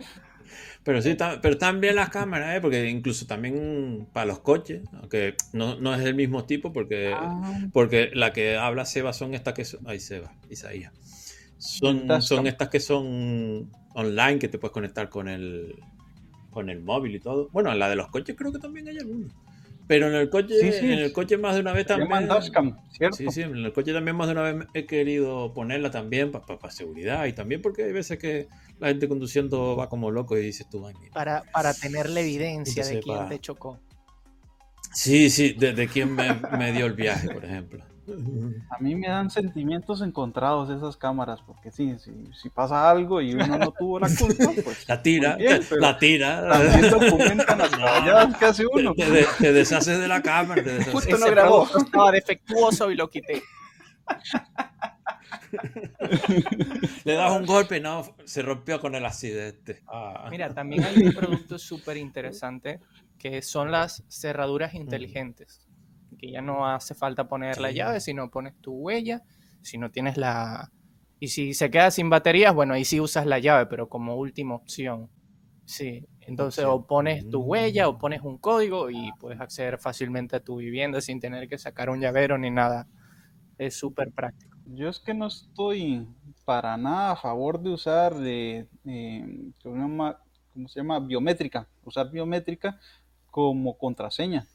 Pero 0.88 1.02
sí, 1.02 1.18
pero 1.42 1.58
también 1.58 1.98
las 1.98 2.08
cámaras, 2.08 2.56
¿eh? 2.56 2.62
porque 2.62 2.90
incluso 2.90 3.28
también 3.28 4.08
para 4.14 4.26
los 4.26 4.40
coches, 4.40 4.84
aunque 4.94 5.36
no, 5.52 5.78
no 5.78 5.94
es 5.94 6.02
del 6.02 6.16
mismo 6.16 6.46
tipo, 6.46 6.72
porque, 6.72 7.12
Ah, 7.14 7.60
porque 7.74 8.10
la 8.14 8.32
que 8.32 8.56
habla 8.56 8.86
Seba 8.86 9.12
son 9.12 9.34
estas 9.34 9.54
que 9.54 9.66
son. 9.66 9.82
Ay, 9.86 10.00
Seba, 10.00 10.32
Isaías. 10.50 10.94
Son, 11.58 12.22
son 12.22 12.48
estas 12.48 12.70
que 12.70 12.80
son 12.80 13.70
online, 13.96 14.40
que 14.40 14.48
te 14.48 14.60
puedes 14.60 14.72
conectar 14.72 15.10
con 15.10 15.28
el, 15.28 15.76
con 16.52 16.70
el 16.70 16.80
móvil 16.80 17.16
y 17.16 17.20
todo. 17.20 17.50
Bueno, 17.52 17.70
en 17.70 17.80
la 17.80 17.90
de 17.90 17.98
los 17.98 18.08
coches 18.08 18.38
creo 18.38 18.54
que 18.54 18.60
también 18.60 18.88
hay 18.88 18.98
alguna. 18.98 19.28
Pero 19.88 20.08
en 20.10 20.16
el 20.16 20.30
coche, 20.30 20.54
Sí, 20.60 20.72
sí. 20.72 20.86
en 20.92 21.00
el 21.00 21.14
coche 21.14 21.38
más 21.38 21.56
de 21.56 21.62
una 21.62 21.72
vez 21.72 21.86
también. 21.88 22.28
dashcam, 22.28 22.78
¿cierto? 22.92 23.16
Sí, 23.16 23.26
sí, 23.32 23.42
en 23.42 23.56
el 23.56 23.72
coche 23.72 23.94
también 23.94 24.18
más 24.18 24.28
de 24.28 24.34
una 24.34 24.42
vez 24.42 24.68
he 24.74 24.86
querido 24.86 25.54
ponerla 25.54 25.90
también 25.92 26.32
para 26.32 26.72
seguridad 26.72 27.26
y 27.26 27.34
también 27.34 27.62
porque 27.62 27.86
hay 27.86 27.94
veces 27.94 28.18
que 28.20 28.48
la 28.80 28.90
gente 28.90 29.08
conduciendo 29.08 29.78
va 29.78 29.88
como 29.88 30.12
loco 30.12 30.38
y 30.38 30.42
dices 30.42 30.68
tú, 30.70 30.86
ay, 30.86 30.94
mira. 31.00 31.14
para, 31.14 31.44
para 31.54 31.74
tener 31.74 32.10
la 32.10 32.20
evidencia 32.20 32.86
de 32.86 33.00
quién 33.00 33.30
te 33.30 33.40
chocó. 33.40 33.80
Sí, 34.94 35.30
sí, 35.30 35.54
de, 35.54 35.74
de 35.74 35.88
quién 35.88 36.14
me, 36.14 36.34
me 36.58 36.72
dio 36.74 36.86
el 36.86 36.94
viaje, 36.94 37.30
por 37.30 37.46
ejemplo. 37.46 37.84
A 38.70 38.78
mí 38.80 38.96
me 38.96 39.08
dan 39.08 39.30
sentimientos 39.30 40.02
encontrados 40.02 40.70
esas 40.70 40.98
cámaras, 40.98 41.42
porque 41.46 41.72
sí, 41.72 41.96
si, 42.00 42.12
si 42.42 42.50
pasa 42.50 42.90
algo 42.90 43.22
y 43.22 43.34
uno 43.34 43.58
no 43.58 43.72
tuvo 43.72 44.00
la 44.00 44.08
culpa, 44.08 44.52
pues 44.64 44.88
La 44.88 45.02
tira, 45.02 45.36
bien, 45.36 45.62
la 45.80 45.98
tira. 45.98 46.48
también 46.50 46.90
documentan 46.92 47.58
las 47.58 47.72
que 48.40 48.46
hace 48.46 48.66
uno. 48.66 48.94
Te, 48.94 49.06
te- 49.06 49.28
te 49.40 49.54
deshaces 49.54 50.00
de 50.00 50.08
la 50.08 50.22
cámara. 50.22 50.64
te 50.64 50.70
deshaces. 50.72 50.94
Justo 50.94 51.18
no 51.18 51.26
Ese 51.26 51.32
grabó. 51.32 51.68
estaba 51.78 52.12
defectuoso 52.12 52.92
y 52.92 52.96
lo 52.96 53.10
quité. 53.10 53.42
Le 57.04 57.14
das 57.14 57.32
un 57.32 57.46
golpe 57.46 57.78
y 57.78 57.82
no, 57.82 58.04
se 58.26 58.42
rompió 58.42 58.80
con 58.80 58.96
el 58.96 59.06
accidente. 59.06 59.82
Ah. 59.88 60.28
Mira, 60.30 60.54
también 60.54 60.84
hay 60.84 60.98
un 61.04 61.14
producto 61.14 61.58
súper 61.58 61.98
interesante 61.98 62.80
que 63.18 63.42
son 63.42 63.72
las 63.72 64.04
cerraduras 64.10 64.74
inteligentes. 64.74 65.62
Que 66.18 66.32
ya 66.32 66.42
no 66.42 66.68
hace 66.68 66.96
falta 66.96 67.28
poner 67.28 67.60
la 67.60 67.72
llave, 67.72 68.00
sino 68.00 68.30
pones 68.30 68.56
tu 68.62 68.74
huella. 68.74 69.24
Si 69.62 69.78
no 69.78 69.92
tienes 69.92 70.18
la. 70.18 70.72
Y 71.20 71.30
si 71.30 71.54
se 71.54 71.70
queda 71.72 71.92
sin 71.92 72.10
baterías, 72.10 72.54
bueno, 72.54 72.74
ahí 72.74 72.86
sí 72.86 73.00
usas 73.00 73.26
la 73.26 73.40
llave, 73.40 73.66
pero 73.66 73.90
como 73.90 74.16
última 74.16 74.56
opción. 74.56 75.10
Sí. 75.66 76.08
Entonces, 76.22 76.66
o 76.66 76.86
pones 76.86 77.30
tu 77.30 77.42
huella 77.42 77.88
o 77.88 77.98
pones 77.98 78.22
un 78.22 78.38
código 78.38 78.90
y 78.90 79.12
puedes 79.20 79.40
acceder 79.40 79.78
fácilmente 79.78 80.36
a 80.36 80.40
tu 80.42 80.58
vivienda 80.58 81.00
sin 81.00 81.20
tener 81.22 81.48
que 81.48 81.58
sacar 81.58 81.90
un 81.90 82.02
llavero 82.02 82.38
ni 82.38 82.52
nada. 82.52 82.88
Es 83.58 83.78
súper 83.78 84.12
práctico. 84.12 84.58
Yo 84.66 84.90
es 84.90 85.00
que 85.00 85.14
no 85.14 85.28
estoy 85.28 86.06
para 86.44 86.76
nada 86.76 87.12
a 87.12 87.16
favor 87.16 87.62
de 87.62 87.70
usar, 87.70 88.14
eh, 88.22 88.68
eh. 88.86 89.52
¿Cómo 89.64 90.68
se 90.68 90.80
llama? 90.82 91.00
Biométrica, 91.00 91.68
usar 91.86 92.12
biométrica 92.12 92.78
como 93.32 93.78
contraseña, 93.78 94.48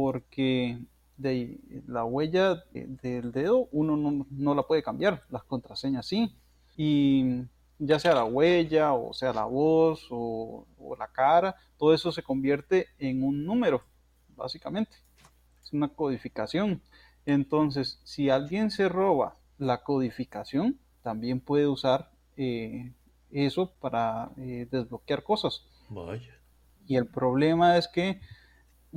porque 0.00 0.78
de 1.16 1.58
la 1.86 2.04
huella 2.04 2.56
de- 2.74 2.86
del 3.02 3.32
dedo 3.32 3.66
uno 3.72 3.96
no, 3.96 4.26
no 4.30 4.54
la 4.54 4.62
puede 4.64 4.82
cambiar, 4.82 5.22
las 5.30 5.42
contraseñas 5.44 6.04
sí, 6.06 6.36
y 6.76 7.44
ya 7.78 7.98
sea 7.98 8.14
la 8.14 8.24
huella 8.26 8.92
o 8.92 9.14
sea 9.14 9.32
la 9.32 9.46
voz 9.46 10.06
o, 10.10 10.66
o 10.78 10.96
la 10.96 11.08
cara, 11.08 11.56
todo 11.78 11.94
eso 11.94 12.12
se 12.12 12.22
convierte 12.22 12.88
en 12.98 13.22
un 13.22 13.46
número, 13.46 13.80
básicamente, 14.36 14.94
es 15.62 15.72
una 15.72 15.88
codificación. 15.88 16.82
Entonces, 17.24 17.98
si 18.04 18.28
alguien 18.28 18.70
se 18.70 18.90
roba 18.90 19.36
la 19.56 19.82
codificación, 19.82 20.78
también 21.02 21.40
puede 21.40 21.66
usar 21.68 22.10
eh, 22.36 22.92
eso 23.30 23.72
para 23.80 24.30
eh, 24.36 24.68
desbloquear 24.70 25.22
cosas. 25.22 25.62
Vaya. 25.88 26.34
Y 26.86 26.96
el 26.96 27.06
problema 27.06 27.78
es 27.78 27.88
que 27.88 28.20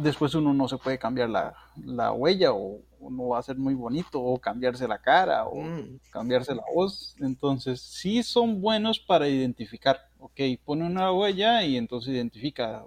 después 0.03 0.33
uno 0.35 0.53
no 0.53 0.67
se 0.67 0.77
puede 0.77 0.97
cambiar 0.97 1.29
la, 1.29 1.53
la 1.83 2.11
huella 2.11 2.53
o, 2.53 2.81
o 2.99 3.09
no 3.09 3.29
va 3.29 3.39
a 3.39 3.43
ser 3.43 3.57
muy 3.57 3.73
bonito 3.73 4.21
o 4.21 4.37
cambiarse 4.39 4.87
la 4.87 4.99
cara 4.99 5.45
o 5.45 5.55
Mm. 5.61 5.99
cambiarse 6.11 6.55
la 6.55 6.63
voz. 6.73 7.15
Entonces, 7.19 7.81
sí 7.81 8.23
son 8.23 8.61
buenos 8.61 8.99
para 8.99 9.27
identificar. 9.27 9.99
Ok, 10.19 10.39
pone 10.65 10.85
una 10.85 11.11
huella 11.11 11.63
y 11.63 11.77
entonces 11.77 12.13
identifica 12.13 12.83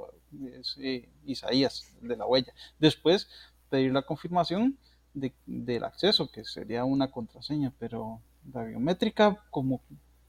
es, 0.59 0.77
eh, 0.81 1.09
Isaías 1.27 1.83
de 2.01 2.17
la 2.17 2.27
huella. 2.27 2.53
Después, 2.79 3.29
pedir 3.69 3.93
la 3.93 4.03
confirmación 4.03 4.77
de- 5.15 5.33
del 5.47 5.85
acceso, 5.85 6.31
que 6.31 6.45
sería 6.45 6.85
una 6.85 7.11
contraseña, 7.11 7.73
pero 7.79 8.21
la 8.53 8.65
biométrica 8.65 9.39
como, 9.51 9.81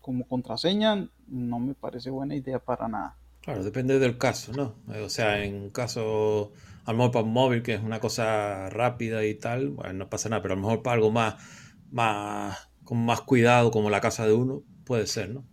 como 0.01 0.27
contraseña 0.27 1.07
no 1.27 1.59
me 1.59 1.73
parece 1.73 2.09
buena 2.09 2.36
idea 2.36 2.59
para 2.59 2.88
nada. 2.88 3.15
Claro, 3.41 3.63
depende 3.63 3.99
del 3.99 4.17
caso, 4.17 4.53
¿no? 4.53 4.75
O 5.03 5.09
sea, 5.09 5.43
en 5.43 5.55
un 5.55 5.69
caso, 5.69 6.51
a 6.86 6.91
lo 6.91 6.97
mejor 6.97 7.11
para 7.11 7.25
un 7.25 7.34
móvil, 7.34 7.63
que 7.63 7.73
es 7.75 7.81
una 7.81 7.99
cosa 7.99 8.69
rápida 8.69 9.25
y 9.25 9.36
tal, 9.38 9.69
bueno, 9.69 9.93
no 9.93 10.09
pasa 10.09 10.29
nada, 10.29 10.41
pero 10.41 10.53
a 10.53 10.57
lo 10.57 10.63
mejor 10.63 10.81
para 10.84 10.95
algo 10.95 11.11
más, 11.11 11.36
más, 11.91 12.57
con 12.84 13.05
más 13.05 13.21
cuidado, 13.21 13.71
como 13.71 13.89
la 13.89 14.01
casa 14.01 14.25
de 14.25 14.34
uno, 14.34 14.63
puede 14.86 15.07
ser, 15.07 15.29
¿no? 15.29 15.45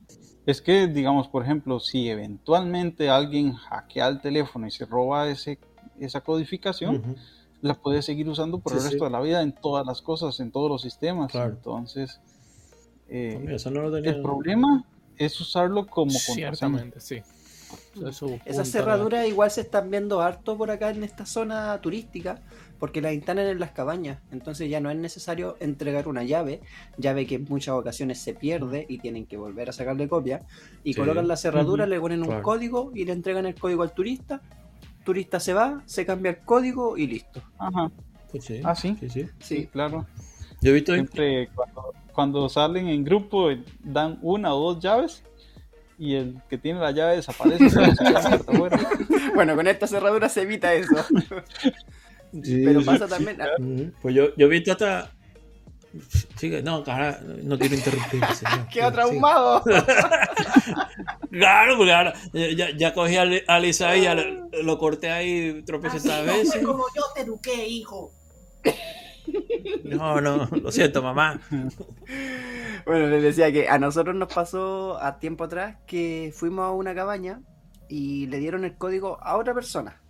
Es 0.47 0.61
que, 0.61 0.87
digamos, 0.89 1.29
por 1.29 1.45
ejemplo, 1.45 1.79
si 1.81 2.09
eventualmente 2.09 3.09
alguien 3.09 3.53
hackea 3.53 4.09
el 4.09 4.21
teléfono 4.21 4.67
y 4.67 4.71
se 4.71 4.85
roba 4.87 5.29
ese, 5.29 5.59
esa 6.01 6.23
codificación, 6.23 6.97
Ujú. 6.97 7.15
la 7.63 7.75
puede 7.75 8.03
seguir 8.03 8.29
usando 8.29 8.59
por 8.59 8.73
Sí, 8.73 8.79
el 8.79 8.85
resto 8.85 9.05
sí. 9.05 9.05
de 9.05 9.11
la 9.11 9.21
vida 9.21 9.43
en 9.43 9.53
todas 9.53 9.87
las 9.87 10.03
cosas, 10.03 10.41
en 10.41 10.51
todos 10.51 10.69
los 10.71 10.83
sistemas. 10.83 11.31
Claro. 11.31 11.53
Entonces, 11.53 12.21
eh, 13.09 13.39
mira, 13.39 13.57
eso 13.57 13.71
no 13.71 13.83
lo 13.83 13.93
tenía. 13.93 14.13
el 14.13 14.23
problema 14.23 14.85
es 15.19 15.41
usarlo 15.41 15.87
como 15.87 16.13
contraseña. 16.13 16.35
Ciertamente, 16.35 17.01
sí. 17.01 17.23
Esas 18.45 18.71
cerraduras 18.71 19.27
igual 19.27 19.51
se 19.51 19.61
están 19.63 19.91
viendo 19.91 20.21
harto 20.21 20.57
por 20.57 20.71
acá 20.71 20.91
en 20.91 21.05
esta 21.05 21.27
zona 21.27 21.79
turística, 21.81 22.41
porque 22.79 23.01
las 23.01 23.13
instalan 23.13 23.47
en 23.47 23.61
las 23.61 23.73
cabañas. 23.73 24.19
Entonces 24.31 24.71
ya 24.71 24.81
no 24.81 24.91
es 24.91 24.97
necesario 24.97 25.57
entregar 25.61 26.09
una 26.09 26.23
llave, 26.25 26.61
llave 26.97 27.27
que 27.27 27.37
en 27.37 27.47
muchas 27.49 27.75
ocasiones 27.75 28.19
se 28.19 28.35
pierde 28.35 28.87
y 28.89 28.99
tienen 28.99 29.27
que 29.27 29.37
volver 29.37 29.69
a 29.69 29.73
sacarle 29.73 30.09
copia. 30.09 30.43
Y 30.83 30.95
Sí. 30.95 31.01
colocan 31.01 31.29
la 31.29 31.37
cerradura, 31.37 31.87
le 31.87 32.01
ponen 32.01 32.21
un 32.21 32.27
Claro. 32.27 32.43
código 32.43 32.93
y 32.95 33.05
le 33.05 33.13
entregan 33.13 33.47
el 33.47 33.55
código 33.55 33.83
al 33.83 33.93
turista. 33.93 34.41
Turista 35.05 35.41
se 35.41 35.53
va, 35.55 35.83
se 35.87 36.07
cambia 36.07 36.31
el 36.31 36.39
código 36.39 36.97
y 36.97 37.07
listo. 37.07 37.43
Ajá, 37.59 37.91
Pues 38.31 38.45
sí, 38.45 38.61
Ah, 38.65 38.75
¿sí? 38.75 38.97
sí, 39.01 39.11
sí. 39.11 39.23
sí, 39.23 39.29
Sí, 39.41 39.67
claro. 39.67 40.07
Yo 40.63 40.71
he 40.71 40.75
visto. 40.75 40.95
Siempre 40.95 41.49
cuando, 41.55 41.95
cuando 42.15 42.49
salen 42.49 42.87
en 42.89 43.03
grupo 43.05 43.51
eh, 43.51 43.65
dan 43.83 44.19
una 44.23 44.55
o 44.55 44.73
dos 44.73 44.83
llaves 44.83 45.25
y 46.01 46.15
el 46.17 46.41
que 46.49 46.57
tiene 46.57 46.81
la 46.81 46.93
llave 46.93 47.17
desaparece. 47.17 47.67
afuera. 47.79 48.81
bueno, 49.35 49.55
con 49.55 49.67
esta 49.69 49.87
cerradura 49.87 50.29
se 50.31 50.43
evita 50.43 50.73
eso. 50.75 50.95
Sí, 52.45 52.63
Pero 52.65 52.79
sí. 52.79 52.87
pasa 52.87 53.09
también. 53.09 53.37
Ujú. 53.59 53.93
Pues 54.03 54.15
yo, 54.15 54.33
yo 54.37 54.47
he 54.47 54.49
visto 54.49 54.71
hasta. 54.71 55.11
Sigue, 56.37 56.63
no, 56.63 56.85
cara, 56.85 57.19
no 57.43 57.59
quiero 57.59 57.75
interrumpir. 57.75 58.25
señor. 58.37 58.69
¡Queda 58.69 58.93
traumado! 58.93 59.65
Claro, 61.33 61.77
porque 61.77 61.93
ahora 61.93 62.15
ya, 62.33 62.69
ya 62.77 62.95
cogí 62.95 63.17
al, 63.17 63.43
al 63.49 63.65
Isaí, 63.65 64.03
ya 64.03 64.15
lo, 64.15 64.49
lo 64.63 64.79
corté 64.79 65.11
ahí 65.11 65.63
tropecientas 65.67 66.25
veces. 66.25 66.65
como 66.65 66.85
yo 66.95 67.03
te 67.17 67.23
eduqué, 67.23 67.67
hijo. 67.67 68.13
No, 69.85 70.21
no, 70.21 70.47
lo 70.47 70.71
siento, 70.73 71.03
mamá. 71.03 71.41
Bueno, 72.87 73.07
les 73.09 73.23
decía 73.23 73.53
que 73.53 73.69
a 73.69 73.79
nosotros 73.79 74.15
nos 74.17 74.33
pasó 74.33 74.99
a 75.03 75.19
tiempo 75.19 75.45
atrás 75.45 75.77
que 75.87 76.33
fuimos 76.35 76.65
a 76.65 76.71
una 76.73 76.95
cabaña 76.95 77.41
y 77.89 78.27
le 78.27 78.39
dieron 78.39 78.65
el 78.65 78.77
código 78.77 79.19
a 79.23 79.37
otra 79.37 79.55
persona. 79.55 80.01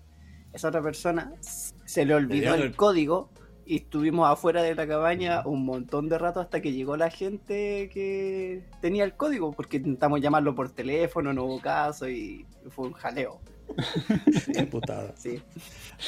Esa 0.53 0.69
otra 0.69 0.83
persona 0.83 1.33
se 1.41 2.05
le 2.05 2.15
olvidó 2.15 2.55
el 2.55 2.63
el- 2.63 2.77
código 2.77 3.31
y 3.67 3.77
estuvimos 3.77 4.29
afuera 4.29 4.63
de 4.63 4.75
la 4.75 4.87
cabaña 4.87 5.43
un 5.47 5.65
montón 5.65 6.09
de 6.09 6.19
rato 6.19 6.41
hasta 6.41 6.61
que 6.61 6.73
llegó 6.73 6.97
la 6.97 7.09
gente 7.11 7.89
que 7.93 8.65
tenía 8.81 9.05
el 9.05 9.15
código, 9.15 9.53
porque 9.53 9.77
intentamos 9.77 10.21
llamarlo 10.21 10.55
por 10.55 10.71
teléfono, 10.71 11.33
no 11.33 11.45
hubo 11.45 11.61
caso 11.61 12.09
y 12.09 12.45
fue 12.71 12.87
un 12.89 12.93
jaleo. 12.95 13.41
Qué 14.55 14.67
putada. 14.67 15.15
Sí. 15.17 15.41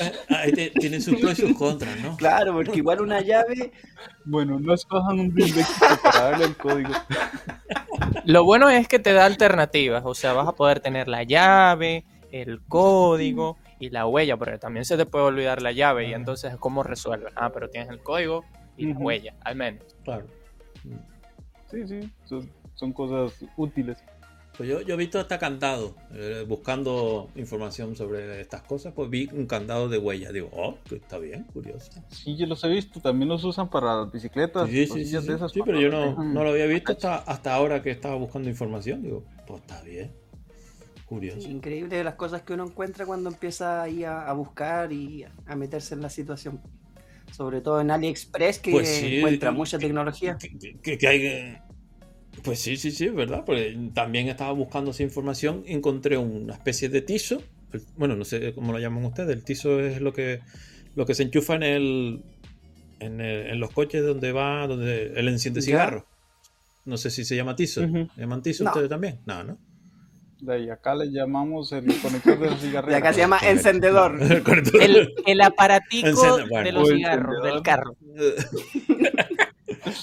Eh, 0.00 0.12
Ahí 0.28 0.52
te- 0.52 0.70
tiene 0.70 1.00
sus 1.00 1.18
pros 1.20 1.38
y 1.38 1.42
sus 1.42 1.56
contras, 1.56 2.00
¿no? 2.00 2.16
Claro, 2.16 2.52
porque 2.54 2.78
igual 2.78 3.00
una 3.00 3.20
llave 3.20 3.72
Bueno, 4.24 4.58
no 4.58 4.74
escojan 4.74 5.18
un 5.20 5.38
éxito 5.38 5.98
para 6.02 6.22
darle 6.30 6.44
el 6.46 6.56
código. 6.56 6.94
Lo 8.24 8.44
bueno 8.44 8.70
es 8.70 8.88
que 8.88 8.98
te 8.98 9.12
da 9.12 9.26
alternativas, 9.26 10.02
o 10.04 10.14
sea, 10.14 10.32
vas 10.32 10.48
a 10.48 10.52
poder 10.52 10.80
tener 10.80 11.08
la 11.08 11.22
llave, 11.24 12.04
el 12.30 12.62
código 12.66 13.58
y 13.78 13.90
la 13.90 14.06
huella, 14.06 14.36
porque 14.36 14.58
también 14.58 14.84
se 14.84 14.96
te 14.96 15.06
puede 15.06 15.24
olvidar 15.26 15.60
la 15.60 15.72
llave 15.72 16.08
y 16.08 16.14
entonces 16.14 16.56
¿cómo 16.58 16.82
resuelves? 16.82 17.32
Ah, 17.36 17.50
pero 17.52 17.68
tienes 17.68 17.90
el 17.90 18.00
código 18.02 18.44
y 18.76 18.86
la 18.86 18.92
Ujú. 18.94 19.04
huella, 19.04 19.34
al 19.44 19.56
menos. 19.56 19.84
Claro. 20.04 20.26
Sí, 21.70 21.86
sí, 21.86 22.12
son, 22.24 22.50
son 22.74 22.92
cosas 22.92 23.44
útiles. 23.56 23.98
Pues 24.56 24.68
yo, 24.68 24.82
yo 24.82 24.94
he 24.94 24.96
visto 24.98 25.18
hasta 25.18 25.38
candado, 25.38 25.96
eh, 26.12 26.44
buscando 26.46 27.30
información 27.36 27.96
sobre 27.96 28.40
estas 28.42 28.62
cosas, 28.62 28.92
pues 28.94 29.08
vi 29.08 29.28
un 29.32 29.46
candado 29.46 29.88
de 29.88 29.96
huella. 29.96 30.30
Digo, 30.30 30.50
oh, 30.52 30.76
que 30.88 30.96
está 30.96 31.18
bien, 31.18 31.44
curioso. 31.54 31.90
Sí, 32.10 32.36
yo 32.36 32.46
los 32.46 32.62
he 32.64 32.68
visto, 32.68 33.00
también 33.00 33.30
los 33.30 33.42
usan 33.44 33.70
para 33.70 33.96
las 34.02 34.12
bicicletas. 34.12 34.68
Sí, 34.68 34.86
sí, 34.86 35.04
sí, 35.06 35.12
de 35.26 35.34
esas 35.34 35.52
Sí, 35.52 35.62
pero 35.64 35.80
yo 35.80 35.88
no, 35.88 36.22
no 36.22 36.44
lo 36.44 36.50
había 36.50 36.66
visto 36.66 36.92
hasta, 36.92 37.16
hasta 37.16 37.54
ahora 37.54 37.82
que 37.82 37.90
estaba 37.90 38.14
buscando 38.16 38.50
información. 38.50 39.02
Digo, 39.02 39.24
pues 39.46 39.62
está 39.62 39.80
bien. 39.82 40.12
Curioso. 41.06 41.48
Increíble 41.48 42.04
las 42.04 42.14
cosas 42.14 42.42
que 42.42 42.52
uno 42.52 42.64
encuentra 42.66 43.06
cuando 43.06 43.30
empieza 43.30 43.82
ahí 43.82 44.04
a, 44.04 44.22
a 44.28 44.32
buscar 44.34 44.92
y 44.92 45.24
a 45.46 45.56
meterse 45.56 45.94
en 45.94 46.02
la 46.02 46.10
situación. 46.10 46.60
Sobre 47.32 47.62
todo 47.62 47.80
en 47.80 47.90
AliExpress, 47.90 48.58
que 48.58 48.70
Pues 48.72 48.88
sí, 48.88 49.16
encuentra 49.16 49.50
mucha 49.50 49.78
tecnología. 49.78 50.36
Que, 50.38 50.78
que- 50.82 50.98
que 50.98 51.08
hay 51.08 51.58
Pues 52.42 52.58
sí, 52.60 52.76
sí, 52.76 52.90
sí, 52.90 53.06
es 53.06 53.14
verdad. 53.14 53.44
Porque 53.44 53.76
también 53.94 54.28
estaba 54.28 54.52
buscando 54.52 54.90
esa 54.90 55.02
información, 55.02 55.62
encontré 55.66 56.16
una 56.16 56.54
especie 56.54 56.88
de 56.88 57.02
tizo. 57.02 57.42
el- 57.72 57.82
Bueno, 57.96 58.16
no 58.16 58.24
sé 58.24 58.52
cómo 58.54 58.72
lo 58.72 58.78
llaman 58.78 59.04
ustedes. 59.04 59.30
El 59.36 59.44
tizo 59.44 59.80
es 59.80 60.00
lo 60.00 60.12
que, 60.12 60.40
lo 60.96 61.06
que 61.06 61.14
se 61.14 61.22
enchufa 61.22 61.54
en 61.54 61.62
el, 61.62 62.22
en, 63.00 63.20
el- 63.20 63.46
en 63.48 63.60
los 63.60 63.70
coches 63.70 64.04
donde 64.04 64.32
va, 64.32 64.66
donde 64.66 65.12
él 65.14 65.28
enciende 65.28 65.60
Ya. 65.60 65.64
cigarros. 65.66 66.04
No 66.84 66.96
sé 66.96 67.10
si 67.10 67.24
se 67.24 67.36
llama 67.36 67.54
tizo. 67.54 67.82
Ujú. 67.82 68.08
¿Llaman 68.16 68.42
tizo 68.42 68.64
No. 68.64 68.70
ustedes 68.70 68.88
también? 68.88 69.20
No, 69.24 69.44
¿no? 69.44 69.58
De 70.40 70.54
ahí 70.54 70.68
acá 70.70 70.96
le 70.96 71.06
llamamos 71.12 71.70
el 71.70 71.84
conector 72.00 72.36
de 72.40 72.50
la 72.50 72.56
Y 72.56 72.58
cigarrera. 72.58 72.98
acá 72.98 73.12
se 73.12 73.20
llama 73.20 73.38
encendedor. 73.44 74.18
El, 74.80 75.14
el 75.24 75.40
aparatico 75.40 76.08
Encende- 76.08 76.48
bueno. 76.48 76.64
de 76.66 76.72
los 76.72 76.88
cigarros, 76.88 77.44
del 77.44 77.62
carro. 77.62 77.96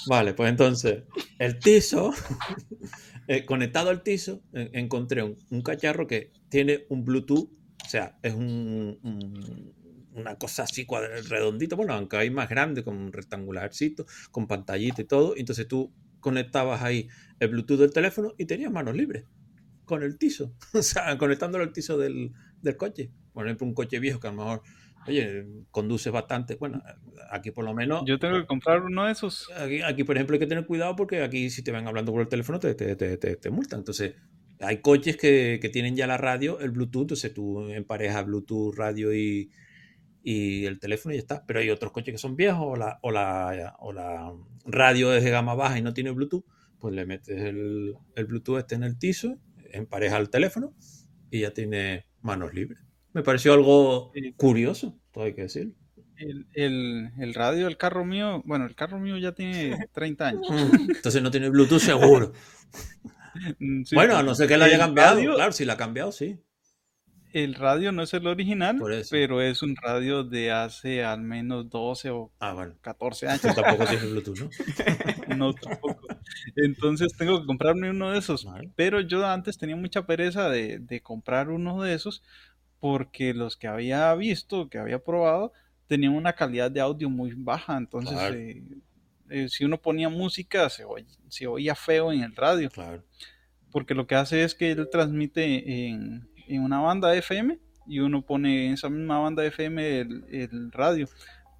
Vale, 0.06 0.34
pues 0.34 0.50
entonces, 0.50 1.04
el 1.38 1.58
tizo, 1.58 2.12
eh, 3.28 3.44
conectado 3.44 3.90
al 3.90 4.02
tizo, 4.02 4.42
eh, 4.52 4.70
encontré 4.74 5.22
un, 5.22 5.62
cacharro 5.62 6.06
que 6.06 6.32
tiene 6.48 6.86
un 6.88 7.04
Bluetooth, 7.04 7.50
o 7.84 7.88
sea, 7.88 8.18
es 8.22 8.34
un, 8.34 8.98
un- 9.02 9.74
una 10.12 10.36
cosa 10.36 10.64
así 10.64 10.86
redondita, 11.28 11.76
bueno, 11.76 11.94
aunque 11.94 12.16
hay 12.16 12.30
más 12.30 12.48
grande, 12.48 12.82
con 12.82 12.96
un 12.96 13.12
rectangularcito, 13.12 14.06
con 14.32 14.48
pantallita 14.48 15.02
y 15.02 15.04
todo, 15.04 15.34
entonces 15.36 15.68
tú 15.68 15.94
conectabas 16.18 16.82
ahí 16.82 17.08
el 17.38 17.48
Bluetooth 17.48 17.78
del 17.78 17.92
teléfono 17.92 18.34
y 18.36 18.44
tenías 18.46 18.72
manos 18.72 18.94
libres 18.96 19.24
con 19.84 20.02
el 20.02 20.18
tizo, 20.18 20.54
o 20.74 20.82
sea, 20.82 21.16
conectándolo 21.18 21.64
al 21.64 21.72
tizo 21.72 21.98
del, 21.98 22.32
del 22.62 22.76
coche. 22.76 23.10
Por 23.32 23.46
ejemplo, 23.46 23.66
un 23.66 23.74
coche 23.74 23.98
viejo 24.00 24.20
que 24.20 24.28
a 24.28 24.30
lo 24.32 24.36
mejor, 24.38 24.62
oye, 25.06 25.46
conduce 25.70 26.10
bastante, 26.10 26.56
bueno, 26.56 26.82
aquí 27.30 27.50
por 27.50 27.64
lo 27.64 27.74
menos... 27.74 28.02
Yo 28.06 28.18
tengo 28.18 28.38
que 28.40 28.46
comprar 28.46 28.82
uno 28.82 29.06
de 29.06 29.12
esos. 29.12 29.50
Aquí, 29.56 29.82
aquí, 29.82 30.04
por 30.04 30.16
ejemplo, 30.16 30.34
hay 30.34 30.40
que 30.40 30.46
tener 30.46 30.66
cuidado 30.66 30.96
porque 30.96 31.22
aquí 31.22 31.50
si 31.50 31.62
te 31.62 31.72
van 31.72 31.86
hablando 31.88 32.12
por 32.12 32.20
el 32.20 32.28
teléfono 32.28 32.58
te, 32.58 32.74
te, 32.74 32.96
te, 32.96 33.16
te- 33.16 33.50
multan. 33.50 33.80
Entonces, 33.80 34.14
hay 34.60 34.78
coches 34.78 35.16
que, 35.16 35.58
que 35.60 35.68
tienen 35.68 35.96
ya 35.96 36.06
la 36.06 36.16
radio, 36.16 36.60
el 36.60 36.70
Bluetooth, 36.70 37.02
entonces 37.02 37.32
tú 37.34 37.68
emparejas 37.70 38.26
Bluetooth, 38.26 38.74
radio 38.76 39.14
y, 39.14 39.50
y 40.22 40.66
el 40.66 40.78
teléfono 40.78 41.14
y 41.14 41.16
ya 41.16 41.22
está. 41.22 41.46
Pero 41.46 41.60
hay 41.60 41.70
otros 41.70 41.92
coches 41.92 42.12
que 42.12 42.18
son 42.18 42.36
viejos 42.36 42.64
o 42.66 42.76
la, 42.76 42.98
o 43.02 43.10
la, 43.10 43.76
o 43.80 43.92
la 43.92 44.32
radio 44.66 45.14
es 45.14 45.24
de 45.24 45.30
gama 45.30 45.54
baja 45.54 45.78
y 45.78 45.82
no 45.82 45.94
tiene 45.94 46.10
Bluetooth, 46.10 46.44
pues 46.78 46.94
le 46.94 47.06
metes 47.06 47.38
el, 47.40 47.94
el 48.16 48.26
Bluetooth 48.26 48.58
este 48.58 48.74
en 48.74 48.82
el 48.84 48.98
tizo, 48.98 49.38
empareja 49.72 50.18
el 50.18 50.30
teléfono 50.30 50.74
y 51.30 51.40
ya 51.40 51.52
tiene 51.52 52.06
manos 52.20 52.52
libres. 52.54 52.80
Me 53.12 53.22
pareció 53.22 53.52
algo 53.54 54.12
curioso, 54.36 54.98
todo 55.12 55.24
hay 55.24 55.34
que 55.34 55.42
decirlo. 55.42 55.74
El, 56.16 56.46
el, 56.52 57.10
el 57.18 57.34
radio 57.34 57.64
del 57.64 57.76
carro 57.78 58.04
mío, 58.04 58.42
bueno, 58.44 58.66
el 58.66 58.74
carro 58.74 58.98
mío 59.00 59.16
ya 59.18 59.32
tiene 59.32 59.76
30 59.92 60.28
años. 60.28 60.46
Entonces 60.88 61.22
no 61.22 61.30
tiene 61.30 61.48
Bluetooth 61.50 61.80
seguro. 61.80 62.32
Mm, 63.60 63.84
sí, 63.84 63.94
bueno, 63.94 64.16
a 64.16 64.24
no 64.24 64.34
ser 64.34 64.48
que 64.48 64.56
la 64.58 64.64
haya 64.64 64.76
cambiado. 64.76 65.14
radio- 65.14 65.34
Claro, 65.36 65.52
si 65.52 65.64
la 65.64 65.74
ha 65.74 65.76
cambiado, 65.76 66.10
sí. 66.10 66.40
El 67.32 67.54
radio 67.54 67.92
no 67.92 68.02
es 68.02 68.12
el 68.12 68.26
original, 68.26 68.76
pero 69.08 69.40
es 69.40 69.62
un 69.62 69.76
radio 69.76 70.24
de 70.24 70.50
hace 70.50 71.04
al 71.04 71.20
menos 71.22 71.70
12 71.70 72.10
o 72.10 72.32
Ah, 72.40 72.54
bueno. 72.54 72.74
14 72.80 73.28
años. 73.28 73.40
Tú 73.42 73.48
tampoco 73.54 73.84
tienes 73.86 74.10
Bluetooth, 74.10 74.36
¿no? 74.40 75.36
No, 75.36 75.54
tampoco. 75.54 76.08
Entonces 76.56 77.12
tengo 77.16 77.40
que 77.40 77.46
comprarme 77.46 77.88
uno 77.90 78.10
de 78.10 78.18
esos. 78.18 78.44
Vale. 78.44 78.72
Pero 78.74 79.00
yo 79.00 79.24
antes 79.24 79.56
tenía 79.58 79.76
mucha 79.76 80.04
pereza 80.06 80.50
de, 80.50 80.80
de 80.80 81.00
comprar 81.00 81.50
uno 81.50 81.80
de 81.84 81.94
esos 81.94 82.24
porque 82.80 83.34
los 83.34 83.56
que 83.56 83.68
había 83.68 84.12
visto, 84.14 84.68
que 84.68 84.78
había 84.78 84.98
probado, 84.98 85.52
tenían 85.86 86.14
una 86.14 86.32
calidad 86.32 86.70
de 86.70 86.80
audio 86.80 87.08
muy 87.10 87.32
baja. 87.34 87.76
Entonces, 87.76 88.12
Claro. 88.12 88.34
eh, 88.34 88.62
eh, 89.28 89.48
si 89.48 89.64
uno 89.64 89.80
ponía 89.80 90.08
música, 90.08 90.68
se, 90.68 91.46
oía 91.46 91.74
feo 91.74 92.12
en 92.12 92.22
el 92.22 92.34
radio. 92.34 92.70
Claro. 92.70 93.04
Porque 93.70 93.94
lo 93.94 94.06
que 94.06 94.16
hace 94.16 94.42
es 94.42 94.54
que 94.54 94.72
él 94.72 94.88
transmite 94.90 95.88
en, 95.88 96.28
en 96.48 96.62
una 96.62 96.80
banda 96.80 97.14
FM 97.14 97.58
y 97.86 98.00
uno 98.00 98.22
pone 98.22 98.66
en 98.66 98.72
esa 98.74 98.88
misma 98.88 99.18
banda 99.20 99.44
FM 99.44 100.00
el, 100.00 100.24
el 100.30 100.72
radio. 100.72 101.08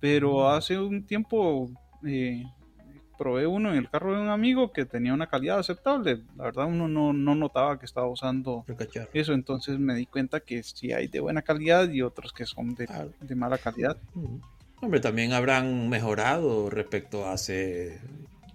Pero 0.00 0.48
hace 0.48 0.78
un 0.78 1.04
tiempo 1.06 1.70
eh, 2.04 2.44
probé 3.20 3.46
uno 3.46 3.70
en 3.70 3.76
el 3.76 3.90
carro 3.90 4.14
de 4.14 4.22
un 4.22 4.30
amigo 4.30 4.72
que 4.72 4.86
tenía 4.86 5.12
una 5.12 5.26
calidad 5.26 5.58
aceptable. 5.58 6.22
La 6.38 6.44
verdad 6.44 6.64
uno 6.64 6.88
no, 6.88 7.12
no 7.12 7.34
notaba 7.34 7.78
que 7.78 7.84
estaba 7.84 8.08
usando 8.08 8.64
eso, 9.12 9.34
entonces 9.34 9.78
me 9.78 9.94
di 9.94 10.06
cuenta 10.06 10.40
que 10.40 10.62
sí 10.62 10.90
hay 10.92 11.06
de 11.06 11.20
buena 11.20 11.42
calidad 11.42 11.90
y 11.90 12.00
otros 12.00 12.32
que 12.32 12.46
son 12.46 12.74
de, 12.74 12.86
Claro. 12.86 13.10
de 13.20 13.34
mala 13.34 13.58
calidad. 13.58 13.98
Hombre, 14.80 15.00
también 15.00 15.34
habrán 15.34 15.90
mejorado 15.90 16.70
respecto 16.70 17.26
a 17.26 17.34
hace 17.34 18.00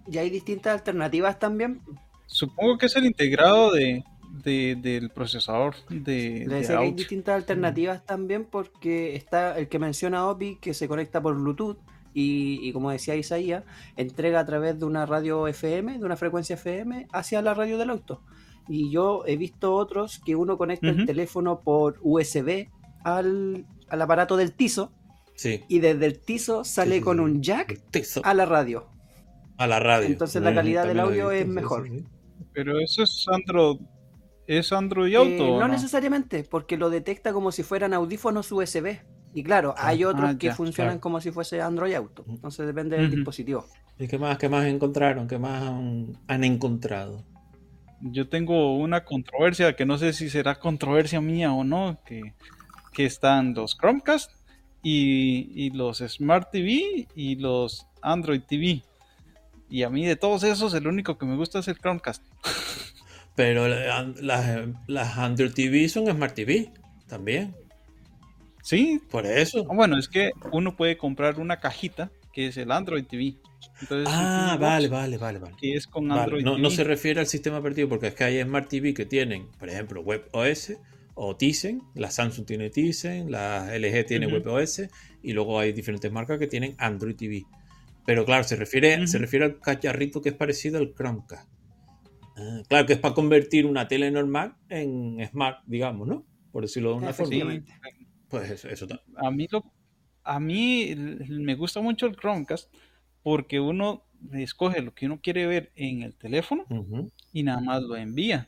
ya 0.07 0.21
hay 0.21 0.31
distintas 0.31 0.73
alternativas 0.73 1.37
también. 1.37 1.81
Supongo 2.25 2.79
que 2.79 2.87
es 2.87 2.95
el 2.95 3.05
integrado 3.05 3.71
de, 3.71 4.03
de- 4.43 4.75
del 4.81 5.11
procesador 5.11 5.75
de, 5.89 6.47
de 6.47 6.61
que 6.65 6.73
hay 6.73 6.91
distintas 6.91 7.35
alternativas 7.35 8.03
también 8.03 8.45
porque 8.45 9.15
está 9.15 9.59
el 9.59 9.67
que 9.67 9.77
menciona 9.77 10.27
Opi 10.27 10.57
que 10.59 10.73
se 10.73 10.87
conecta 10.87 11.21
por 11.21 11.35
Bluetooth 11.35 11.77
y, 12.15 12.59
y 12.67 12.71
como 12.73 12.89
decía 12.89 13.15
Isaías, 13.15 13.63
entrega 13.97 14.39
a 14.39 14.45
través 14.45 14.79
de 14.79 14.85
una 14.85 15.05
radio 15.05 15.47
FM, 15.47 15.99
de 15.99 16.05
una 16.05 16.15
frecuencia 16.15 16.55
FM, 16.55 17.07
hacia 17.11 17.43
la 17.43 17.53
radio 17.53 17.77
del 17.77 17.91
auto. 17.91 18.21
Y 18.67 18.89
yo 18.89 19.23
he 19.27 19.37
visto 19.37 19.75
otros 19.75 20.19
que 20.25 20.35
uno 20.35 20.57
conecta 20.57 20.87
el 20.87 21.05
teléfono 21.05 21.59
por 21.61 21.99
USB 22.01 22.67
al, 23.03 23.67
al 23.89 24.01
aparato 24.01 24.37
del 24.37 24.53
Tizo 24.53 24.91
Sí. 25.35 25.61
y 25.67 25.79
desde 25.79 26.05
el 26.05 26.17
Tizo 26.19 26.63
sale 26.63 26.93
Sí, 26.93 26.97
sí, 26.99 27.03
con 27.03 27.19
un 27.19 27.41
jack 27.43 27.79
a 28.23 28.33
la 28.33 28.45
radio. 28.45 28.87
A 29.57 29.67
la 29.67 29.79
radio. 29.79 30.07
Entonces 30.07 30.41
la 30.41 30.55
calidad 30.55 30.87
del 30.87 30.99
audio 31.01 31.29
visto, 31.29 31.41
es 31.43 31.47
mejor. 31.47 31.87
sí, 31.89 31.99
sí. 31.99 32.05
Pero 32.53 32.79
eso 32.79 33.03
es 33.03 33.25
Android, 33.29 33.79
es 34.47 34.71
Android 34.71 35.13
Eh, 35.13 35.17
Auto. 35.17 35.43
¿o 35.55 35.59
no 35.59 35.67
no? 35.67 35.73
necesariamente, 35.73 36.43
porque 36.43 36.77
lo 36.77 36.89
detecta 36.89 37.33
como 37.33 37.51
si 37.51 37.63
fueran 37.63 37.93
audífonos 37.93 38.49
USB. 38.51 38.99
Y 39.35 39.43
claro, 39.43 39.75
hay 39.77 40.03
otros 40.05 40.29
Ah, 40.31 40.37
que 40.37 40.47
ya, 40.47 40.55
funcionan 40.55 40.93
claro. 40.93 41.01
como 41.01 41.19
si 41.21 41.29
fuese 41.29 41.61
Android 41.61 41.93
Auto. 41.93 42.23
Entonces 42.27 42.65
depende 42.65 42.95
del 42.97 43.11
dispositivo. 43.11 43.65
¿Y 43.99 44.07
qué 44.07 44.17
más, 44.17 44.37
qué 44.37 44.47
más 44.49 44.65
encontraron? 44.65 45.27
¿Qué 45.27 45.37
más 45.37 45.61
han, 45.61 46.17
han 46.27 46.43
encontrado? 46.45 47.21
Yo 48.01 48.29
tengo 48.29 48.77
una 48.77 49.03
controversia 49.03 49.75
que 49.75 49.85
no 49.85 49.97
sé 49.97 50.13
si 50.13 50.29
será 50.29 50.55
controversia 50.55 51.19
mía 51.19 51.51
o 51.51 51.63
no, 51.65 51.99
que, 52.05 52.33
que 52.93 53.05
están 53.05 53.53
los 53.53 53.77
Chromecast 53.77 54.31
y, 54.81 55.51
y 55.53 55.69
los 55.71 55.97
Smart 55.99 56.49
TV 56.51 57.07
y 57.15 57.35
los 57.35 57.85
Android 58.01 58.41
TV. 58.41 58.83
Y 59.69 59.83
a 59.83 59.89
mí 59.89 60.05
de 60.05 60.15
todos 60.15 60.43
esos 60.43 60.73
el 60.75 60.87
único 60.87 61.17
que 61.17 61.25
me 61.25 61.35
gusta 61.35 61.59
es 61.59 61.67
el 61.67 61.77
Chromecast. 61.77 62.23
Pero 63.35 63.67
la- 63.67 64.03
las, 64.21 64.59
las 64.87 65.17
Android 65.17 65.51
TV 65.51 65.89
son 65.89 66.07
Smart 66.07 66.33
TV 66.33 66.71
también. 67.07 67.53
Sí, 68.65 68.99
Por 69.11 69.27
eso. 69.27 69.63
bueno, 69.65 69.95
es 69.99 70.07
que 70.07 70.31
uno 70.51 70.75
puede 70.75 70.97
comprar 70.97 71.39
una 71.39 71.59
cajita 71.59 72.11
que 72.33 72.47
es 72.47 72.57
el 72.57 72.71
Android 72.71 73.05
TV. 73.05 73.35
Entonces, 73.79 74.09
Ah, 74.11 74.57
vale, 74.59 74.87
box 74.87 74.99
vale, 74.99 75.17
vale, 75.19 75.37
vale. 75.39 75.55
Que 75.59 75.73
es 75.75 75.85
con 75.85 76.07
Vale, 76.07 76.21
Android 76.21 76.43
No, 76.43 76.51
TV. 76.53 76.61
no 76.63 76.69
se 76.71 76.83
refiere 76.83 77.19
al 77.19 77.27
sistema 77.27 77.59
operativo 77.59 77.89
porque 77.89 78.07
es 78.07 78.15
que 78.15 78.23
hay 78.23 78.41
Smart 78.41 78.67
TV 78.67 78.95
que 78.95 79.05
tienen, 79.05 79.47
por 79.59 79.69
ejemplo, 79.69 80.01
WebOS 80.01 80.73
o 81.13 81.35
Tizen. 81.35 81.83
La 81.93 82.09
Samsung 82.09 82.45
tiene 82.47 82.71
Tizen, 82.71 83.29
la 83.31 83.75
LG 83.75 84.05
tiene 84.07 84.25
Ujú. 84.25 84.37
WebOS 84.37 84.81
y 85.21 85.33
luego 85.33 85.59
hay 85.59 85.71
diferentes 85.71 86.11
marcas 86.11 86.39
que 86.39 86.47
tienen 86.47 86.73
Android 86.79 87.15
TV. 87.15 87.43
Pero 88.03 88.25
claro, 88.25 88.43
se 88.45 88.55
refiere, 88.55 89.05
se 89.05 89.19
refiere 89.19 89.45
al 89.45 89.59
cacharrito 89.59 90.21
que 90.23 90.29
es 90.29 90.35
parecido 90.35 90.79
al 90.79 90.93
Chromecast. 90.95 91.47
Ah, 92.35 92.61
claro 92.67 92.87
que 92.87 92.93
es 92.93 92.99
para 92.99 93.13
convertir 93.13 93.67
una 93.67 93.87
tele 93.87 94.09
normal 94.09 94.55
en 94.69 95.19
Smart, 95.29 95.59
digamos, 95.67 96.07
¿no? 96.07 96.25
Por 96.51 96.63
decirlo 96.63 96.91
de 96.91 96.95
una 96.97 97.13
forma. 97.13 97.61
Pues 98.35 98.49
eso, 98.51 98.69
eso 98.69 98.87
ta- 98.87 99.01
a 99.17 99.31
mí 99.31 99.47
lo, 99.51 99.63
a 100.23 100.39
mí 100.39 100.93
me 101.29 101.55
gusta 101.55 101.81
mucho 101.81 102.05
el 102.05 102.15
Chromecast 102.15 102.73
porque 103.23 103.59
uno 103.59 104.03
escoge 104.33 104.81
lo 104.81 104.93
que 104.93 105.05
uno 105.05 105.19
quiere 105.21 105.45
ver 105.47 105.71
en 105.75 106.03
el 106.03 106.15
teléfono 106.15 106.65
y 107.33 107.43
nada 107.43 107.61
más 107.61 107.83
lo 107.83 107.95
envía. 107.97 108.47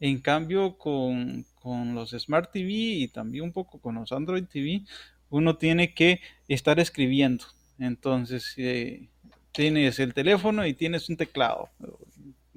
En 0.00 0.20
cambio, 0.20 0.78
con, 0.78 1.46
con 1.56 1.94
los 1.94 2.10
Smart 2.12 2.52
TV 2.52 2.72
y 2.72 3.08
también 3.08 3.44
un 3.44 3.52
poco 3.52 3.80
con 3.80 3.96
los 3.96 4.12
Android 4.12 4.44
TV, 4.46 4.84
uno 5.30 5.56
tiene 5.58 5.94
que 5.94 6.20
estar 6.48 6.80
escribiendo. 6.80 7.44
Entonces, 7.78 8.54
eh, 8.58 9.08
tienes 9.52 9.98
el 10.00 10.14
teléfono 10.14 10.66
y 10.66 10.74
tienes 10.74 11.08
un 11.10 11.16
teclado. 11.16 11.70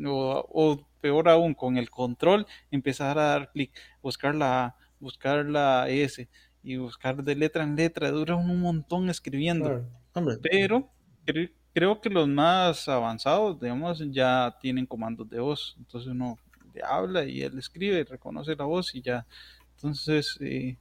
O, 0.05 0.45
o 0.51 0.87
peor 1.01 1.29
aún, 1.29 1.53
con 1.53 1.77
el 1.77 1.89
control, 1.89 2.47
empezar 2.71 3.17
a 3.19 3.23
dar 3.27 3.51
clic, 3.51 3.71
buscar 4.01 4.33
la 4.35 4.65
A, 4.65 4.75
buscar 4.99 5.45
la 5.45 5.87
S 5.89 6.27
y 6.63 6.77
buscar 6.77 7.23
de 7.23 7.35
letra 7.35 7.63
en 7.63 7.75
letra. 7.75 8.09
Dura 8.11 8.35
un 8.35 8.59
montón 8.61 9.09
escribiendo 9.09 9.65
Claro. 9.65 9.85
Hombre, 10.13 10.37
pero 10.41 10.89
cre- 11.25 11.51
creo 11.73 11.99
que 12.01 12.09
los 12.09 12.27
más 12.27 12.87
avanzados, 12.87 13.59
digamos, 13.59 14.03
ya 14.11 14.55
tienen 14.61 14.85
comandos 14.85 15.29
de 15.29 15.39
voz. 15.39 15.75
Entonces 15.79 16.11
uno 16.11 16.37
le 16.73 16.81
habla 16.83 17.25
y 17.25 17.41
él 17.41 17.57
escribe, 17.57 18.03
reconoce 18.03 18.55
la 18.55 18.65
voz 18.65 18.95
y 18.95 19.01
ya. 19.01 19.25
Entonces, 19.75 20.37
eh, 20.39 20.77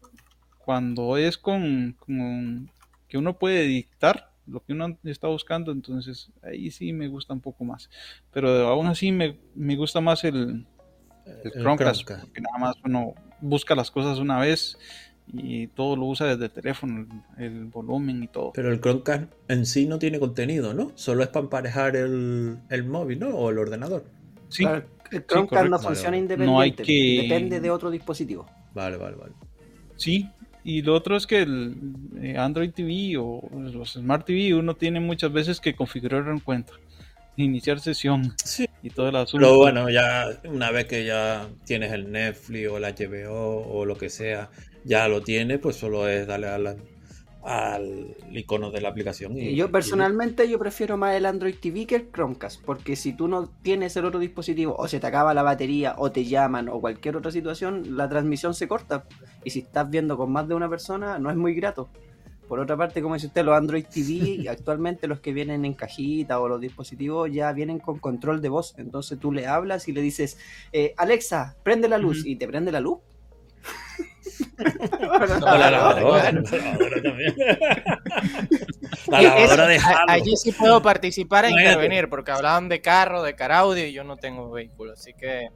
cuando 0.58 1.16
es 1.16 1.36
con, 1.38 1.96
con 1.98 2.70
que 3.08 3.18
uno 3.18 3.38
puede 3.38 3.62
dictar 3.64 4.30
lo 4.46 4.60
que 4.62 4.72
uno 4.72 4.98
está 5.04 5.28
buscando, 5.28 5.72
entonces 5.72 6.30
ahí 6.42 6.70
sí 6.70 6.92
me 6.92 7.08
gusta 7.08 7.32
un 7.32 7.40
poco 7.40 7.64
más. 7.64 7.88
Pero 8.32 8.48
aún 8.68 8.86
así 8.86 9.12
me, 9.12 9.38
me 9.54 9.76
gusta 9.76 10.00
más 10.00 10.24
el, 10.24 10.66
el 11.26 11.34
el 11.44 11.52
Chromecast, 11.52 12.02
Chromecast. 12.02 12.20
porque 12.24 12.40
nada 12.40 12.58
más 12.58 12.76
uno 12.84 13.14
busca 13.40 13.74
las 13.74 13.90
cosas 13.90 14.18
una 14.18 14.38
vez 14.38 14.78
y 15.34 15.66
todo 15.68 15.96
lo 15.96 16.06
usa 16.06 16.26
desde 16.26 16.44
el 16.46 16.50
teléfono, 16.50 17.06
el, 17.38 17.44
el 17.44 17.64
volumen 17.66 18.22
y 18.22 18.26
todo. 18.28 18.52
Pero 18.54 18.70
el 18.72 18.80
Chromecast 18.80 19.32
en 19.48 19.64
sí 19.66 19.86
no 19.86 19.98
tiene 19.98 20.18
contenido, 20.20 20.74
¿no? 20.74 20.92
Solo 20.94 21.22
es 21.22 21.28
para 21.28 21.44
emparejar 21.44 21.96
el, 21.96 22.58
el 22.68 22.84
móvil, 22.84 23.18
¿no? 23.20 23.28
O 23.30 23.50
el 23.50 23.58
ordenador. 23.58 24.04
Sí, 24.48 24.64
Claro, 24.64 24.84
el 25.10 25.24
Chromecast 25.26 25.68
no 25.70 25.78
funciona 25.78 26.10
Vale, 26.10 26.18
independiente. 26.18 26.52
No 26.52 26.60
hay 26.60 26.72
que- 26.72 27.20
Depende 27.22 27.60
de 27.60 27.70
otro 27.70 27.90
dispositivo. 27.90 28.46
Vale, 28.74 28.96
vale, 28.96 29.16
vale. 29.16 29.32
Sí, 29.96 30.28
y 30.64 30.82
lo 30.82 30.94
otro 30.94 31.16
es 31.16 31.26
que 31.26 31.42
el 31.42 31.76
eh, 32.20 32.36
Android 32.36 32.70
TV 32.70 33.16
o 33.18 33.42
los 33.52 33.92
Smart 33.94 34.24
TV 34.26 34.54
uno 34.54 34.74
tiene 34.74 35.00
muchas 35.00 35.32
veces 35.32 35.60
que 35.60 35.74
configurar 35.74 36.28
un 36.28 36.40
cuenta, 36.40 36.72
iniciar 37.36 37.80
sesión 37.80 38.34
Sí. 38.44 38.68
y 38.82 38.90
todo 38.90 39.08
el 39.08 39.16
asunto. 39.16 39.46
Pero 39.46 39.58
bueno, 39.58 39.88
ya 39.90 40.26
una 40.44 40.70
vez 40.70 40.84
que 40.86 41.04
ya 41.04 41.48
tienes 41.64 41.92
el 41.92 42.10
Netflix 42.12 42.68
o 42.68 42.76
el 42.78 42.84
HBO 42.84 43.66
o 43.66 43.84
lo 43.86 43.96
que 43.96 44.08
sea, 44.10 44.50
ya 44.84 45.08
lo 45.08 45.22
tienes, 45.22 45.58
pues 45.58 45.76
solo 45.76 46.08
es 46.08 46.26
darle 46.26 46.48
a 46.48 46.58
la- 46.58 46.76
al 47.44 48.16
icono 48.30 48.70
de 48.70 48.80
la 48.80 48.88
aplicación. 48.90 49.36
Y, 49.36 49.56
yo 49.56 49.66
y- 49.66 49.68
personalmente 49.68 50.48
yo 50.48 50.58
prefiero 50.60 50.96
más 50.96 51.16
el 51.16 51.26
Android 51.26 51.56
TV 51.60 51.86
que 51.86 51.96
el 51.96 52.10
Chromecast, 52.12 52.62
porque 52.64 52.94
si 52.94 53.14
tú 53.14 53.26
no 53.26 53.48
tienes 53.62 53.96
el 53.96 54.04
otro 54.04 54.20
dispositivo, 54.20 54.76
o 54.78 54.86
se 54.86 55.00
te 55.00 55.06
acaba 55.08 55.34
la 55.34 55.42
batería, 55.42 55.94
o 55.98 56.12
te 56.12 56.24
llaman, 56.24 56.68
o 56.68 56.80
cualquier 56.80 57.16
otra 57.16 57.32
situación, 57.32 57.96
la 57.96 58.08
transmisión 58.08 58.54
se 58.54 58.68
corta. 58.68 59.04
Y 59.44 59.50
si 59.50 59.60
estás 59.60 59.90
viendo 59.90 60.16
con 60.16 60.30
más 60.30 60.46
de 60.46 60.54
una 60.54 60.68
persona, 60.68 61.18
no 61.18 61.30
es 61.30 61.36
muy 61.36 61.54
grato. 61.54 61.88
Por 62.46 62.60
otra 62.60 62.76
parte, 62.76 63.00
como 63.02 63.14
dice 63.14 63.26
usted, 63.28 63.44
los 63.44 63.56
Android 63.56 63.86
TV, 63.92 64.48
actualmente 64.48 65.08
los 65.08 65.18
que 65.20 65.32
vienen 65.32 65.64
en 65.64 65.74
cajita 65.74 66.38
o 66.38 66.48
los 66.48 66.60
dispositivos 66.60 67.28
ya 67.32 67.50
vienen 67.52 67.80
con 67.80 67.98
control 67.98 68.40
de 68.40 68.50
voz. 68.50 68.74
Entonces 68.78 69.18
tú 69.18 69.32
le 69.32 69.48
hablas 69.48 69.88
y 69.88 69.92
le 69.92 70.00
dices, 70.02 70.38
eh, 70.72 70.94
Alexa, 70.96 71.56
prende 71.64 71.88
la 71.88 71.98
luz, 71.98 72.24
y 72.24 72.36
te 72.36 72.46
prende 72.46 72.70
la 72.70 72.78
luz. 72.80 73.00
O 74.58 75.44
la 75.44 75.70
lavadora, 75.70 76.32
la 76.32 76.40
lavadora 76.40 77.02
también. 77.02 77.34
la 79.08 79.22
Y 79.22 79.24
lavadora 79.24 79.66
de 79.66 79.76
Halo. 79.78 80.04
allí 80.08 80.36
sí 80.36 80.52
puedo 80.52 80.82
participar 80.82 81.44
e 81.44 81.50
intervenir, 81.50 82.08
porque 82.08 82.30
hablaban 82.30 82.68
de 82.68 82.80
carro, 82.80 83.22
de 83.22 83.34
car 83.34 83.52
audio, 83.52 83.86
y 83.86 83.92
yo 83.92 84.04
no 84.04 84.16
tengo 84.16 84.50
vehículo, 84.50 84.92
así 84.92 85.12
que 85.14 85.48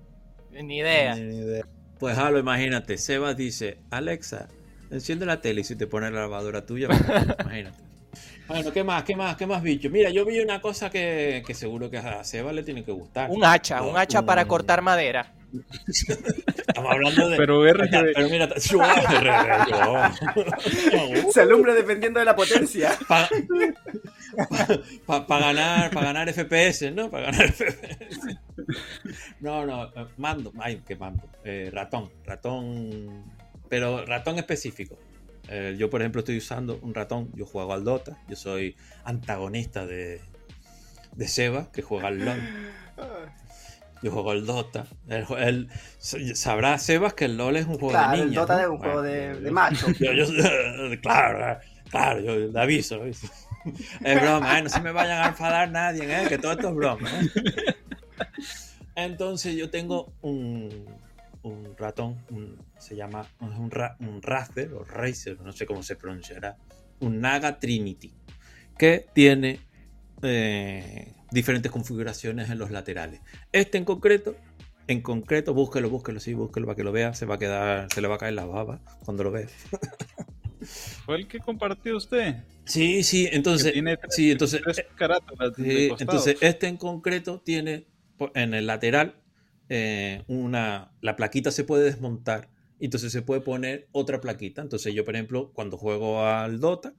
ni 0.50 0.78
idea. 0.78 1.14
Ni 1.16 1.36
idea. 1.36 1.64
Pues 1.98 2.18
Halo, 2.18 2.38
imagínate, 2.38 2.98
Sebas 2.98 3.36
dice, 3.36 3.78
Alexa, 3.90 4.48
enciende 4.90 5.26
la 5.26 5.40
tele 5.40 5.62
y 5.62 5.64
si 5.64 5.76
te 5.76 5.86
pone 5.86 6.10
la 6.10 6.20
lavadora 6.20 6.64
tuya, 6.66 6.88
pues, 6.88 7.00
imagínate. 7.40 7.86
Bueno, 8.48 8.72
¿qué 8.72 8.84
más? 8.84 9.02
¿Qué 9.02 9.16
más? 9.16 9.36
¿Qué 9.36 9.46
más, 9.46 9.62
bicho? 9.62 9.90
Mira, 9.90 10.10
yo 10.10 10.24
vi 10.24 10.38
una 10.38 10.60
cosa 10.60 10.88
que, 10.88 11.42
que 11.46 11.52
seguro 11.52 11.90
que 11.90 11.98
a 11.98 12.22
Sebas 12.22 12.54
le 12.54 12.62
tiene 12.62 12.84
que 12.84 12.92
gustar. 12.92 13.28
Un 13.30 13.44
hacha, 13.44 13.82
un 13.82 13.96
hacha 13.96 14.22
para 14.22 14.44
cortar 14.46 14.82
madera. 14.82 15.32
Estamos 15.86 16.92
hablando 16.92 17.28
de... 17.28 17.36
Pero 17.36 17.64
RGB. 17.64 18.12
Pero 18.14 18.28
mira, 18.28 18.48
Se 21.32 21.40
alumbra 21.40 21.74
dependiendo 21.74 22.18
de 22.20 22.26
la 22.26 22.36
potencia. 22.36 22.96
para 25.06 25.38
ganar, 25.40 25.90
para 25.90 26.12
ganar 26.12 26.32
FPS, 26.32 26.92
¿no? 26.92 27.10
Para 27.10 27.30
ganar 27.30 27.52
FPS. 27.52 28.38
No, 29.40 29.66
no, 29.66 29.84
eh, 29.84 30.06
mando, 30.16 30.52
ay, 30.58 30.82
qué 30.86 30.96
mando, 30.96 31.22
Eh, 31.44 31.70
ratón, 31.72 32.10
ratón, 32.24 33.24
pero 33.68 34.04
ratón 34.04 34.38
específico. 34.38 34.98
Eh, 35.48 35.76
yo, 35.78 35.88
por 35.90 36.00
ejemplo, 36.00 36.20
estoy 36.20 36.38
usando 36.38 36.78
un 36.82 36.94
ratón, 36.94 37.30
yo 37.34 37.46
juego 37.46 37.72
al 37.72 37.84
Dota, 37.84 38.18
yo 38.28 38.36
soy 38.36 38.76
antagonista 39.04 39.86
de, 39.86 40.20
de 41.14 41.28
Seba, 41.28 41.70
que 41.72 41.82
juega 41.82 42.08
al 42.08 42.18
LOL. 42.18 42.40
Yo 44.06 44.12
juego 44.12 44.30
al 44.30 44.46
Dota. 44.46 44.86
Sabrá 46.34 46.78
Sebas 46.78 47.14
que 47.14 47.24
el 47.24 47.36
LOL 47.36 47.56
es 47.56 47.66
un 47.66 47.72
juego 47.74 47.88
Claro, 47.88 48.16
de 48.16 48.22
el 48.22 48.28
niñas. 48.30 48.42
Dota 48.46 48.54
¿no? 48.54 48.60
es 48.62 48.68
un 48.68 48.78
juego 48.78 49.02
de, 49.02 49.50
macho. 49.50 49.86
yo, 49.98 50.12
yo- 50.12 51.00
claro, 51.02 51.58
claro, 51.90 52.20
yo 52.20 52.36
le 52.36 52.60
aviso, 52.60 52.94
aviso. 52.96 53.26
Es 54.04 54.20
broma, 54.22 54.60
¿eh? 54.60 54.62
no 54.62 54.68
se 54.68 54.80
me 54.80 54.92
vayan 54.92 55.22
a 55.24 55.26
enfadar 55.30 55.68
nadie, 55.72 56.04
¿eh? 56.04 56.28
que 56.28 56.38
todo 56.38 56.52
esto 56.52 56.68
es 56.68 56.74
broma. 56.76 57.10
¿eh? 57.20 57.74
Entonces 58.94 59.56
yo 59.56 59.70
tengo 59.70 60.12
un, 60.22 60.86
un 61.42 61.76
ratón, 61.76 62.24
un- 62.30 62.56
se 62.78 62.94
llama 62.94 63.26
un, 63.40 63.68
ra- 63.72 63.96
un 63.98 64.22
Razer 64.22 64.72
o 64.72 64.84
Razer, 64.84 65.40
no 65.40 65.50
sé 65.52 65.66
cómo 65.66 65.82
se 65.82 65.96
pronunciará, 65.96 66.56
un 67.00 67.20
Naga 67.20 67.58
Trinity, 67.58 68.14
que 68.78 69.04
tiene 69.12 69.58
eh, 70.22 71.12
diferentes 71.36 71.70
configuraciones 71.70 72.50
en 72.50 72.58
los 72.58 72.70
laterales. 72.70 73.20
Este 73.52 73.78
en 73.78 73.84
concreto, 73.84 74.34
en 74.88 75.02
concreto, 75.02 75.52
búsquelo, 75.54 75.90
búsquelo, 75.90 76.18
sí, 76.20 76.34
búsquelo 76.34 76.66
para 76.66 76.76
que 76.76 76.84
lo 76.84 76.92
vea, 76.92 77.12
se 77.14 77.26
va 77.26 77.34
a 77.36 77.38
quedar, 77.38 77.92
se 77.92 78.00
le 78.00 78.08
va 78.08 78.14
a 78.14 78.18
caer 78.18 78.34
la 78.34 78.46
baba 78.46 78.80
cuando 79.04 79.24
lo 79.24 79.30
vea. 79.32 79.46
¿Fue 81.04 81.16
el 81.16 81.28
que 81.28 81.38
compartió 81.38 81.96
usted? 81.96 82.36
Sí, 82.64 83.02
sí, 83.02 83.28
entonces, 83.30 83.72
tiene 83.72 83.96
tres- 83.96 84.14
sí, 84.14 84.30
entonces, 84.30 84.62
tres 84.62 84.76
sí, 85.56 85.88
este 86.40 86.66
en 86.66 86.76
concreto 86.76 87.40
tiene 87.44 87.86
en 88.34 88.54
el 88.54 88.66
lateral 88.66 89.22
eh, 89.68 90.22
una, 90.26 90.92
la 91.00 91.16
plaquita 91.16 91.50
se 91.50 91.64
puede 91.64 91.84
desmontar, 91.84 92.48
entonces 92.80 93.12
se 93.12 93.22
puede 93.22 93.40
poner 93.42 93.88
otra 93.92 94.20
plaquita. 94.20 94.62
Entonces 94.62 94.94
yo, 94.94 95.04
por 95.04 95.14
ejemplo, 95.14 95.52
cuando 95.52 95.76
juego 95.76 96.24
al 96.24 96.60
Dota, 96.60 96.94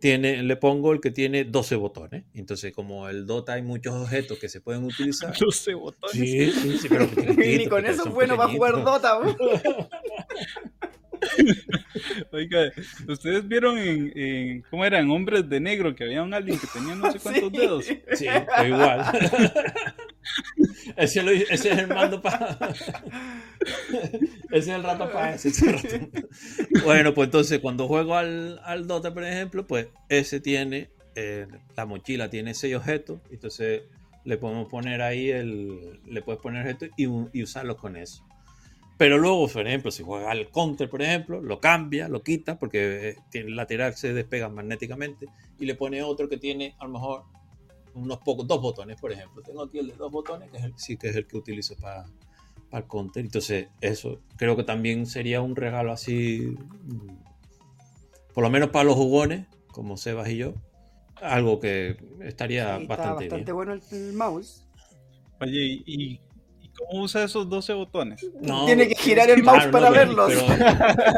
tiene, 0.00 0.42
le 0.42 0.56
pongo 0.56 0.92
el 0.92 1.00
que 1.00 1.10
tiene 1.10 1.44
12 1.44 1.76
botones. 1.76 2.24
Entonces, 2.34 2.72
como 2.72 3.08
el 3.08 3.26
Dota 3.26 3.52
hay 3.52 3.62
muchos 3.62 3.94
objetos 3.94 4.38
que 4.38 4.48
se 4.48 4.60
pueden 4.60 4.84
utilizar. 4.84 5.32
12 5.38 5.74
botones. 5.74 6.16
Sí, 6.16 6.50
sí, 6.50 6.78
sí, 6.78 6.88
pero 6.88 7.06
Ni 7.36 7.66
con 7.66 7.86
eso 7.86 8.10
bueno 8.10 8.36
para 8.36 8.52
jugar 8.52 8.74
pequeñitos. 8.74 9.02
Dota. 9.02 9.88
Oiga, 12.32 12.70
¿ustedes 13.08 13.46
vieron 13.46 13.78
en, 13.78 14.12
en- 14.16 14.62
cómo 14.70 14.84
eran 14.84 15.10
hombres 15.10 15.48
de 15.48 15.60
negro 15.60 15.94
que 15.94 16.04
había 16.04 16.22
un 16.22 16.34
alien 16.34 16.58
que 16.58 16.66
tenía 16.66 16.94
no 16.94 17.10
sé 17.12 17.18
cuántos 17.22 17.50
Sí. 17.50 17.58
dedos? 17.58 17.84
Sí, 18.14 18.26
igual. 18.66 19.04
ese, 20.96 21.22
lo- 21.22 21.30
ese 21.30 21.54
es 21.72 21.78
el 21.78 21.88
mando 21.88 22.20
para. 22.22 22.58
ese 24.50 24.58
es 24.58 24.68
el 24.68 24.82
rato 24.82 25.10
para 25.10 25.34
ese. 25.34 25.48
ese 25.48 25.72
rato. 25.72 26.08
Bueno, 26.84 27.14
pues 27.14 27.26
entonces 27.26 27.58
cuando 27.60 27.86
juego 27.88 28.16
al, 28.16 28.60
al 28.64 28.86
Dota, 28.86 29.12
por 29.12 29.24
ejemplo, 29.24 29.66
pues 29.66 29.88
ese 30.08 30.40
tiene. 30.40 30.90
eh, 31.14 31.46
la 31.76 31.86
mochila 31.86 32.30
tiene 32.30 32.54
seis 32.54 32.74
objetos. 32.76 33.20
Entonces 33.30 33.82
le 34.24 34.36
podemos 34.36 34.68
poner 34.68 35.02
ahí 35.02 35.30
el. 35.30 36.00
Le 36.06 36.22
puedes 36.22 36.40
poner 36.40 36.62
objetos 36.62 36.90
y, 36.96 37.04
y 37.32 37.42
usarlos 37.42 37.76
con 37.76 37.96
eso. 37.96 38.24
Pero 39.00 39.16
luego, 39.16 39.48
por 39.48 39.66
ejemplo, 39.66 39.90
si 39.90 40.02
juega 40.02 40.30
al 40.30 40.50
counter, 40.50 40.90
por 40.90 41.00
ejemplo, 41.00 41.40
lo 41.40 41.58
cambia, 41.58 42.06
lo 42.06 42.22
quita, 42.22 42.58
porque 42.58 43.08
eh, 43.08 43.16
tiene 43.30 43.48
el 43.48 43.56
lateral 43.56 43.94
se 43.94 44.12
despega 44.12 44.50
magnéticamente, 44.50 45.26
y 45.58 45.64
le 45.64 45.74
pone 45.74 46.02
otro 46.02 46.28
que 46.28 46.36
tiene 46.36 46.74
a 46.78 46.84
lo 46.84 46.90
mejor 46.90 47.22
unos 47.94 48.18
pocos, 48.18 48.46
dos 48.46 48.60
botones, 48.60 49.00
por 49.00 49.10
ejemplo. 49.10 49.40
Tengo 49.40 49.62
aquí 49.62 49.78
el 49.78 49.86
de 49.86 49.94
dos 49.94 50.12
botones, 50.12 50.50
que 50.50 50.58
es 50.58 50.64
el, 50.64 50.74
sí 50.76 50.98
que 50.98 51.08
es 51.08 51.16
el 51.16 51.26
que 51.26 51.38
utilizo 51.38 51.76
para, 51.76 52.04
para 52.68 52.82
el 52.82 52.88
counter. 52.88 53.24
Entonces, 53.24 53.68
eso 53.80 54.20
creo 54.36 54.54
que 54.54 54.64
también 54.64 55.06
sería 55.06 55.40
un 55.40 55.56
regalo 55.56 55.92
así, 55.92 56.54
mm, 56.82 58.34
por 58.34 58.44
lo 58.44 58.50
menos 58.50 58.68
para 58.68 58.84
los 58.84 58.96
jugones, 58.96 59.46
como 59.68 59.96
Sebas 59.96 60.28
y 60.28 60.36
yo, 60.36 60.52
algo 61.22 61.58
que 61.58 61.96
estaría 62.20 62.76
Sí, 62.80 62.84
bastante, 62.84 63.28
bastante 63.30 63.36
bien. 63.36 63.54
bueno 63.54 63.72
el, 63.72 63.82
el 63.92 64.12
mouse. 64.12 64.66
Oye, 65.40 65.58
¿y, 65.58 65.82
y 65.86 66.20
cómo 66.88 67.02
usa 67.04 67.24
esos 67.24 67.48
12 67.48 67.72
botones? 67.74 68.26
No, 68.40 68.66
Tiene 68.66 68.88
que 68.88 68.94
girar 68.96 69.30
el 69.30 69.42
mouse 69.42 69.66
para 69.66 69.90
no, 69.90 69.92
verlos. 69.94 70.32
pero- 70.32 71.14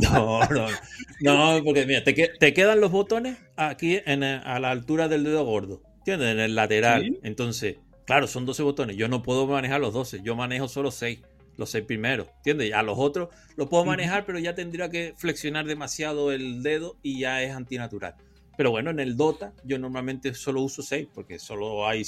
no, 0.00 0.40
no, 1.20 1.56
no, 1.56 1.64
porque 1.64 1.86
mira, 1.86 2.02
te, 2.04 2.14
que- 2.14 2.30
te 2.38 2.52
quedan 2.54 2.80
los 2.80 2.90
botones 2.90 3.36
aquí 3.56 4.00
en, 4.06 4.22
eh, 4.22 4.40
a 4.44 4.58
la 4.60 4.70
altura 4.70 5.08
del 5.08 5.24
dedo 5.24 5.44
gordo, 5.44 5.82
¿entiendes? 5.98 6.32
En 6.32 6.40
el 6.40 6.54
lateral. 6.54 7.02
Sí. 7.04 7.18
Entonces, 7.22 7.76
claro, 8.06 8.26
son 8.26 8.46
12 8.46 8.62
botones. 8.62 8.96
Yo 8.96 9.08
no 9.08 9.22
puedo 9.22 9.46
manejar 9.46 9.80
los 9.80 9.92
12, 9.92 10.20
yo 10.22 10.34
manejo 10.36 10.68
solo 10.68 10.90
6, 10.90 11.20
los 11.56 11.70
6 11.70 11.84
primeros, 11.86 12.28
¿entiendes? 12.38 12.72
A 12.74 12.82
los 12.82 12.98
otros 12.98 13.28
los 13.56 13.68
puedo 13.68 13.84
manejar, 13.84 14.26
pero 14.26 14.38
ya 14.38 14.54
tendría 14.54 14.90
que 14.90 15.14
flexionar 15.16 15.66
demasiado 15.66 16.32
el 16.32 16.62
dedo 16.62 16.96
y 17.02 17.20
ya 17.20 17.42
es 17.42 17.52
antinatural. 17.54 18.14
Pero 18.58 18.70
bueno, 18.70 18.90
en 18.90 19.00
el 19.00 19.16
Dota 19.18 19.52
yo 19.64 19.78
normalmente 19.78 20.32
solo 20.34 20.62
uso 20.62 20.82
6, 20.82 21.08
porque 21.14 21.38
solo 21.38 21.86
hay 21.86 22.04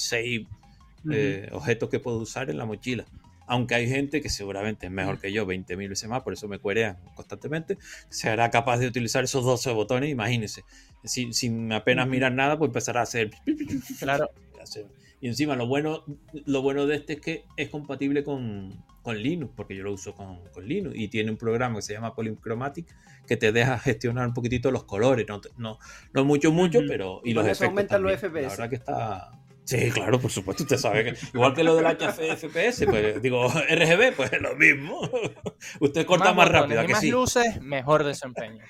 6 1.04 1.14
eh, 1.14 1.48
objetos 1.52 1.88
que 1.88 2.00
puedo 2.00 2.18
usar 2.18 2.50
en 2.50 2.58
la 2.58 2.64
mochila. 2.64 3.04
Aunque 3.46 3.74
hay 3.74 3.88
gente 3.88 4.20
que 4.20 4.28
seguramente 4.28 4.86
es 4.86 4.92
mejor 4.92 5.18
que 5.18 5.32
yo, 5.32 5.46
20.000 5.46 5.88
veces 5.88 6.08
más, 6.08 6.22
por 6.22 6.34
eso 6.34 6.48
me 6.48 6.58
cuerean 6.58 6.98
constantemente, 7.14 7.78
será 8.10 8.50
capaz 8.50 8.76
de 8.78 8.86
utilizar 8.86 9.24
esos 9.24 9.42
12 9.42 9.72
botones, 9.72 10.10
imagínense. 10.10 10.64
Sin, 11.04 11.32
sin 11.32 11.72
apenas 11.72 12.06
mirar 12.08 12.32
nada, 12.32 12.58
pues 12.58 12.68
empezará 12.68 13.00
a 13.00 13.04
hacer... 13.04 13.30
Claro. 13.98 14.30
Y 15.20 15.28
encima 15.28 15.56
lo 15.56 15.66
bueno, 15.66 16.04
lo 16.44 16.62
bueno 16.62 16.86
de 16.86 16.96
este 16.96 17.14
es 17.14 17.20
que 17.20 17.44
es 17.56 17.70
compatible 17.70 18.22
con, 18.22 18.84
con 19.02 19.20
Linux, 19.20 19.52
porque 19.56 19.74
yo 19.74 19.82
lo 19.82 19.92
uso 19.92 20.14
con, 20.14 20.38
con 20.52 20.66
Linux 20.66 20.94
y 20.96 21.08
tiene 21.08 21.30
un 21.30 21.36
programa 21.36 21.76
que 21.76 21.82
se 21.82 21.94
llama 21.94 22.14
Polychromatic 22.14 22.86
que 23.26 23.36
te 23.36 23.50
deja 23.50 23.78
gestionar 23.78 24.28
un 24.28 24.34
poquitito 24.34 24.70
los 24.70 24.84
colores, 24.84 25.26
no, 25.28 25.40
no, 25.56 25.78
no 26.12 26.24
mucho, 26.24 26.52
mucho, 26.52 26.78
Ujú. 26.78 26.88
pero 26.88 27.20
y 27.24 27.34
los 27.34 27.44
efectos 27.44 27.68
aumentan 27.68 28.02
los 28.02 28.20
también. 28.20 28.44
La 28.44 28.50
FPS. 28.50 28.58
verdad 28.58 28.70
que 28.70 28.76
está... 28.76 29.30
Sí, 29.68 29.90
claro, 29.90 30.18
por 30.18 30.30
supuesto, 30.30 30.62
usted 30.62 30.78
sabe 30.78 31.04
que 31.04 31.14
igual 31.34 31.52
que 31.52 31.62
lo 31.62 31.76
del 31.76 31.84
HFPS, 31.84 32.86
pues 32.86 33.20
digo, 33.20 33.48
RGB, 33.68 34.14
pues 34.16 34.30
lo 34.40 34.56
mismo. 34.56 34.98
Usted 35.80 36.06
corta 36.06 36.32
más, 36.32 36.46
botones 36.48 36.62
rápido, 36.62 36.80
¿a 36.80 36.84
y 36.84 36.86
que 36.86 36.92
más 36.94 37.02
sí. 37.02 37.10
luces, 37.10 37.60
mejor 37.60 38.02
desempeño. 38.02 38.64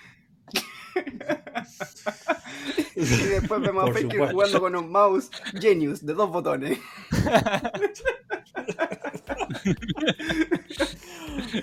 Y 2.97 3.01
después 3.05 3.61
vemos 3.61 3.85
a 3.85 3.87
Faker 3.93 4.03
supuesto. 4.11 4.33
jugando 4.33 4.61
con 4.61 4.77
un 4.77 4.91
mouse 4.91 5.31
Genius 5.61 6.05
de 6.05 6.15
dos 6.15 6.31
botones. 6.31 6.79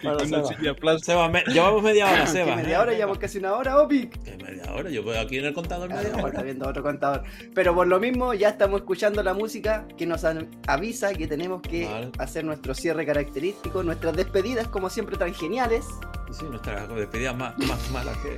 Bueno, 0.01 0.17
Una 0.17 0.25
Seba. 0.25 0.47
silla 0.47 0.73
plástica. 0.75 1.05
Seba, 1.13 1.29
me- 1.29 1.43
llevamos 1.47 1.83
media 1.83 2.09
hora, 2.09 2.25
Seba. 2.27 2.55
media 2.55 2.81
hora, 2.81 2.93
llevamos 2.93 3.17
casi 3.19 3.37
una 3.39 3.53
hora, 3.55 3.79
Opi. 3.81 4.07
¿Qué 4.07 4.37
media 4.37 4.71
hora? 4.73 4.89
Yo 4.89 5.03
voy 5.03 5.15
aquí 5.17 5.37
en 5.37 5.45
el 5.45 5.53
contador 5.53 5.89
media 5.89 6.07
Ahora 6.07 6.17
hora. 6.23 6.27
está 6.29 6.41
viendo 6.43 6.67
otro 6.67 6.81
contador. 6.81 7.23
Pero 7.53 7.75
por 7.75 7.85
lo 7.87 7.99
mismo, 7.99 8.33
ya 8.33 8.49
estamos 8.49 8.79
escuchando 8.81 9.21
la 9.21 9.33
música 9.33 9.85
que 9.97 10.05
nos 10.05 10.23
avisa 10.67 11.13
que 11.13 11.27
tenemos 11.27 11.61
que 11.61 11.85
Vale. 11.85 12.11
hacer 12.19 12.45
nuestro 12.45 12.73
cierre 12.73 13.05
característico, 13.05 13.83
nuestras 13.83 14.15
despedidas, 14.15 14.67
como 14.67 14.89
siempre, 14.89 15.17
tan 15.17 15.33
geniales. 15.33 15.85
Sí, 16.31 16.45
nuestra 16.45 16.87
despedida 16.87 17.33
más, 17.33 17.57
más 17.59 17.91
mala 17.91 18.13
que 18.23 18.37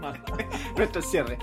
nuestro 0.76 1.02
cierre. 1.02 1.38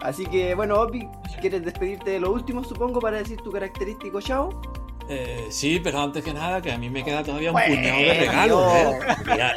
Así 0.00 0.26
que, 0.26 0.54
bueno, 0.54 0.80
Opi, 0.80 1.08
¿quieres 1.40 1.64
despedirte 1.64 2.10
de 2.10 2.20
lo 2.20 2.30
último, 2.32 2.62
supongo, 2.62 3.00
para 3.00 3.18
decir 3.18 3.40
tu 3.40 3.50
característico 3.50 4.20
chao? 4.20 4.60
Eh, 5.08 5.46
sí, 5.50 5.80
pero 5.82 6.00
antes 6.00 6.22
que 6.24 6.34
nada, 6.34 6.60
que 6.60 6.70
a 6.72 6.78
mí 6.78 6.90
me 6.90 7.02
queda 7.04 7.22
todavía 7.22 7.50
un 7.52 7.60
puñado 7.60 7.98
de 7.98 8.14
regalos. 8.14 8.72
¿eh? 8.74 8.98
Ya, 9.36 9.54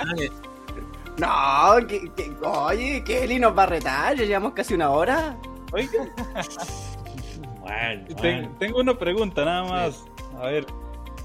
No, 1.18 1.88
que, 1.88 2.10
que- 2.16 2.32
oye, 2.46 3.04
Kelly 3.04 3.40
nos 3.40 3.58
va 3.58 3.64
a 3.64 3.66
retar, 3.66 4.16
ya 4.16 4.24
llevamos 4.26 4.54
casi 4.54 4.74
una 4.76 4.92
hora. 4.92 5.38
Oiga, 5.74 6.08
Bueno, 7.62 8.06
ten- 8.08 8.16
bueno. 8.18 8.56
tengo 8.60 8.80
una 8.80 8.98
pregunta 8.98 9.46
nada 9.46 9.64
más. 9.64 10.06
A 10.40 10.46
ver, 10.46 10.66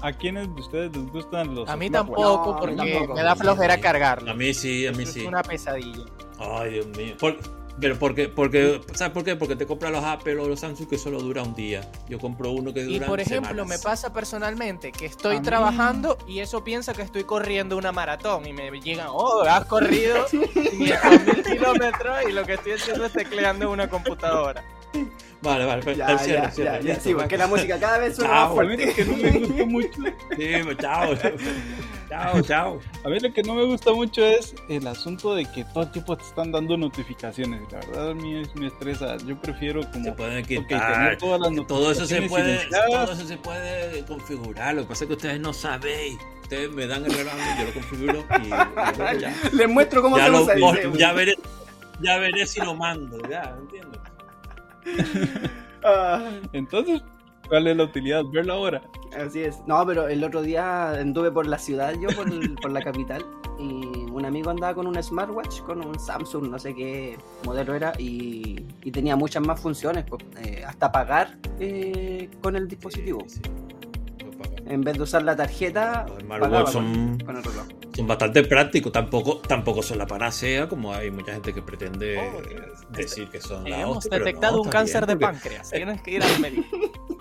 ¿a 0.01 0.11
quiénes 0.11 0.53
de 0.53 0.61
ustedes 0.61 0.95
les 0.95 1.11
gustan 1.11 1.55
los 1.55 1.67
A 1.69 1.75
mí 1.77 1.89
tampoco, 1.89 2.21
No, 2.21 2.57
porque 2.59 2.75
tampoco. 2.75 3.13
me 3.15 3.23
da 3.23 3.35
flojera 3.35 3.79
cargarlo. 3.79 4.31
A 4.31 4.33
mí 4.33 4.53
sí, 4.53 4.85
a 4.85 4.91
mí 4.91 5.03
Eso 5.03 5.13
sí. 5.13 5.21
Es 5.21 5.27
una 5.27 5.41
pesadilla. 5.41 6.03
Ay, 6.39 6.71
Dios 6.73 6.87
mío. 6.87 7.15
Por- 7.19 7.37
pero 7.77 7.99
porque, 7.99 8.29
porque, 8.29 8.79
¿sabes 8.93 9.11
por 9.13 9.25
qué? 9.25 9.35
Porque 9.35 9.57
te 9.57 9.65
compras 9.65 9.91
los 9.91 10.01
Apple 10.01 10.37
o 10.39 10.47
los 10.47 10.61
Samsung 10.61 10.87
que 10.87 10.97
solo 10.97 11.19
dura 11.19 11.43
un 11.43 11.53
día. 11.55 11.81
Yo 12.07 12.17
compro 12.19 12.51
uno 12.51 12.73
que 12.73 12.79
Y 12.79 12.93
dura 12.93 13.07
por 13.07 13.19
ejemplo, 13.19 13.49
semanas. 13.49 13.67
me 13.67 13.83
pasa 13.83 14.13
personalmente 14.13 14.93
que 14.93 15.05
estoy 15.07 15.35
A 15.35 15.39
mí- 15.41 15.45
trabajando 15.45 16.17
y 16.25 16.39
eso 16.39 16.63
piensa 16.63 16.93
que 16.93 17.01
estoy 17.01 17.25
corriendo 17.25 17.75
una 17.75 17.91
maratón 17.91 18.45
y 18.45 18.53
me 18.53 18.71
llegan, 18.79 19.07
oh, 19.09 19.41
has 19.41 19.65
corrido 19.65 20.25
500.000 20.31 21.43
kilómetros 21.43 22.17
y 22.29 22.31
lo 22.31 22.45
que 22.45 22.53
estoy 22.53 22.71
haciendo 22.73 23.05
es 23.07 23.11
tecleando 23.11 23.65
en 23.65 23.71
una 23.71 23.89
computadora. 23.89 24.63
Vale, 25.45 25.65
vale, 25.65 25.81
pero 25.85 25.97
Ya, 25.97 26.17
cierre, 26.17 26.41
ya, 26.41 26.51
cierre, 26.51 26.69
ya, 26.71 26.77
ya, 26.81 26.83
listo, 26.93 27.03
sí, 27.03 27.13
porque 27.13 27.37
la 27.37 27.47
música 27.47 27.79
cada 27.79 27.97
vez 27.99 28.15
suena 28.15 28.33
Chao. 28.33 28.55
más 28.55 28.65
A 28.65 28.67
mí 28.69 28.75
fuerte. 28.75 28.85
lo 28.87 28.95
que 28.95 29.05
no 29.05 29.17
me 29.17 29.31
gusta 29.39 29.65
mucho, 29.67 29.89
Sí, 30.35 30.63
pues, 30.63 30.77
chao. 30.77 31.15
chao, 32.09 32.41
chao. 32.41 32.79
a 33.03 33.09
mí 33.09 33.19
lo 33.19 33.33
que 33.33 33.43
no 33.43 33.55
me 33.55 33.63
gusta 33.65 33.93
mucho 33.93 34.23
es 34.25 34.55
el 34.69 34.87
asunto 34.87 35.35
de 35.35 35.45
que 35.45 35.63
todo 35.65 35.83
el 35.83 35.91
tiempo 35.91 36.17
te 36.17 36.23
están 36.23 36.51
dando 36.51 36.77
notificaciones. 36.77 37.61
La 37.71 37.79
verdad 37.79 38.11
a 38.11 38.13
mí 38.13 38.35
es- 38.41 38.55
me 38.55 38.67
estresa. 38.67 39.17
Yo 39.17 39.37
prefiero 39.39 39.83
Se 39.83 39.91
como 39.91 40.15
pueden 40.15 40.41
ok, 40.41 40.47
tener 40.47 40.67
quitar. 40.67 41.17
todas 41.17 41.39
las 41.51 41.67
todo 41.67 41.91
eso 41.91 42.05
se 42.05 42.21
puede, 42.23 42.59
todo 42.87 43.11
eso 43.13 43.25
se 43.25 43.37
puede 43.37 44.03
configurar. 44.05 44.75
Lo 44.75 44.81
que 44.83 44.87
pasa 44.89 45.03
es 45.03 45.07
que 45.09 45.13
ustedes 45.15 45.39
no 45.39 45.53
sabéis. 45.53 46.17
Ustedes 46.43 46.71
me 46.71 46.85
dan 46.85 47.03
el 47.05 47.11
regalo, 47.11 47.39
yo 47.59 47.65
lo 47.65 47.73
configuro 47.73 48.25
y, 48.43 48.47
y 48.47 49.19
ya, 49.19 49.33
Les 49.53 49.67
muestro 49.67 50.01
cómo 50.03 50.17
ya, 50.17 50.25
se 50.25 50.31
lo- 50.31 50.43
usa. 50.43 50.55
ya 50.95 51.11
veré, 51.13 51.35
ya 52.01 52.17
veré 52.19 52.45
si 52.45 52.59
lo 52.61 52.75
mando, 52.75 53.17
ya, 53.27 53.55
¿entiendes? 53.59 53.99
Ah, 55.87 56.31
Entonces, 56.53 57.01
¿cuál 57.47 57.67
es 57.67 57.77
la 57.77 57.83
utilidad? 57.83 58.23
Verlo 58.33 58.53
ahora. 58.53 58.81
así 59.23 59.41
es. 59.41 59.59
No, 59.67 59.85
pero 59.85 60.07
el 60.07 60.23
otro 60.23 60.41
día 60.41 60.89
anduve 60.91 61.31
por 61.31 61.45
la 61.45 61.59
ciudad, 61.59 61.93
yo 62.01 62.09
por, 62.15 62.27
el- 62.27 62.55
por 62.55 62.71
la 62.71 62.81
capital, 62.81 63.23
y 63.59 63.85
un 64.11 64.25
amigo 64.25 64.49
andaba 64.49 64.73
con 64.73 64.87
un 64.87 65.01
smartwatch, 65.01 65.61
con 65.61 65.85
un 65.85 65.99
Samsung, 65.99 66.49
no 66.49 66.57
sé 66.57 66.73
qué 66.73 67.17
modelo 67.45 67.75
era, 67.75 67.93
y, 67.99 68.65
y 68.83 68.91
tenía 68.91 69.15
muchas 69.15 69.45
más 69.45 69.59
funciones, 69.61 70.05
pues, 70.09 70.23
eh, 70.43 70.63
hasta 70.65 70.91
pagar 70.91 71.37
eh, 71.59 72.29
con 72.41 72.55
el 72.55 72.67
dispositivo. 72.67 73.23
Sí, 73.27 73.35
sí. 73.43 73.51
En 74.67 74.81
vez 74.81 74.95
de 74.97 75.03
usar 75.03 75.21
la 75.23 75.35
tarjeta, 75.35 76.05
pagaba 76.27 76.65
son, 76.65 77.19
con 77.19 77.37
el 77.37 77.43
reloj. 77.43 77.65
son 77.95 78.07
bastante 78.07 78.43
prácticos. 78.43 78.91
Tampoco, 78.91 79.37
tampoco 79.37 79.83
son 79.83 79.97
la 79.99 80.07
panacea, 80.07 80.67
como 80.67 80.91
hay 80.93 81.11
mucha 81.11 81.33
gente 81.33 81.53
que 81.53 81.61
pretende 81.61 82.17
Oh, 82.19 82.41
decir 82.91 83.29
que 83.29 83.39
son 83.39 83.69
la 83.69 83.81
Hemos 83.81 83.97
hostia, 83.97 84.09
pero 84.11 84.25
detectado 84.25 84.55
no, 84.57 84.61
un 84.63 84.69
cáncer 84.69 85.05
de 85.05 85.15
bien, 85.15 85.29
porque- 85.31 85.49
páncreas. 85.49 85.69
Tienes 85.71 86.01
que 86.01 86.11
ir 86.11 86.23
al 86.23 86.39
médico. 86.39 86.65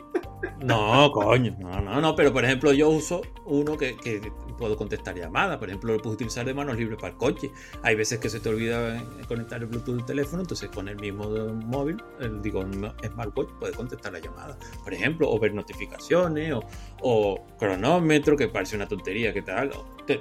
No, 0.61 1.11
coño, 1.13 1.55
no, 1.59 1.81
no, 1.83 2.01
no, 2.01 2.15
pero 2.17 2.33
por 2.33 2.43
ejemplo 2.45 2.73
yo 2.73 2.89
uso 2.89 3.21
uno 3.45 3.77
que, 3.77 3.97
que 3.99 4.33
puedo 4.65 4.79
contestar 4.79 5.15
llamadas, 5.15 5.59
por 5.59 5.69
ejemplo 5.69 5.93
lo 5.93 6.01
puedo 6.01 6.15
utilizar 6.15 6.47
de 6.47 6.55
manos 6.55 6.79
libres 6.79 6.99
para 6.99 7.13
el 7.13 7.19
coche. 7.19 7.51
Hay 7.83 7.97
veces 7.97 8.19
que 8.19 8.31
se 8.31 8.41
te 8.41 8.49
olvida 8.49 8.97
eh, 8.97 9.05
conectar 9.29 9.61
el 9.61 9.67
Bluetooth 9.67 9.97
del 9.97 10.07
teléfono, 10.07 10.41
entonces 10.41 10.71
con 10.71 10.89
el 10.89 10.97
mismo 10.97 11.29
móvil, 11.67 12.03
el, 12.19 12.41
digo, 12.41 12.63
Smartwatch 12.63 13.51
puede 13.61 13.75
contestar 13.75 14.15
la 14.15 14.21
llamada, 14.21 14.59
por 14.83 14.95
ejemplo, 14.95 15.31
o 15.31 15.39
ver 15.39 15.53
notificaciones, 15.53 16.55
o, 16.55 16.63
o 17.03 17.47
cronómetro, 17.59 18.39
que 18.39 18.49
parece 18.49 18.75
una 18.77 18.89
tontería, 18.89 19.35
que 19.35 19.43
tal. 19.43 19.71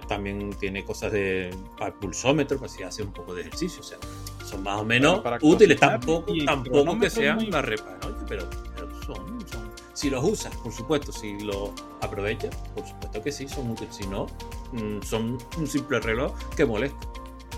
También 0.10 0.50
tiene 0.60 0.84
cosas 0.84 1.14
de 1.14 1.50
para 1.78 1.94
pulsómetro, 1.94 2.58
para 2.58 2.68
si 2.68 2.84
hace 2.84 3.02
un 3.02 3.14
poco 3.14 3.34
de 3.34 3.44
ejercicio, 3.44 3.80
o 3.80 3.84
sea, 3.84 3.98
son 4.44 4.62
más 4.62 4.82
o 4.82 4.84
menos 4.84 5.24
útiles, 5.41 5.80
tampoco, 5.80 6.34
tampoco 6.46 7.00
que 7.00 7.10
sean 7.10 7.50
la 7.50 7.62
repa, 7.62 7.98
pero, 8.28 8.50
pero 8.76 8.89
son, 9.06 9.48
son 9.48 9.62
si 9.94 10.10
los 10.10 10.24
usas, 10.24 10.56
por 10.58 10.72
supuesto, 10.72 11.12
si 11.12 11.39
los 11.39 11.70
aprovechas, 12.02 12.56
por 12.76 12.86
supuesto 12.86 13.22
que 13.22 13.32
sí, 13.32 13.48
son 13.48 13.72
útiles. 13.72 13.96
Si 13.96 14.08
no, 14.08 14.26
mm, 14.72 15.02
son 15.04 15.38
un 15.58 15.68
simple 15.68 16.00
reloj 16.00 16.34
que 16.56 16.66
molesta. 16.66 17.08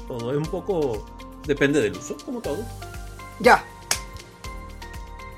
Todo 0.08 0.32
es 0.32 0.38
un 0.38 0.46
poco. 0.46 1.06
Depende 1.46 1.82
del 1.82 1.94
uso, 1.94 2.18
como 2.26 2.42
todo. 2.42 2.58
Ya. 3.40 3.64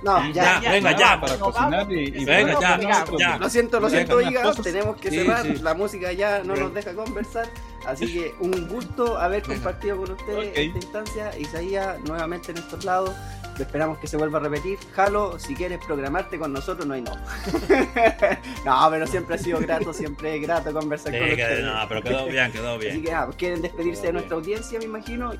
No, 0.03 0.31
ya, 0.31 0.61
ya, 0.61 0.71
venga, 0.71 0.95
ya. 0.95 1.19
Para 1.19 1.37
cocinar 1.37 1.91
y, 1.91 2.23
venga, 2.23 2.59
ya, 2.59 3.05
ya. 3.17 3.37
Lo 3.37 3.49
siento, 3.49 3.79
lo 3.79 3.89
siento, 3.89 4.15
oiga, 4.15 4.53
tenemos 4.53 4.97
que 4.97 5.09
cerrar. 5.09 5.45
La 5.61 5.73
música 5.73 6.11
ya 6.13 6.43
no 6.43 6.55
nos 6.55 6.73
deja 6.73 6.93
conversar. 6.93 7.47
Así 7.85 8.11
que 8.11 8.35
un 8.39 8.67
gusto 8.67 9.17
haber 9.17 9.43
compartido 9.43 9.97
con 9.97 10.11
ustedes 10.11 10.47
esta 10.55 10.77
instancia. 10.77 11.37
Isaías, 11.37 11.99
nuevamente 12.01 12.51
en 12.51 12.57
estos 12.57 12.85
lados. 12.85 13.11
Esperamos 13.59 13.97
que 13.97 14.07
se 14.07 14.17
vuelva 14.17 14.39
a 14.39 14.41
repetir. 14.43 14.77
Jalo, 14.93 15.39
si 15.39 15.55
quieres 15.55 15.83
programarte 15.83 16.37
con 16.37 16.53
nosotros, 16.53 16.85
no 16.85 16.93
hay 16.93 17.01
no. 17.01 17.11
no, 18.65 18.87
pero 18.89 19.07
siempre 19.07 19.35
ha 19.35 19.37
sido 19.37 19.59
grato, 19.59 19.93
siempre 19.93 20.35
es 20.35 20.41
grato 20.41 20.71
conversar 20.73 21.17
con 21.17 21.29
ustedes. 21.29 21.65
No, 21.65 21.87
pero 21.87 22.03
quedó 22.03 22.25
bien, 22.27 22.51
quedó 22.51 22.77
bien. 22.77 22.93
Así 22.93 23.01
que, 23.01 23.11
ah, 23.13 23.29
quieren 23.37 23.61
despedirse 23.61 24.07
de 24.07 24.13
nuestra 24.13 24.35
audiencia, 24.35 24.79
me 24.79 24.85
imagino. 24.85 25.33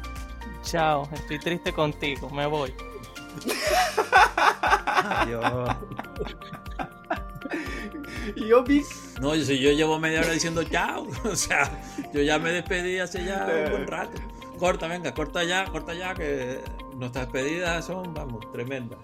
Chao, 0.64 1.08
estoy 1.14 1.40
triste 1.40 1.72
contigo, 1.72 2.30
me 2.30 2.46
voy. 2.46 2.74
Adiós. 4.86 5.76
¿Y 8.36 8.52
Opi? 8.52 8.84
No, 9.22 9.36
yo, 9.36 9.54
yo 9.54 9.72
llevo 9.72 10.00
media 10.00 10.22
hora 10.22 10.32
diciendo 10.32 10.64
chao. 10.64 11.08
O 11.24 11.36
sea, 11.36 11.70
yo 12.14 12.22
ya 12.22 12.40
me 12.40 12.52
despedí 12.52 13.00
hace 13.00 13.24
ya 13.24 13.48
un 13.66 13.72
buen 13.72 13.88
rato. 13.88 14.20
Corta, 14.60 14.88
venga, 14.88 15.14
corta 15.14 15.44
ya, 15.44 15.66
corta 15.66 15.94
ya, 15.94 16.14
que 16.16 16.62
nuestras 16.98 17.32
despedidas 17.32 17.86
son, 17.86 18.14
vamos, 18.14 18.52
tremendas. 18.52 19.00